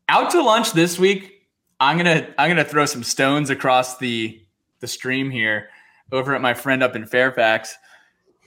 Out 0.08 0.30
to 0.30 0.42
lunch 0.42 0.72
this 0.72 0.98
week. 0.98 1.33
I'm 1.80 1.96
gonna 1.96 2.32
I'm 2.38 2.48
gonna 2.50 2.64
throw 2.64 2.86
some 2.86 3.02
stones 3.02 3.50
across 3.50 3.98
the 3.98 4.40
the 4.80 4.86
stream 4.86 5.30
here 5.30 5.68
over 6.12 6.34
at 6.34 6.40
my 6.40 6.54
friend 6.54 6.82
up 6.82 6.96
in 6.96 7.06
Fairfax. 7.06 7.76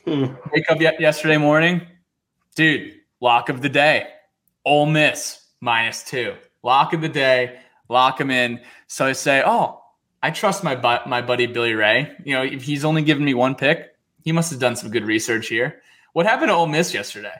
Hmm. 0.05 0.27
Wake 0.53 0.69
up 0.69 0.79
yesterday 0.79 1.37
morning, 1.37 1.81
dude. 2.55 2.93
Lock 3.19 3.49
of 3.49 3.61
the 3.61 3.69
day, 3.69 4.07
Ole 4.63 4.85
Miss 4.85 5.45
minus 5.59 6.03
two. 6.03 6.35
Lock 6.63 6.93
of 6.93 7.01
the 7.01 7.09
day, 7.09 7.59
lock 7.89 8.17
them 8.17 8.31
in. 8.31 8.61
So 8.87 9.05
I 9.05 9.13
say, 9.13 9.43
oh, 9.45 9.81
I 10.21 10.31
trust 10.31 10.63
my 10.63 10.75
bu- 10.75 11.09
my 11.09 11.21
buddy 11.21 11.45
Billy 11.45 11.73
Ray. 11.73 12.11
You 12.23 12.33
know, 12.33 12.43
if 12.43 12.63
he's 12.63 12.85
only 12.85 13.01
given 13.01 13.25
me 13.25 13.33
one 13.33 13.55
pick, 13.55 13.95
he 14.23 14.31
must 14.31 14.51
have 14.51 14.59
done 14.59 14.75
some 14.75 14.91
good 14.91 15.05
research 15.05 15.47
here. 15.47 15.81
What 16.13 16.25
happened 16.25 16.49
to 16.49 16.55
Ole 16.55 16.67
Miss 16.67 16.93
yesterday? 16.93 17.35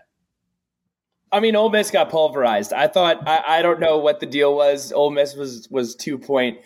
I 1.31 1.39
mean, 1.39 1.55
Ole 1.55 1.69
Miss 1.69 1.91
got 1.91 2.09
pulverized. 2.09 2.73
I 2.73 2.87
thought 2.87 3.27
I, 3.27 3.43
I 3.47 3.61
don't 3.61 3.79
know 3.79 3.97
what 3.97 4.19
the 4.19 4.25
deal 4.25 4.55
was. 4.55 4.91
Ole 4.91 5.11
Miss 5.11 5.35
was 5.35 5.67
was 5.69 5.95
two 5.95 6.17
point. 6.17 6.59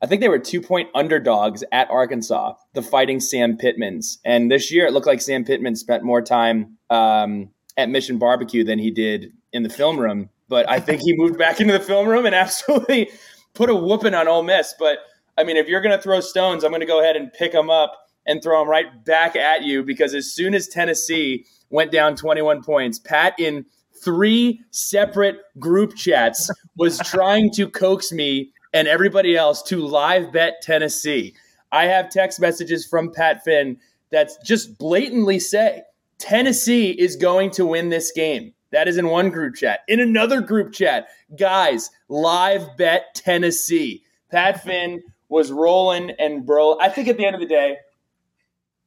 I 0.00 0.06
think 0.06 0.20
they 0.20 0.28
were 0.28 0.38
two 0.38 0.60
point 0.60 0.88
underdogs 0.94 1.64
at 1.72 1.90
Arkansas, 1.90 2.54
the 2.74 2.82
Fighting 2.82 3.20
Sam 3.20 3.56
Pittmans. 3.56 4.18
And 4.24 4.50
this 4.50 4.70
year, 4.70 4.86
it 4.86 4.92
looked 4.92 5.06
like 5.06 5.20
Sam 5.20 5.44
Pittman 5.44 5.74
spent 5.74 6.04
more 6.04 6.22
time 6.22 6.78
um, 6.90 7.50
at 7.76 7.88
Mission 7.88 8.18
Barbecue 8.18 8.62
than 8.62 8.78
he 8.78 8.90
did 8.90 9.32
in 9.52 9.64
the 9.64 9.68
film 9.68 9.98
room. 9.98 10.30
But 10.48 10.68
I 10.70 10.80
think 10.80 11.02
he 11.02 11.16
moved 11.16 11.38
back 11.38 11.60
into 11.60 11.72
the 11.72 11.80
film 11.80 12.06
room 12.06 12.24
and 12.24 12.34
absolutely 12.34 13.10
put 13.54 13.70
a 13.70 13.74
whooping 13.74 14.14
on 14.14 14.28
Ole 14.28 14.44
Miss. 14.44 14.74
But 14.78 14.98
I 15.36 15.44
mean, 15.44 15.56
if 15.56 15.68
you're 15.68 15.80
going 15.80 15.96
to 15.96 16.02
throw 16.02 16.20
stones, 16.20 16.62
I'm 16.62 16.70
going 16.70 16.80
to 16.80 16.86
go 16.86 17.00
ahead 17.00 17.16
and 17.16 17.32
pick 17.32 17.52
them 17.52 17.68
up 17.68 17.96
and 18.26 18.42
throw 18.42 18.60
them 18.60 18.68
right 18.68 19.04
back 19.04 19.34
at 19.34 19.62
you 19.64 19.82
because 19.82 20.14
as 20.14 20.32
soon 20.32 20.54
as 20.54 20.68
Tennessee 20.68 21.46
went 21.70 21.90
down 21.90 22.14
21 22.14 22.62
points, 22.62 22.98
Pat 22.98 23.34
in 23.38 23.64
three 24.04 24.62
separate 24.70 25.36
group 25.58 25.94
chats 25.94 26.50
was 26.76 26.98
trying 26.98 27.50
to 27.52 27.68
coax 27.68 28.12
me 28.12 28.52
and 28.72 28.88
everybody 28.88 29.36
else 29.36 29.62
to 29.64 29.78
live 29.78 30.32
bet 30.32 30.60
Tennessee. 30.62 31.34
I 31.72 31.84
have 31.84 32.10
text 32.10 32.40
messages 32.40 32.86
from 32.86 33.12
Pat 33.12 33.44
Finn 33.44 33.78
that 34.10 34.30
just 34.44 34.78
blatantly 34.78 35.38
say 35.38 35.82
Tennessee 36.18 36.90
is 36.90 37.16
going 37.16 37.50
to 37.52 37.66
win 37.66 37.88
this 37.88 38.12
game. 38.12 38.52
That 38.70 38.88
is 38.88 38.98
in 38.98 39.08
one 39.08 39.30
group 39.30 39.54
chat. 39.54 39.80
In 39.88 40.00
another 40.00 40.40
group 40.40 40.72
chat, 40.72 41.08
guys, 41.38 41.90
live 42.08 42.76
bet 42.76 43.14
Tennessee. 43.14 44.02
Pat 44.30 44.62
Finn 44.62 45.02
was 45.28 45.50
rolling 45.50 46.10
and 46.18 46.44
bro. 46.44 46.78
I 46.78 46.88
think 46.88 47.08
at 47.08 47.16
the 47.16 47.24
end 47.24 47.34
of 47.34 47.40
the 47.40 47.46
day, 47.46 47.76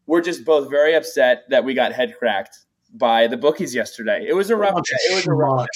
we're 0.05 0.21
just 0.21 0.45
both 0.45 0.69
very 0.69 0.93
upset 0.93 1.43
that 1.49 1.63
we 1.63 1.73
got 1.73 1.93
head 1.93 2.15
cracked 2.17 2.59
by 2.93 3.27
the 3.27 3.37
bookies 3.37 3.73
yesterday. 3.73 4.25
It 4.27 4.33
was 4.33 4.49
a 4.49 4.55
rough 4.55 4.75
day. 4.75 5.11
It 5.11 5.15
was 5.15 5.27
a 5.27 5.33
rough 5.33 5.67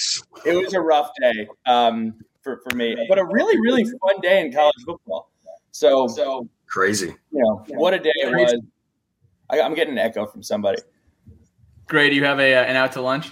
day. 0.44 0.50
It 0.50 0.56
was 0.56 0.74
a 0.74 0.80
rough 0.80 1.10
day 1.20 1.48
um, 1.66 2.14
for, 2.42 2.60
for 2.68 2.76
me, 2.76 2.96
but 3.08 3.18
a 3.18 3.24
really, 3.24 3.58
really 3.60 3.84
fun 3.84 4.20
day 4.20 4.44
in 4.44 4.52
college 4.52 4.76
football. 4.84 5.30
So, 5.72 6.06
so 6.08 6.48
crazy. 6.66 7.14
You 7.30 7.42
know, 7.42 7.64
what 7.78 7.94
a 7.94 7.98
day 7.98 8.12
it 8.14 8.30
was. 8.30 8.60
I, 9.50 9.58
am 9.58 9.74
getting 9.74 9.92
an 9.92 9.98
echo 9.98 10.26
from 10.26 10.42
somebody. 10.42 10.82
Great. 11.86 12.10
Do 12.10 12.16
you 12.16 12.24
have 12.24 12.40
a, 12.40 12.54
uh, 12.54 12.62
an 12.64 12.76
out 12.76 12.92
to 12.92 13.00
lunch? 13.00 13.30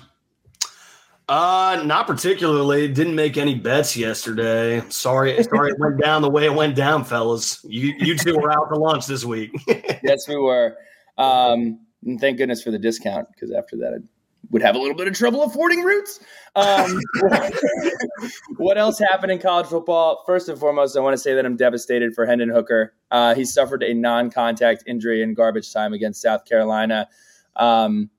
Uh, 1.26 1.82
not 1.86 2.06
particularly. 2.06 2.86
Didn't 2.86 3.14
make 3.14 3.38
any 3.38 3.54
bets 3.54 3.96
yesterday. 3.96 4.82
Sorry, 4.90 5.42
sorry 5.42 5.70
it 5.70 5.78
went 5.78 6.00
down 6.00 6.20
the 6.20 6.28
way 6.28 6.44
it 6.44 6.54
went 6.54 6.76
down, 6.76 7.04
fellas. 7.04 7.64
You 7.64 7.94
you 7.98 8.16
two 8.18 8.36
were 8.36 8.52
out 8.52 8.68
to 8.68 8.78
lunch 8.78 9.06
this 9.06 9.24
week. 9.24 9.50
yes, 10.02 10.28
we 10.28 10.36
were. 10.36 10.76
Um, 11.16 11.83
and 12.04 12.20
thank 12.20 12.38
goodness 12.38 12.62
for 12.62 12.70
the 12.70 12.78
discount 12.78 13.28
because 13.32 13.50
after 13.50 13.76
that, 13.78 13.94
I 13.94 14.04
would 14.50 14.62
have 14.62 14.76
a 14.76 14.78
little 14.78 14.94
bit 14.94 15.08
of 15.08 15.14
trouble 15.14 15.42
affording 15.42 15.82
Roots. 15.82 16.20
Um, 16.54 17.00
what 18.56 18.78
else 18.78 18.98
happened 18.98 19.32
in 19.32 19.38
college 19.38 19.66
football? 19.66 20.22
First 20.26 20.48
and 20.48 20.58
foremost, 20.58 20.96
I 20.96 21.00
want 21.00 21.14
to 21.14 21.18
say 21.18 21.34
that 21.34 21.46
I'm 21.46 21.56
devastated 21.56 22.14
for 22.14 22.26
Hendon 22.26 22.50
Hooker. 22.50 22.94
Uh, 23.10 23.34
he 23.34 23.44
suffered 23.44 23.82
a 23.82 23.94
non-contact 23.94 24.84
injury 24.86 25.22
in 25.22 25.34
garbage 25.34 25.72
time 25.72 25.92
against 25.92 26.20
South 26.20 26.44
Carolina. 26.44 27.08
Um, 27.56 28.10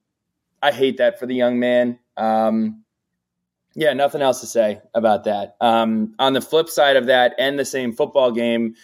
I 0.61 0.71
hate 0.71 0.97
that 0.97 1.19
for 1.19 1.25
the 1.25 1.35
young 1.35 1.59
man. 1.59 1.99
Um, 2.17 2.83
yeah, 3.75 3.93
nothing 3.93 4.21
else 4.21 4.39
to 4.39 4.47
say 4.47 4.81
about 4.93 5.25
that. 5.25 5.57
Um, 5.59 6.15
on 6.17 6.33
the 6.33 6.41
flip 6.41 6.69
side 6.69 6.95
of 6.95 7.07
that, 7.07 7.35
and 7.37 7.59
the 7.59 7.65
same 7.65 7.93
football 7.93 8.31
game, 8.31 8.75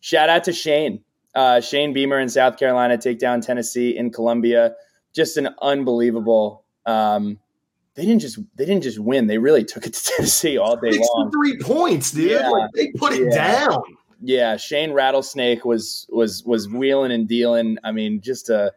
shout 0.00 0.28
out 0.28 0.44
to 0.44 0.52
Shane. 0.52 1.02
Uh, 1.34 1.60
Shane 1.60 1.92
Beamer 1.92 2.18
in 2.18 2.28
South 2.28 2.58
Carolina 2.58 2.98
take 2.98 3.18
down 3.18 3.40
Tennessee 3.40 3.96
in 3.96 4.10
Columbia. 4.10 4.74
Just 5.14 5.36
an 5.36 5.50
unbelievable. 5.60 6.64
Um, 6.86 7.38
they 7.94 8.04
didn't 8.04 8.20
just 8.20 8.38
they 8.56 8.64
didn't 8.64 8.82
just 8.82 8.98
win. 8.98 9.26
They 9.26 9.38
really 9.38 9.64
took 9.64 9.86
it 9.86 9.94
to 9.94 10.04
Tennessee 10.16 10.56
all 10.56 10.76
day 10.76 10.98
long. 10.98 11.30
Three 11.32 11.58
points, 11.58 12.12
dude. 12.12 12.30
Yeah. 12.30 12.48
Like, 12.48 12.70
they 12.74 12.92
put 12.92 13.12
it 13.12 13.32
yeah. 13.32 13.66
down. 13.66 13.82
yeah, 14.22 14.56
Shane 14.56 14.92
Rattlesnake 14.92 15.64
was 15.64 16.06
was 16.10 16.44
was 16.44 16.68
wheeling 16.68 17.12
and 17.12 17.26
dealing. 17.26 17.78
I 17.84 17.92
mean, 17.92 18.20
just 18.20 18.50
a 18.50 18.72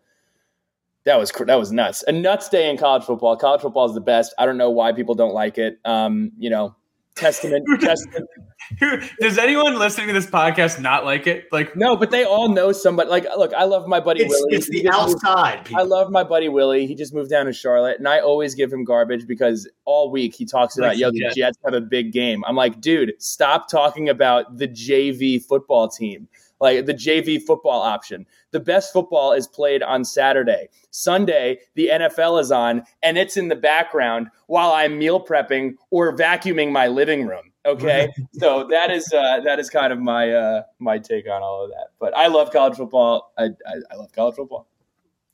that 1.04 1.18
was 1.18 1.32
that 1.32 1.56
was 1.56 1.72
nuts. 1.72 2.04
A 2.08 2.12
nuts 2.12 2.49
day 2.49 2.70
in 2.70 2.78
college 2.78 3.04
football. 3.04 3.36
College 3.38 3.62
football 3.62 3.86
is 3.86 3.93
the 3.93 4.02
best. 4.02 4.34
I 4.38 4.45
don't 4.45 4.58
know 4.58 4.70
why 4.70 4.91
people 4.91 5.16
don't 5.16 5.34
like 5.34 5.58
it. 5.58 5.80
Um, 5.86 6.32
you 6.38 6.49
know, 6.49 6.76
testament 7.16 7.66
testament 7.82 8.28
Does 9.20 9.38
anyone 9.38 9.78
listening 9.78 10.07
to 10.07 10.14
this 10.14 10.26
podcast 10.26 10.80
not 10.80 11.05
like 11.05 11.28
it? 11.28 11.51
Like 11.51 11.76
no, 11.76 11.95
but 11.95 12.12
they 12.12 12.24
all 12.24 12.49
know 12.49 12.72
somebody. 12.72 13.09
Like, 13.09 13.26
look, 13.38 13.53
I 13.53 13.64
love 13.64 13.88
my 13.88 13.99
buddy 13.99 14.22
it's, 14.24 14.30
Willie. 14.30 14.55
It's 14.55 14.70
the 14.70 14.89
outside. 14.89 15.70
Moved, 15.70 15.76
I 15.76 15.82
love 15.84 16.12
my 16.12 16.24
buddy 16.24 16.49
Willie. 16.49 16.88
He 16.88 16.95
just 16.95 17.14
moved 17.14 17.30
down 17.30 17.45
to 17.45 17.53
Charlotte, 17.53 17.97
and 17.99 18.07
I 18.07 18.20
always 18.20 18.55
give 18.55 18.72
him 18.72 18.84
garbage 18.84 19.28
because 19.28 19.70
all 19.86 20.12
week 20.12 20.36
he 20.36 20.45
talks 20.45 20.78
about, 20.78 20.97
yo, 20.97 21.12
the 21.12 21.32
Jets 21.36 21.57
have 21.66 21.74
a 21.74 21.82
big 21.82 22.12
game. 22.12 22.43
I'm 22.45 22.55
like, 22.55 22.82
dude, 22.82 23.14
stop 23.20 23.70
talking 23.70 24.09
about 24.09 24.57
the 24.57 24.68
JV 24.68 25.43
football 25.43 25.88
team 25.88 26.28
like 26.62 26.86
the 26.86 26.93
JV 26.93 27.41
football 27.41 27.82
option. 27.82 28.26
The 28.51 28.59
best 28.59 28.93
football 28.93 29.34
is 29.34 29.47
played 29.47 29.82
on 29.84 30.05
Saturday. 30.05 30.70
Sunday, 30.91 31.59
the 31.74 31.89
NFL 31.91 32.39
is 32.39 32.51
on, 32.51 32.84
and 33.01 33.18
it's 33.18 33.36
in 33.36 33.49
the 33.49 33.55
background 33.55 34.28
while 34.45 34.72
I'm 34.72 34.99
meal 34.99 35.26
prepping 35.26 35.74
or 35.89 36.16
vacuuming 36.16 36.72
my 36.72 36.88
living 36.88 37.26
room. 37.26 37.51
Okay, 37.66 38.12
so 38.34 38.68
that 38.70 38.89
is 38.89 39.12
uh, 39.14 39.39
that 39.41 39.59
is 39.59 39.70
kind 39.70 39.93
of 39.93 39.99
my 39.99 40.32
uh, 40.32 40.64
my 40.80 40.97
take 40.97 41.28
on 41.28 41.43
all 41.43 41.64
of 41.64 41.70
that. 41.70 41.88
But 41.99 42.16
I 42.16 42.28
love 42.28 42.51
college 42.51 42.76
football. 42.76 43.34
I, 43.38 43.45
I, 43.45 43.76
I 43.91 43.95
love 43.95 44.12
college 44.14 44.36
football. 44.36 44.68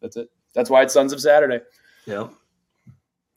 That's 0.01 0.17
it. 0.17 0.30
That's 0.53 0.69
why 0.69 0.82
it's 0.82 0.93
Sons 0.93 1.13
of 1.13 1.21
Saturday. 1.21 1.61
Yeah. 2.05 2.28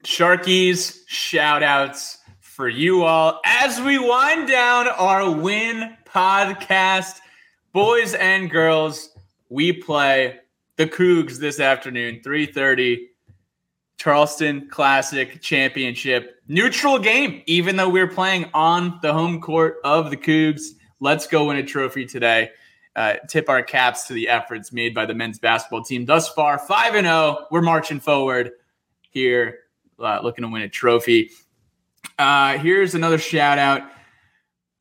Sharkies, 0.05 1.01
shout 1.07 1.63
outs 1.63 2.19
for 2.41 2.69
you 2.69 3.05
all 3.05 3.41
as 3.45 3.81
we 3.81 3.99
wind 3.99 4.49
down 4.49 4.89
our 4.89 5.31
win 5.31 5.97
podcast 6.05 7.21
boys 7.73 8.15
and 8.15 8.51
girls, 8.51 9.11
we 9.49 9.73
play 9.73 10.41
the 10.77 10.87
Cougs 10.87 11.39
this 11.39 11.61
afternoon, 11.61 12.21
3:30. 12.25 13.07
Charleston 13.97 14.67
Classic 14.71 15.43
Championship. 15.43 16.40
Neutral 16.51 16.99
game, 16.99 17.45
even 17.47 17.77
though 17.77 17.89
we're 17.89 18.09
playing 18.09 18.51
on 18.55 18.99
the 19.03 19.13
home 19.13 19.41
court 19.41 19.77
of 19.85 20.11
the 20.11 20.17
Cougs. 20.17 20.63
Let's 20.99 21.29
go 21.29 21.47
win 21.47 21.59
a 21.59 21.63
trophy 21.63 22.07
today. 22.07 22.51
Uh, 22.97 23.15
tip 23.29 23.49
our 23.49 23.63
caps 23.63 24.09
to 24.09 24.15
the 24.15 24.29
efforts 24.29 24.73
made 24.73 24.93
by 24.93 25.07
the 25.07 25.15
men's 25.15 25.39
basketball 25.39 25.85
team 25.85 26.07
thus 26.07 26.29
far. 26.31 26.59
5 26.59 26.97
and 26.97 27.07
0. 27.07 27.47
We're 27.53 27.63
marching 27.63 28.01
forward 28.01 28.51
here, 29.11 29.61
uh, 30.01 30.23
looking 30.25 30.43
to 30.43 30.49
win 30.49 30.63
a 30.63 30.69
trophy. 30.69 31.31
Uh, 32.19 32.59
here's 32.59 32.97
another 32.97 33.19
shout 33.19 33.59
out 33.59 33.83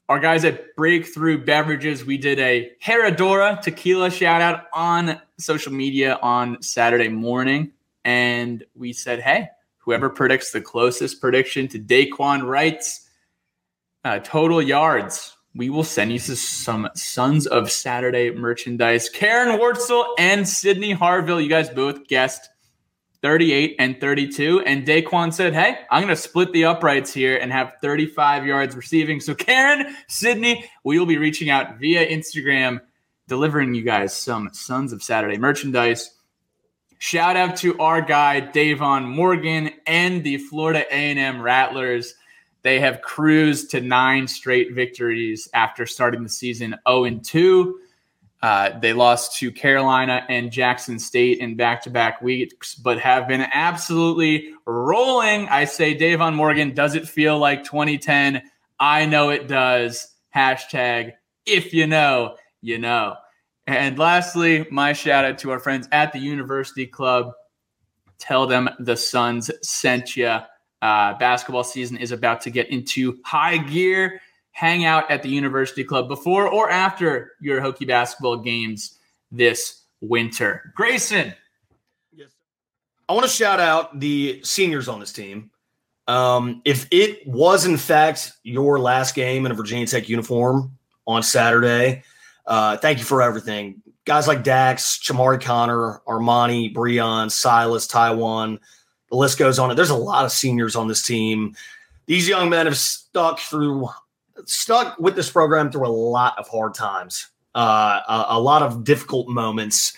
our 0.08 0.20
guys 0.20 0.46
at 0.46 0.76
Breakthrough 0.76 1.46
Beverages, 1.46 2.04
we 2.04 2.18
did 2.18 2.40
a 2.40 2.72
Herradura 2.84 3.62
tequila 3.62 4.10
shout 4.10 4.42
out 4.42 4.64
on 4.74 5.22
social 5.38 5.72
media 5.72 6.18
on 6.24 6.64
Saturday 6.64 7.10
morning. 7.10 7.74
And 8.04 8.66
we 8.74 8.92
said, 8.92 9.20
hey, 9.20 9.50
whoever 9.90 10.08
predicts 10.08 10.52
the 10.52 10.62
closest 10.62 11.20
prediction 11.20 11.68
to 11.68 11.80
Dae'Quan 11.80 12.48
Wright's 12.48 13.10
uh, 14.04 14.20
total 14.20 14.62
yards, 14.62 15.36
we 15.56 15.72
will 15.72 15.84
send 15.84 16.12
you 16.12 16.20
some 16.20 16.88
Sons 16.94 17.48
of 17.48 17.72
Saturday 17.72 18.30
merchandise. 18.30 19.10
Karen 19.10 19.60
Wurtzel 19.60 20.06
and 20.20 20.48
Sydney 20.48 20.92
Harville, 20.92 21.42
you 21.42 21.50
guys 21.50 21.72
both 21.72 22.08
guessed 22.08 22.50
38 23.24 23.78
and 23.80 24.00
32. 24.00 24.60
And 24.60 24.86
Dae'Quan 24.86 25.34
said, 25.34 25.56
Hey, 25.56 25.80
I'm 25.90 26.04
going 26.04 26.16
to 26.16 26.22
split 26.22 26.54
the 26.54 26.66
uprights 26.66 27.12
here 27.12 27.38
and 27.38 27.52
have 27.52 27.74
35 27.82 28.46
yards 28.46 28.76
receiving. 28.76 29.20
So, 29.20 29.34
Karen, 29.34 29.96
Sydney, 30.08 30.70
we 30.84 31.00
will 31.00 31.08
be 31.08 31.18
reaching 31.18 31.50
out 31.50 31.80
via 31.80 32.08
Instagram, 32.08 32.80
delivering 33.28 33.74
you 33.74 33.82
guys 33.82 34.16
some 34.16 34.52
Sons 34.54 34.94
of 34.94 35.02
Saturday 35.02 35.40
merchandise. 35.40 36.12
Shout 37.00 37.38
out 37.38 37.56
to 37.58 37.80
our 37.80 38.02
guy, 38.02 38.42
Davon 38.42 39.06
Morgan, 39.06 39.72
and 39.88 40.22
the 40.22 40.38
Florida 40.38 40.86
A&M 40.92 41.42
Rattlers. 41.42 42.14
They 42.62 42.82
have 42.82 43.02
cruised 43.02 43.72
to 43.72 43.80
nine 43.80 44.28
straight 44.28 44.74
victories 44.74 45.48
after 45.54 45.86
starting 45.86 46.24
the 46.24 46.30
season 46.30 46.76
0 46.86 47.06
and 47.06 47.24
2. 47.24 47.80
Uh, 48.42 48.78
they 48.80 48.92
lost 48.92 49.38
to 49.38 49.50
Carolina 49.50 50.26
and 50.28 50.52
Jackson 50.52 51.00
State 51.00 51.40
in 51.40 51.56
back 51.56 51.82
to 51.84 51.90
back 51.90 52.22
weeks, 52.22 52.76
but 52.76 53.00
have 53.00 53.30
been 53.30 53.46
absolutely 53.54 54.52
rolling. 54.66 55.48
I 55.48 55.64
say, 55.66 55.94
Davon 55.94 56.36
Morgan, 56.36 56.74
does 56.74 56.96
it 56.96 57.08
feel 57.08 57.38
like 57.38 57.64
2010? 57.64 58.42
I 58.78 59.06
know 59.06 59.30
it 59.30 59.48
does. 59.48 60.16
Hashtag, 60.36 61.14
if 61.46 61.74
you 61.74 61.88
know, 61.88 62.36
you 62.62 62.78
know. 62.78 63.16
And 63.70 64.00
lastly, 64.00 64.66
my 64.72 64.94
shout 64.94 65.26
out 65.26 65.38
to 65.40 65.52
our 65.52 65.60
friends 65.60 65.88
at 65.92 66.12
the 66.12 66.18
University 66.18 66.88
Club. 66.88 67.34
Tell 68.18 68.48
them 68.48 68.68
the 68.80 68.98
Suns 68.98 69.52
sent 69.62 70.18
you. 70.18 70.40
Uh, 70.82 71.14
basketball 71.20 71.64
season 71.64 71.98
is 71.98 72.12
about 72.12 72.42
to 72.42 72.50
get 72.50 72.70
into 72.70 73.20
high 73.24 73.58
gear 73.58 74.22
hang 74.54 74.86
out 74.86 75.10
at 75.12 75.22
the 75.22 75.30
University 75.30 75.84
Club 75.84 76.08
before 76.08 76.48
or 76.48 76.72
after 76.72 77.34
your 77.40 77.62
Hokie 77.62 77.88
basketball 77.88 78.38
games 78.38 78.98
this 79.32 79.84
winter. 80.02 80.74
Grayson. 80.76 81.36
Yes. 82.12 82.30
I 83.08 83.14
want 83.14 83.28
to 83.28 83.32
shout 83.32 83.60
out 83.60 84.00
the 84.00 84.42
seniors 84.44 84.88
on 84.88 85.00
this 85.00 85.14
team. 85.14 85.52
Um, 86.08 86.64
if 86.66 86.88
it 86.90 87.28
was, 87.28 87.68
in 87.68 87.78
fact, 87.78 88.32
your 88.42 88.80
last 88.80 89.14
game 89.14 89.46
in 89.46 89.52
a 89.52 89.56
Virginia 89.56 89.86
Tech 89.86 90.10
uniform 90.10 90.78
on 91.06 91.22
Saturday, 91.22 92.04
uh, 92.50 92.76
thank 92.78 92.98
you 92.98 93.06
for 93.06 93.22
everything. 93.22 93.82
Guys 94.06 94.28
like 94.28 94.44
Dax, 94.44 94.98
Chamarri 94.98 95.40
Conner, 95.40 96.02
Armani, 96.08 96.74
Breon, 96.74 97.32
Silas, 97.32 97.88
TyJuan, 97.88 98.58
the 99.10 99.16
list 99.16 99.38
goes 99.38 99.60
on. 99.60 99.76
There's 99.76 99.92
a 99.92 99.96
lot 99.96 100.26
of 100.26 100.32
seniors 100.32 100.76
on 100.76 100.88
this 100.88 101.04
team. 101.04 101.56
These 102.08 102.28
young 102.28 102.50
men 102.50 102.66
have 102.66 102.78
stuck 102.78 103.40
through 103.40 103.88
stuck 104.46 104.98
with 105.00 105.16
this 105.16 105.30
program 105.30 105.72
through 105.72 105.86
a 105.86 105.90
lot 105.90 106.38
of 106.40 106.48
hard 106.48 106.74
times, 106.74 107.28
uh, 107.56 108.00
a, 108.08 108.26
a, 108.30 108.40
lot 108.40 108.64
of 108.64 108.84
difficult 108.84 109.28
moments, 109.28 109.94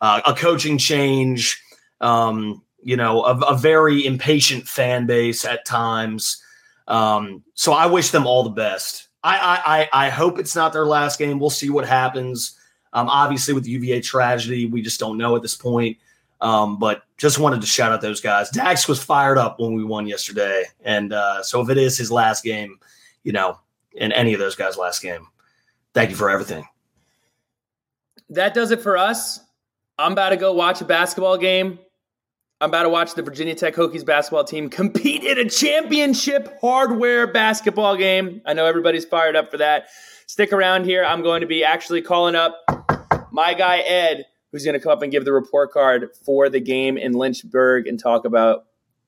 uh, 0.00 0.20
a 0.26 0.34
coaching 0.34 0.78
change, 0.78 1.60
um, 2.00 2.62
you 2.82 2.96
know, 2.96 3.24
a, 3.24 3.36
a, 3.38 3.56
very 3.56 4.04
impatient 4.04 4.68
fan 4.68 5.06
base 5.06 5.44
at 5.44 5.64
times. 5.64 6.42
Um, 6.88 7.42
so 7.54 7.72
I 7.72 7.86
wish 7.86 8.10
them 8.10 8.26
all 8.26 8.42
the 8.44 8.50
best. 8.50 9.05
I, 9.26 9.88
I, 9.92 10.06
I 10.06 10.08
hope 10.10 10.38
it's 10.38 10.54
not 10.54 10.72
their 10.72 10.86
last 10.86 11.18
game. 11.18 11.38
We'll 11.38 11.50
see 11.50 11.70
what 11.70 11.86
happens. 11.86 12.58
Um, 12.92 13.08
obviously, 13.08 13.54
with 13.54 13.64
the 13.64 13.70
UVA 13.70 14.00
tragedy, 14.00 14.66
we 14.66 14.82
just 14.82 15.00
don't 15.00 15.18
know 15.18 15.34
at 15.36 15.42
this 15.42 15.56
point. 15.56 15.98
Um, 16.40 16.78
but 16.78 17.02
just 17.16 17.38
wanted 17.38 17.62
to 17.62 17.66
shout 17.66 17.92
out 17.92 18.02
those 18.02 18.20
guys. 18.20 18.50
Dax 18.50 18.86
was 18.86 19.02
fired 19.02 19.38
up 19.38 19.58
when 19.58 19.72
we 19.74 19.84
won 19.84 20.06
yesterday, 20.06 20.64
and 20.84 21.12
uh, 21.12 21.42
so 21.42 21.62
if 21.62 21.70
it 21.70 21.78
is 21.78 21.96
his 21.96 22.12
last 22.12 22.44
game, 22.44 22.78
you 23.24 23.32
know, 23.32 23.58
in 23.96 24.12
any 24.12 24.34
of 24.34 24.38
those 24.38 24.54
guys' 24.54 24.76
last 24.76 25.02
game. 25.02 25.26
Thank 25.94 26.10
you 26.10 26.16
for 26.16 26.28
everything. 26.28 26.66
That 28.28 28.54
does 28.54 28.70
it 28.70 28.82
for 28.82 28.96
us. 28.96 29.40
I'm 29.98 30.12
about 30.12 30.30
to 30.30 30.36
go 30.36 30.52
watch 30.52 30.80
a 30.82 30.84
basketball 30.84 31.38
game. 31.38 31.78
I'm 32.58 32.70
about 32.70 32.84
to 32.84 32.88
watch 32.88 33.14
the 33.14 33.22
Virginia 33.22 33.54
Tech 33.54 33.74
Hokies 33.74 34.04
basketball 34.06 34.44
team 34.44 34.70
compete 34.70 35.22
in 35.22 35.38
a 35.38 35.48
championship 35.48 36.58
hardware 36.62 37.26
basketball 37.26 37.96
game. 37.96 38.40
I 38.46 38.54
know 38.54 38.64
everybody's 38.64 39.04
fired 39.04 39.36
up 39.36 39.50
for 39.50 39.58
that. 39.58 39.88
Stick 40.26 40.54
around 40.54 40.84
here. 40.84 41.04
I'm 41.04 41.22
going 41.22 41.42
to 41.42 41.46
be 41.46 41.64
actually 41.64 42.00
calling 42.00 42.34
up 42.34 42.56
my 43.30 43.52
guy 43.52 43.80
Ed, 43.80 44.24
who's 44.50 44.64
going 44.64 44.72
to 44.72 44.80
come 44.80 44.90
up 44.90 45.02
and 45.02 45.12
give 45.12 45.26
the 45.26 45.34
report 45.34 45.70
card 45.70 46.08
for 46.24 46.48
the 46.48 46.58
game 46.58 46.96
in 46.96 47.12
Lynchburg 47.12 47.86
and 47.86 48.00
talk 48.00 48.24
about 48.24 48.64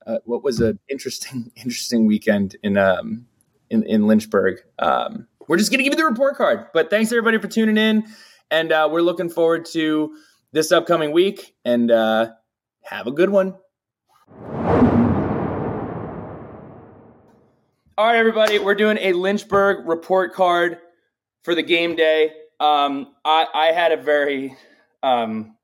uh, 0.07 0.19
what 0.25 0.45
was 0.45 0.61
an 0.61 0.79
interesting, 0.87 1.51
interesting 1.57 2.05
weekend 2.05 2.55
in 2.63 2.77
um, 2.77 3.27
in, 3.71 3.83
in 3.85 4.07
Lynchburg. 4.07 4.59
Um, 4.79 5.27
we're 5.47 5.57
just 5.57 5.71
going 5.71 5.79
to 5.79 5.85
give 5.85 5.95
you 5.95 5.97
the 5.97 6.05
report 6.05 6.37
card. 6.37 6.67
But 6.75 6.91
thanks 6.91 7.11
everybody 7.13 7.39
for 7.39 7.49
tuning 7.49 7.79
in. 7.79 8.05
And 8.51 8.73
uh, 8.73 8.91
we're 8.93 9.01
looking 9.01 9.31
forward 9.31 9.65
to 9.73 10.15
this 10.53 10.71
upcoming 10.71 11.13
week. 11.13 11.55
And 11.65 11.91
uh, 11.91 12.33
have 12.89 13.07
a 13.07 13.13
good 13.13 13.31
one. 13.31 13.55
All 17.97 18.07
right, 18.07 18.17
everybody, 18.17 18.59
we're 18.59 18.75
doing 18.75 18.99
a 18.99 19.13
Lynchburg 19.13 19.87
report 19.89 20.35
card 20.35 20.79
for 21.43 21.55
the 21.55 21.63
game 21.63 21.97
day. 21.97 22.33
Um, 22.61 23.15
I, 23.25 23.47
I, 23.55 23.67
had 23.67 23.93
a 23.93 23.97
very 23.97 24.57
um, 25.03 25.57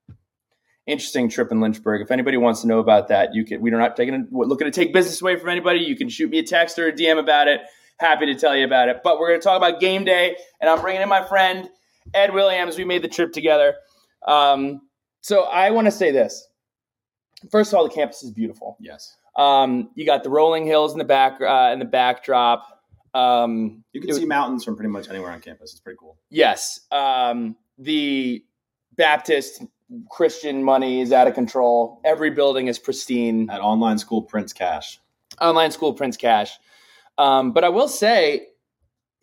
interesting 0.86 1.28
trip 1.28 1.50
in 1.52 1.60
Lynchburg. 1.60 2.02
If 2.02 2.10
anybody 2.10 2.36
wants 2.36 2.60
to 2.62 2.66
know 2.66 2.78
about 2.78 3.08
that, 3.08 3.34
you 3.34 3.44
can. 3.44 3.60
We're 3.60 3.76
not 3.76 3.96
taking 3.96 4.28
looking 4.30 4.66
to 4.66 4.70
take 4.70 4.92
business 4.92 5.20
away 5.20 5.36
from 5.36 5.48
anybody. 5.48 5.80
You 5.80 5.96
can 5.96 6.08
shoot 6.08 6.30
me 6.30 6.38
a 6.38 6.42
text 6.44 6.78
or 6.78 6.88
a 6.88 6.92
DM 6.92 7.18
about 7.18 7.48
it 7.48 7.62
happy 7.98 8.26
to 8.26 8.34
tell 8.34 8.56
you 8.56 8.64
about 8.64 8.88
it. 8.88 9.00
But 9.02 9.18
we're 9.18 9.28
going 9.28 9.40
to 9.40 9.44
talk 9.44 9.56
about 9.56 9.80
game 9.80 10.04
day, 10.04 10.36
and 10.60 10.68
I'm 10.68 10.80
bringing 10.80 11.02
in 11.02 11.08
my 11.08 11.24
friend 11.24 11.68
Ed 12.12 12.32
Williams. 12.32 12.76
We 12.76 12.84
made 12.84 13.02
the 13.02 13.08
trip 13.08 13.32
together. 13.32 13.74
Um, 14.26 14.82
so 15.20 15.44
I 15.44 15.70
want 15.70 15.86
to 15.86 15.90
say 15.90 16.10
this. 16.10 16.46
First 17.50 17.72
of 17.72 17.78
all, 17.78 17.88
the 17.88 17.94
campus 17.94 18.22
is 18.22 18.30
beautiful. 18.30 18.76
Yes. 18.80 19.16
Um, 19.36 19.90
you 19.94 20.06
got 20.06 20.22
the 20.22 20.30
rolling 20.30 20.66
hills 20.66 20.92
in 20.92 20.98
the 20.98 21.04
back 21.04 21.40
uh, 21.40 21.70
in 21.72 21.78
the 21.78 21.84
backdrop. 21.84 22.66
Um, 23.14 23.84
you 23.92 24.00
can 24.00 24.12
see 24.14 24.24
mountains 24.24 24.64
from 24.64 24.76
pretty 24.76 24.90
much 24.90 25.08
anywhere 25.08 25.30
on 25.30 25.40
campus. 25.40 25.72
It's 25.72 25.80
pretty 25.80 25.98
cool. 26.00 26.18
Yes. 26.30 26.80
Um, 26.90 27.56
the 27.78 28.44
Baptist 28.96 29.62
Christian 30.10 30.62
money 30.64 31.00
is 31.00 31.12
out 31.12 31.28
of 31.28 31.34
control. 31.34 32.00
Every 32.04 32.30
building 32.30 32.68
is 32.68 32.78
pristine. 32.78 33.50
At 33.50 33.60
online 33.60 33.98
school 33.98 34.22
prints 34.22 34.52
cash. 34.52 35.00
Online 35.40 35.70
school 35.70 35.92
prints 35.92 36.16
cash. 36.16 36.56
Um, 37.18 37.52
but 37.52 37.64
I 37.64 37.68
will 37.68 37.88
say, 37.88 38.48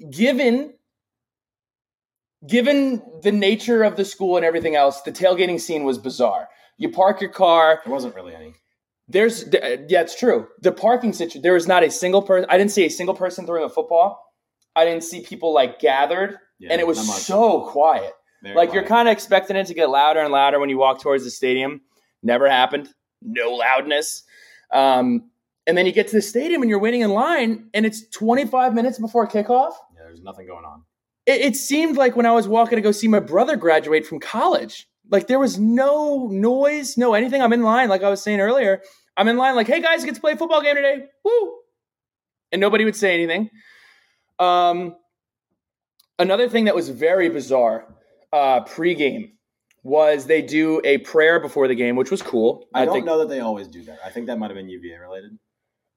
given 0.10 0.74
given 2.48 3.02
the 3.22 3.32
nature 3.32 3.84
of 3.84 3.98
the 3.98 4.06
school 4.06 4.36
and 4.36 4.46
everything 4.46 4.76
else, 4.76 5.02
the 5.02 5.12
tailgating 5.12 5.60
scene 5.60 5.84
was 5.84 5.98
bizarre. 5.98 6.50
You 6.78 6.90
park 6.90 7.22
your 7.22 7.30
car. 7.30 7.82
There 7.84 7.94
wasn't 7.94 8.16
really 8.16 8.36
any. 8.36 8.54
There's 9.08 9.46
yeah, 9.52 10.02
it's 10.02 10.18
true. 10.18 10.48
The 10.62 10.72
parking 10.72 11.14
situation. 11.14 11.42
There 11.42 11.54
was 11.54 11.68
not 11.68 11.84
a 11.84 11.92
single 11.92 12.22
person. 12.22 12.48
I 12.50 12.58
didn't 12.58 12.72
see 12.72 12.86
a 12.86 12.90
single 12.90 13.16
person 13.16 13.46
throwing 13.46 13.64
a 13.64 13.70
football. 13.70 14.24
I 14.76 14.86
didn't 14.86 15.04
see 15.04 15.22
people 15.22 15.54
like 15.54 15.80
gathered, 15.80 16.38
yeah, 16.60 16.72
and 16.72 16.80
it 16.80 16.88
was 16.88 17.26
so 17.26 17.62
quiet. 17.70 18.14
Very 18.42 18.56
like 18.56 18.70
quiet. 18.70 18.82
you're 18.82 18.88
kind 18.88 19.08
of 19.08 19.12
expecting 19.12 19.58
it 19.58 19.68
to 19.68 19.74
get 19.74 19.90
louder 19.90 20.22
and 20.22 20.32
louder 20.32 20.60
when 20.60 20.70
you 20.70 20.78
walk 20.78 21.02
towards 21.02 21.24
the 21.24 21.30
stadium. 21.30 21.82
Never 22.24 22.50
happened. 22.50 22.90
No 23.22 23.52
loudness. 23.52 24.24
Um, 24.72 25.30
and 25.68 25.78
then 25.78 25.86
you 25.86 25.92
get 25.92 26.08
to 26.08 26.16
the 26.16 26.22
stadium 26.22 26.62
and 26.62 26.70
you're 26.70 26.80
waiting 26.80 27.02
in 27.02 27.12
line, 27.12 27.70
and 27.74 27.86
it's 27.86 28.08
25 28.10 28.74
minutes 28.74 28.98
before 28.98 29.28
kickoff. 29.28 29.74
Yeah, 29.94 30.04
there's 30.04 30.22
nothing 30.22 30.48
going 30.48 30.66
on. 30.66 30.84
It, 31.26 31.42
it 31.42 31.56
seemed 31.56 31.98
like 31.98 32.16
when 32.16 32.26
I 32.26 32.32
was 32.32 32.48
walking 32.48 32.78
to 32.78 32.82
go 32.82 32.92
see 32.92 33.08
my 33.08 33.20
brother 33.20 33.56
graduate 33.56 34.06
from 34.06 34.20
college. 34.20 34.88
Like 35.12 35.28
there 35.28 35.40
was 35.40 35.60
no 35.60 36.28
noise, 36.32 36.98
no 36.98 37.14
anything. 37.14 37.42
I'm 37.42 37.54
in 37.54 37.62
line, 37.62 37.90
like 37.90 38.02
I 38.02 38.10
was 38.10 38.24
saying 38.24 38.40
earlier. 38.40 38.82
I'm 39.18 39.28
in 39.28 39.38
line, 39.38 39.56
like, 39.56 39.68
hey 39.68 39.82
guys, 39.82 40.06
get 40.06 40.16
to 40.16 40.22
play 40.22 40.32
a 40.32 40.38
football 40.38 40.62
game 40.62 40.76
today. 40.76 41.06
Woo! 41.24 41.54
And 42.52 42.62
nobody 42.62 42.86
would 42.86 42.96
say 42.96 43.14
anything. 43.14 43.50
Um, 44.40 44.96
another 46.18 46.48
thing 46.50 46.66
that 46.66 46.76
was 46.76 46.90
very 46.90 47.30
bizarre 47.30 47.94
uh, 48.32 48.64
pregame 48.64 49.34
was 49.84 50.26
they 50.26 50.42
do 50.42 50.82
a 50.86 51.00
prayer 51.00 51.40
before 51.40 51.68
the 51.68 51.76
game, 51.76 51.96
which 51.98 52.10
was 52.10 52.22
cool. 52.22 52.68
I, 52.74 52.84
I 52.84 52.86
don't 52.86 52.94
think, 52.94 53.06
know 53.06 53.20
that 53.20 53.30
they 53.30 53.42
always 53.42 53.68
do 53.68 53.84
that. 53.84 54.00
I 54.06 54.10
think 54.10 54.28
that 54.28 54.40
might 54.40 54.50
have 54.50 54.56
been 54.56 54.70
UVA 54.70 54.98
related. 54.98 55.38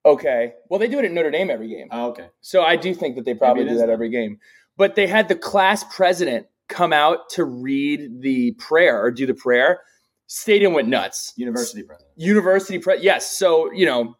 Okay. 0.04 0.54
Well, 0.68 0.80
they 0.80 0.88
do 0.88 0.98
it 0.98 1.04
at 1.04 1.12
Notre 1.12 1.30
Dame 1.30 1.50
every 1.50 1.68
game. 1.68 1.88
Oh, 1.90 2.08
okay. 2.10 2.28
So 2.40 2.62
I 2.62 2.76
do 2.76 2.94
think 2.94 3.16
that 3.16 3.24
they 3.24 3.34
probably 3.34 3.64
do 3.64 3.76
that 3.76 3.90
every 3.90 4.10
game. 4.10 4.38
But 4.76 4.96
they 4.96 5.06
had 5.06 5.28
the 5.28 5.36
class 5.36 5.84
president 5.84 6.46
come 6.68 6.92
out 6.92 7.28
to 7.30 7.44
read 7.44 8.20
the 8.20 8.52
prayer 8.52 9.02
or 9.02 9.10
do 9.10 9.26
the 9.26 9.34
prayer. 9.34 9.80
Stadium 10.26 10.72
went 10.72 10.88
nuts. 10.88 11.32
University 11.36 11.82
president. 11.82 12.10
University 12.16 12.78
pre 12.78 13.00
yes. 13.00 13.30
So, 13.30 13.70
you 13.72 13.86
know, 13.86 14.16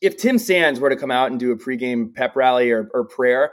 if 0.00 0.16
Tim 0.16 0.38
Sands 0.38 0.78
were 0.80 0.90
to 0.90 0.96
come 0.96 1.10
out 1.10 1.30
and 1.30 1.40
do 1.40 1.50
a 1.50 1.56
pregame 1.56 2.14
pep 2.14 2.36
rally 2.36 2.70
or, 2.70 2.88
or 2.92 3.04
prayer, 3.04 3.52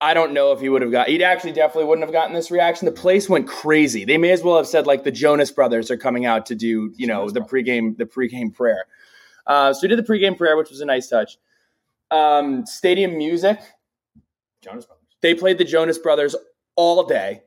I 0.00 0.12
don't 0.12 0.34
know 0.34 0.52
if 0.52 0.60
he 0.60 0.68
would 0.68 0.82
have 0.82 0.90
got. 0.90 1.08
He'd 1.08 1.22
actually 1.22 1.52
definitely 1.52 1.86
wouldn't 1.86 2.06
have 2.06 2.12
gotten 2.12 2.34
this 2.34 2.50
reaction. 2.50 2.84
The 2.84 2.92
place 2.92 3.28
went 3.28 3.48
crazy. 3.48 4.04
They 4.04 4.18
may 4.18 4.32
as 4.32 4.42
well 4.42 4.56
have 4.58 4.66
said 4.66 4.86
like 4.86 5.02
the 5.02 5.10
Jonas 5.10 5.50
Brothers 5.50 5.90
are 5.90 5.96
coming 5.96 6.26
out 6.26 6.46
to 6.46 6.54
do 6.54 6.92
you 6.96 7.06
know 7.06 7.30
the 7.30 7.40
pregame 7.40 7.96
the 7.96 8.04
pregame 8.04 8.52
prayer. 8.52 8.84
Uh, 9.46 9.72
so 9.72 9.80
we 9.82 9.88
did 9.88 9.98
the 9.98 10.02
pregame 10.02 10.36
prayer, 10.36 10.56
which 10.56 10.70
was 10.70 10.80
a 10.80 10.84
nice 10.84 11.08
touch. 11.08 11.38
Um, 12.10 12.66
stadium 12.66 13.16
music. 13.16 13.58
Jonas 14.62 14.86
Brothers. 14.86 15.04
They 15.20 15.34
played 15.34 15.58
the 15.58 15.64
Jonas 15.64 15.98
Brothers 15.98 16.36
all 16.76 17.04
day. 17.04 17.42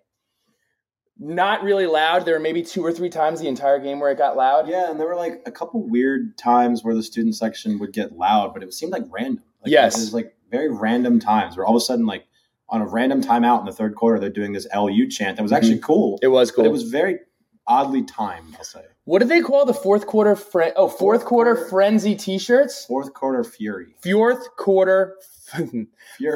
Not 1.19 1.63
really 1.63 1.87
loud. 1.87 2.25
There 2.25 2.35
were 2.35 2.39
maybe 2.39 2.61
two 2.61 2.85
or 2.85 2.91
three 2.91 3.09
times 3.09 3.39
the 3.39 3.47
entire 3.47 3.79
game 3.79 3.99
where 3.99 4.11
it 4.11 4.17
got 4.17 4.37
loud. 4.37 4.67
Yeah, 4.67 4.91
and 4.91 4.99
there 4.99 5.07
were 5.07 5.15
like 5.15 5.41
a 5.47 5.51
couple 5.51 5.87
weird 5.87 6.37
times 6.37 6.83
where 6.83 6.93
the 6.93 7.01
student 7.01 7.35
section 7.35 7.79
would 7.79 7.91
get 7.91 8.13
loud, 8.13 8.53
but 8.53 8.61
it 8.61 8.71
seemed 8.73 8.91
like 8.91 9.03
random. 9.09 9.43
Like, 9.63 9.71
yes, 9.71 9.97
it 9.97 10.01
was 10.01 10.13
like 10.13 10.35
very 10.51 10.69
random 10.69 11.19
times 11.19 11.57
where 11.57 11.65
all 11.65 11.75
of 11.75 11.81
a 11.81 11.83
sudden, 11.83 12.05
like 12.05 12.27
on 12.69 12.81
a 12.81 12.87
random 12.87 13.23
timeout 13.23 13.61
in 13.61 13.65
the 13.65 13.71
third 13.71 13.95
quarter, 13.95 14.19
they're 14.19 14.29
doing 14.29 14.53
this 14.53 14.67
LU 14.75 15.07
chant. 15.09 15.37
That 15.37 15.43
was 15.43 15.51
actually 15.51 15.75
mm-hmm. 15.75 15.85
cool. 15.85 16.19
It 16.21 16.27
was 16.27 16.51
cool. 16.51 16.65
it 16.65 16.71
was 16.71 16.83
very 16.83 17.19
oddly 17.65 18.03
timed. 18.03 18.55
I'll 18.55 18.63
say. 18.63 18.85
What 19.05 19.19
did 19.19 19.29
they 19.29 19.41
call 19.41 19.65
the 19.65 19.73
fourth 19.73 20.05
quarter? 20.05 20.35
Fre- 20.35 20.63
oh, 20.75 20.87
fourth, 20.87 20.99
fourth 20.99 21.25
quarter, 21.25 21.55
quarter, 21.55 21.69
frenzy 21.69 22.15
T-shirts. 22.15 22.85
Fourth 22.85 23.13
quarter 23.13 23.43
fury. 23.43 23.95
Fourth 24.03 24.55
quarter. 24.57 25.15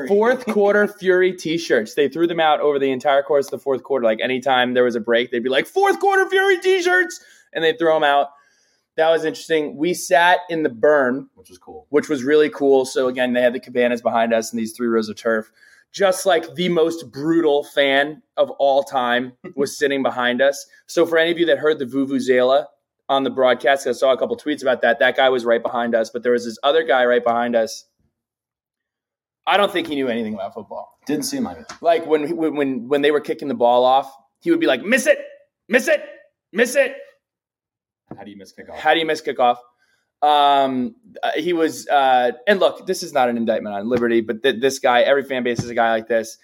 Fourth 0.08 0.46
quarter 0.46 0.88
Fury 0.88 1.34
T-shirts. 1.34 1.96
They 1.96 2.08
threw 2.08 2.28
them 2.28 2.40
out 2.40 2.62
over 2.62 2.80
the 2.80 2.92
entire 2.92 3.24
course 3.24 3.48
of 3.48 3.52
the 3.52 3.60
fourth 3.60 3.84
quarter. 3.84 4.06
Like 4.06 4.20
anytime 4.22 4.74
there 4.74 4.84
was 4.84 4.96
a 4.96 5.02
break, 5.02 5.32
they'd 5.32 5.44
be 5.44 5.50
like 5.50 5.68
fourth 5.68 6.00
quarter 6.00 6.30
Fury 6.30 6.60
T-shirts, 6.60 7.24
and 7.54 7.64
they'd 7.64 7.78
throw 7.78 7.94
them 7.96 8.04
out. 8.04 8.30
That 8.98 9.10
was 9.10 9.24
interesting. 9.26 9.78
We 9.78 9.94
sat 9.94 10.40
in 10.50 10.64
the 10.64 10.70
burn, 10.70 11.30
which 11.36 11.50
was 11.50 11.58
cool, 11.58 11.88
which 11.90 12.10
was 12.10 12.24
really 12.24 12.50
cool. 12.50 12.86
So 12.86 13.08
again, 13.08 13.34
they 13.34 13.42
had 13.42 13.54
the 13.54 13.60
cabanas 13.60 14.02
behind 14.02 14.34
us 14.34 14.52
and 14.52 14.60
these 14.60 14.74
three 14.74 14.88
rows 14.88 15.10
of 15.10 15.16
turf. 15.16 15.52
Just 15.92 16.26
like 16.26 16.56
the 16.56 16.70
most 16.70 17.12
brutal 17.12 17.64
fan 17.64 18.22
of 18.38 18.50
all 18.52 18.84
time 18.84 19.34
was 19.56 19.78
sitting 19.78 20.04
behind 20.04 20.42
us. 20.42 20.66
So 20.88 21.06
for 21.06 21.18
any 21.18 21.32
of 21.32 21.38
you 21.38 21.46
that 21.48 21.58
heard 21.58 21.80
the 21.80 21.86
Vuvuzela 21.86 22.68
on 23.10 23.24
the 23.24 23.30
broadcast, 23.30 23.88
I 23.88 23.92
saw 23.92 24.14
a 24.14 24.18
couple 24.18 24.38
tweets 24.38 24.62
about 24.62 24.82
that. 24.84 25.00
That 25.00 25.18
guy 25.18 25.30
was 25.30 25.44
right 25.44 25.62
behind 25.62 25.96
us, 25.96 26.10
but 26.10 26.24
there 26.24 26.32
was 26.32 26.46
this 26.46 26.58
other 26.64 26.84
guy 26.84 27.06
right 27.06 27.24
behind 27.24 27.56
us 27.56 27.86
I 29.48 29.58
don't 29.58 29.72
think 29.72 29.88
he 29.88 29.96
knew 29.96 30.08
anything 30.08 30.34
about 30.34 30.54
football. 30.54 30.98
Didn't 31.06 31.26
seem 31.26 31.44
like 31.44 31.58
it. 31.58 31.72
Like 31.82 32.06
when 32.06 32.36
when 32.36 32.88
when 32.88 33.02
they 33.02 33.12
were 33.12 33.22
kicking 33.22 33.48
the 33.48 33.56
ball 33.56 33.84
off, 33.84 34.12
he 34.40 34.52
would 34.52 34.60
be 34.60 34.68
like, 34.68 34.84
"Miss 34.84 35.08
it, 35.08 35.20
miss 35.68 35.88
it, 35.88 36.04
miss 36.52 36.76
it." 36.76 36.96
How 38.16 38.24
do 38.24 38.32
you 38.32 38.38
miss 38.38 38.54
kickoff? 38.54 38.76
How 38.76 38.94
do 38.94 39.00
you 39.00 39.06
miss 39.06 39.22
kickoff? 39.22 39.58
Um, 40.22 40.96
uh, 41.24 41.32
he 41.36 41.54
was, 41.54 41.88
uh, 41.88 42.34
and 42.48 42.60
look, 42.60 42.86
this 42.86 43.02
is 43.02 43.14
not 43.14 43.30
an 43.30 43.38
indictment 43.38 43.76
on 43.76 43.90
Liberty, 43.90 44.22
but 44.22 44.44
th- 44.44 44.62
this 44.62 44.78
guy, 44.78 45.02
every 45.02 45.24
fan 45.24 45.44
base 45.44 45.64
is 45.64 45.70
a 45.70 45.74
guy 45.74 45.92
like 45.92 46.08
this. 46.08 46.38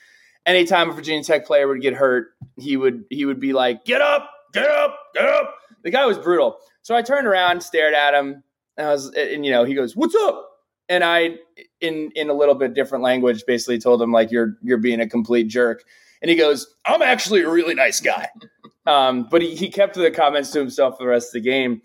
Anytime 0.47 0.89
a 0.89 0.93
Virginia 0.93 1.23
Tech 1.23 1.45
player 1.45 1.67
would 1.67 1.81
get 1.81 1.93
hurt, 1.93 2.29
he 2.57 2.77
would 2.77 3.03
he 3.09 3.25
would 3.25 3.39
be 3.39 3.53
like, 3.53 3.85
"Get 3.85 4.01
up, 4.01 4.29
get 4.53 4.67
up, 4.67 4.97
get 5.13 5.25
up." 5.25 5.53
The 5.83 5.91
guy 5.91 6.05
was 6.05 6.17
brutal. 6.17 6.57
So 6.81 6.95
I 6.95 7.01
turned 7.01 7.27
around, 7.27 7.61
stared 7.61 7.93
at 7.93 8.13
him, 8.13 8.43
and 8.77 8.87
I 8.87 8.91
was, 8.91 9.13
and 9.13 9.45
you 9.45 9.51
know, 9.51 9.65
he 9.65 9.75
goes, 9.75 9.95
"What's 9.95 10.15
up?" 10.15 10.49
And 10.89 11.03
I, 11.03 11.37
in 11.81 12.11
in 12.15 12.29
a 12.29 12.33
little 12.33 12.55
bit 12.55 12.73
different 12.73 13.03
language, 13.03 13.43
basically 13.45 13.79
told 13.79 14.01
him 14.01 14.11
like 14.11 14.31
you're 14.31 14.57
you're 14.61 14.77
being 14.77 15.01
a 15.01 15.07
complete 15.07 15.47
jerk. 15.47 15.83
And 16.21 16.29
he 16.29 16.37
goes, 16.37 16.67
"I'm 16.85 17.01
actually 17.01 17.41
a 17.41 17.49
really 17.49 17.75
nice 17.75 17.99
guy," 17.99 18.29
um, 18.87 19.27
but 19.29 19.41
he, 19.41 19.55
he 19.55 19.69
kept 19.69 19.95
the 19.95 20.11
comments 20.11 20.51
to 20.51 20.59
himself 20.59 20.97
for 20.97 21.03
the 21.03 21.09
rest 21.09 21.29
of 21.29 21.43
the 21.43 21.49
game. 21.49 21.81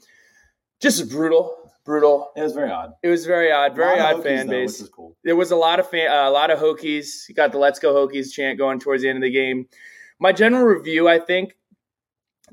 Just 0.80 1.10
brutal, 1.10 1.72
brutal. 1.84 2.30
It 2.36 2.42
was 2.42 2.52
very 2.52 2.70
odd. 2.70 2.92
It 3.02 3.08
was 3.08 3.26
very 3.26 3.52
odd, 3.52 3.76
very 3.76 4.00
odd 4.00 4.16
Hokies, 4.16 4.22
fan 4.22 4.46
base. 4.48 4.78
Though, 4.78 4.86
cool. 4.88 5.16
There 5.24 5.36
was 5.36 5.50
a 5.50 5.56
lot 5.56 5.80
of 5.80 5.88
fan, 5.88 6.10
uh, 6.10 6.28
a 6.28 6.30
lot 6.30 6.50
of 6.50 6.58
Hokies. 6.58 7.28
You 7.28 7.34
got 7.34 7.52
the 7.52 7.58
"Let's 7.58 7.78
Go 7.78 7.94
Hokies" 7.94 8.32
chant 8.32 8.58
going 8.58 8.78
towards 8.80 9.02
the 9.02 9.08
end 9.08 9.18
of 9.18 9.22
the 9.22 9.30
game. 9.30 9.66
My 10.18 10.32
general 10.32 10.64
review, 10.64 11.08
I 11.08 11.18
think, 11.18 11.56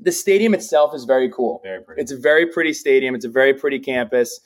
the 0.00 0.12
stadium 0.12 0.54
itself 0.54 0.94
is 0.94 1.04
very 1.04 1.30
cool. 1.30 1.60
Very 1.62 1.82
pretty. 1.82 2.02
It's 2.02 2.12
a 2.12 2.18
very 2.18 2.46
pretty 2.46 2.72
stadium. 2.72 3.14
It's 3.14 3.24
a 3.24 3.30
very 3.30 3.54
pretty 3.54 3.78
campus. 3.78 4.40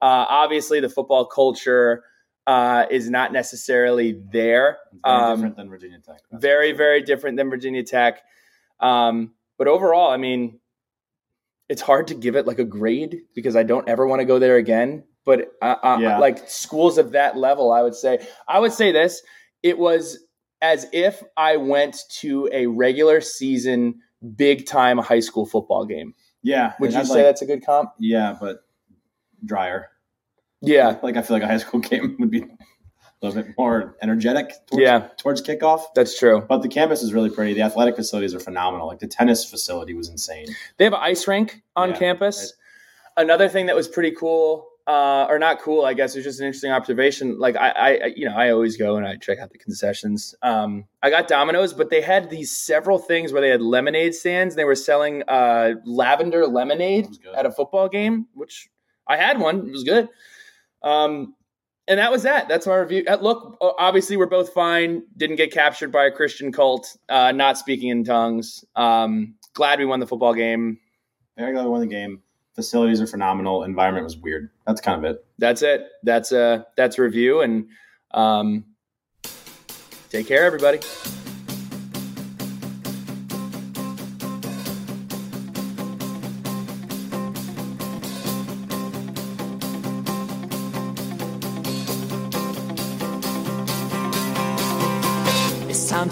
Uh, 0.00 0.26
obviously, 0.28 0.80
the 0.80 0.88
football 0.88 1.26
culture 1.26 2.04
uh, 2.46 2.86
is 2.90 3.10
not 3.10 3.32
necessarily 3.32 4.20
there. 4.32 4.78
Very 5.04 5.16
um, 5.16 5.36
different 5.36 5.56
than 5.56 5.68
Virginia 5.68 5.98
Tech. 5.98 6.20
Very, 6.32 6.70
sure. 6.70 6.76
very 6.76 7.02
different 7.02 7.36
than 7.36 7.50
Virginia 7.50 7.82
Tech. 7.82 8.22
Um, 8.80 9.34
but 9.58 9.68
overall, 9.68 10.10
I 10.10 10.16
mean, 10.16 10.60
it's 11.68 11.82
hard 11.82 12.06
to 12.08 12.14
give 12.14 12.36
it 12.36 12.46
like 12.46 12.58
a 12.58 12.64
grade 12.64 13.22
because 13.34 13.56
I 13.56 13.64
don't 13.64 13.88
ever 13.88 14.06
want 14.06 14.20
to 14.20 14.24
go 14.24 14.38
there 14.38 14.56
again. 14.56 15.04
But 15.24 15.52
uh, 15.60 15.76
uh, 15.82 15.98
yeah. 16.00 16.18
like 16.18 16.48
schools 16.48 16.96
of 16.96 17.12
that 17.12 17.36
level, 17.36 17.70
I 17.70 17.82
would 17.82 17.94
say, 17.94 18.26
I 18.48 18.60
would 18.60 18.72
say 18.72 18.92
this: 18.92 19.22
it 19.62 19.78
was 19.78 20.18
as 20.62 20.86
if 20.92 21.22
I 21.36 21.58
went 21.58 21.98
to 22.20 22.48
a 22.50 22.66
regular 22.66 23.20
season, 23.20 24.00
big 24.36 24.66
time 24.66 24.96
high 24.96 25.20
school 25.20 25.44
football 25.44 25.84
game. 25.84 26.14
Yeah, 26.42 26.72
would 26.80 26.94
you 26.94 27.04
say 27.04 27.14
like, 27.14 27.24
that's 27.24 27.42
a 27.42 27.46
good 27.46 27.64
comp? 27.64 27.90
Yeah, 27.98 28.36
but 28.40 28.60
drier. 29.44 29.90
Yeah, 30.60 30.98
like 31.02 31.16
I 31.16 31.22
feel 31.22 31.36
like 31.36 31.42
a 31.42 31.46
high 31.46 31.58
school 31.58 31.80
game 31.80 32.16
would 32.18 32.30
be 32.30 32.42
a 32.42 33.26
little 33.26 33.42
bit 33.42 33.54
more 33.58 33.96
energetic. 34.02 34.52
Towards, 34.66 34.82
yeah, 34.82 35.08
towards 35.16 35.42
kickoff. 35.42 35.82
That's 35.94 36.18
true. 36.18 36.44
But 36.48 36.62
the 36.62 36.68
campus 36.68 37.02
is 37.02 37.12
really 37.12 37.30
pretty. 37.30 37.54
The 37.54 37.62
athletic 37.62 37.96
facilities 37.96 38.34
are 38.34 38.40
phenomenal. 38.40 38.86
Like 38.86 39.00
the 39.00 39.08
tennis 39.08 39.44
facility 39.44 39.94
was 39.94 40.08
insane. 40.08 40.46
They 40.76 40.84
have 40.84 40.92
an 40.92 41.00
ice 41.02 41.26
rink 41.26 41.62
on 41.76 41.90
yeah, 41.90 41.98
campus. 41.98 42.54
Another 43.16 43.48
thing 43.48 43.66
that 43.66 43.74
was 43.74 43.88
pretty 43.88 44.12
cool, 44.12 44.68
uh, 44.86 45.26
or 45.28 45.40
not 45.40 45.60
cool, 45.60 45.84
I 45.84 45.92
guess, 45.94 46.14
is 46.14 46.22
just 46.22 46.38
an 46.38 46.46
interesting 46.46 46.70
observation. 46.70 47.38
Like 47.38 47.56
I, 47.56 47.70
I, 47.70 48.04
you 48.14 48.28
know, 48.28 48.36
I 48.36 48.50
always 48.50 48.76
go 48.76 48.96
and 48.96 49.06
I 49.06 49.16
check 49.16 49.38
out 49.38 49.50
the 49.50 49.58
concessions. 49.58 50.36
Um, 50.42 50.84
I 51.02 51.10
got 51.10 51.26
Domino's, 51.26 51.72
but 51.72 51.90
they 51.90 52.00
had 52.00 52.30
these 52.30 52.56
several 52.56 52.98
things 52.98 53.32
where 53.32 53.42
they 53.42 53.50
had 53.50 53.60
lemonade 53.60 54.14
stands. 54.14 54.54
And 54.54 54.60
They 54.60 54.64
were 54.64 54.76
selling 54.76 55.24
uh, 55.26 55.74
lavender 55.84 56.46
lemonade 56.46 57.08
at 57.36 57.44
a 57.44 57.50
football 57.50 57.88
game, 57.88 58.28
which 58.34 58.68
I 59.08 59.16
had 59.16 59.40
one. 59.40 59.66
It 59.66 59.72
was 59.72 59.84
good. 59.84 60.08
Um, 60.82 61.34
and 61.86 61.98
that 61.98 62.12
was 62.12 62.22
that. 62.24 62.48
That's 62.48 62.66
my 62.66 62.76
review. 62.76 63.04
Uh, 63.08 63.16
look, 63.20 63.56
obviously, 63.60 64.16
we're 64.16 64.26
both 64.26 64.52
fine. 64.52 65.02
Didn't 65.16 65.36
get 65.36 65.50
captured 65.52 65.90
by 65.90 66.04
a 66.04 66.10
Christian 66.10 66.52
cult. 66.52 66.96
Uh, 67.08 67.32
not 67.32 67.56
speaking 67.56 67.88
in 67.88 68.04
tongues. 68.04 68.64
Um, 68.76 69.34
glad 69.54 69.78
we 69.78 69.86
won 69.86 69.98
the 70.00 70.06
football 70.06 70.34
game. 70.34 70.78
Very 71.38 71.52
glad 71.52 71.64
we 71.64 71.70
won 71.70 71.80
the 71.80 71.86
game. 71.86 72.22
Facilities 72.54 73.00
are 73.00 73.06
phenomenal. 73.06 73.62
Environment 73.64 74.04
was 74.04 74.16
weird. 74.18 74.50
That's 74.66 74.80
kind 74.80 75.02
of 75.04 75.10
it. 75.10 75.24
That's 75.38 75.62
it. 75.62 75.86
That's 76.02 76.32
a 76.32 76.42
uh, 76.42 76.62
that's 76.76 76.98
a 76.98 77.02
review. 77.02 77.40
And 77.40 77.68
Um, 78.10 78.64
take 80.10 80.26
care, 80.26 80.44
everybody. 80.44 80.80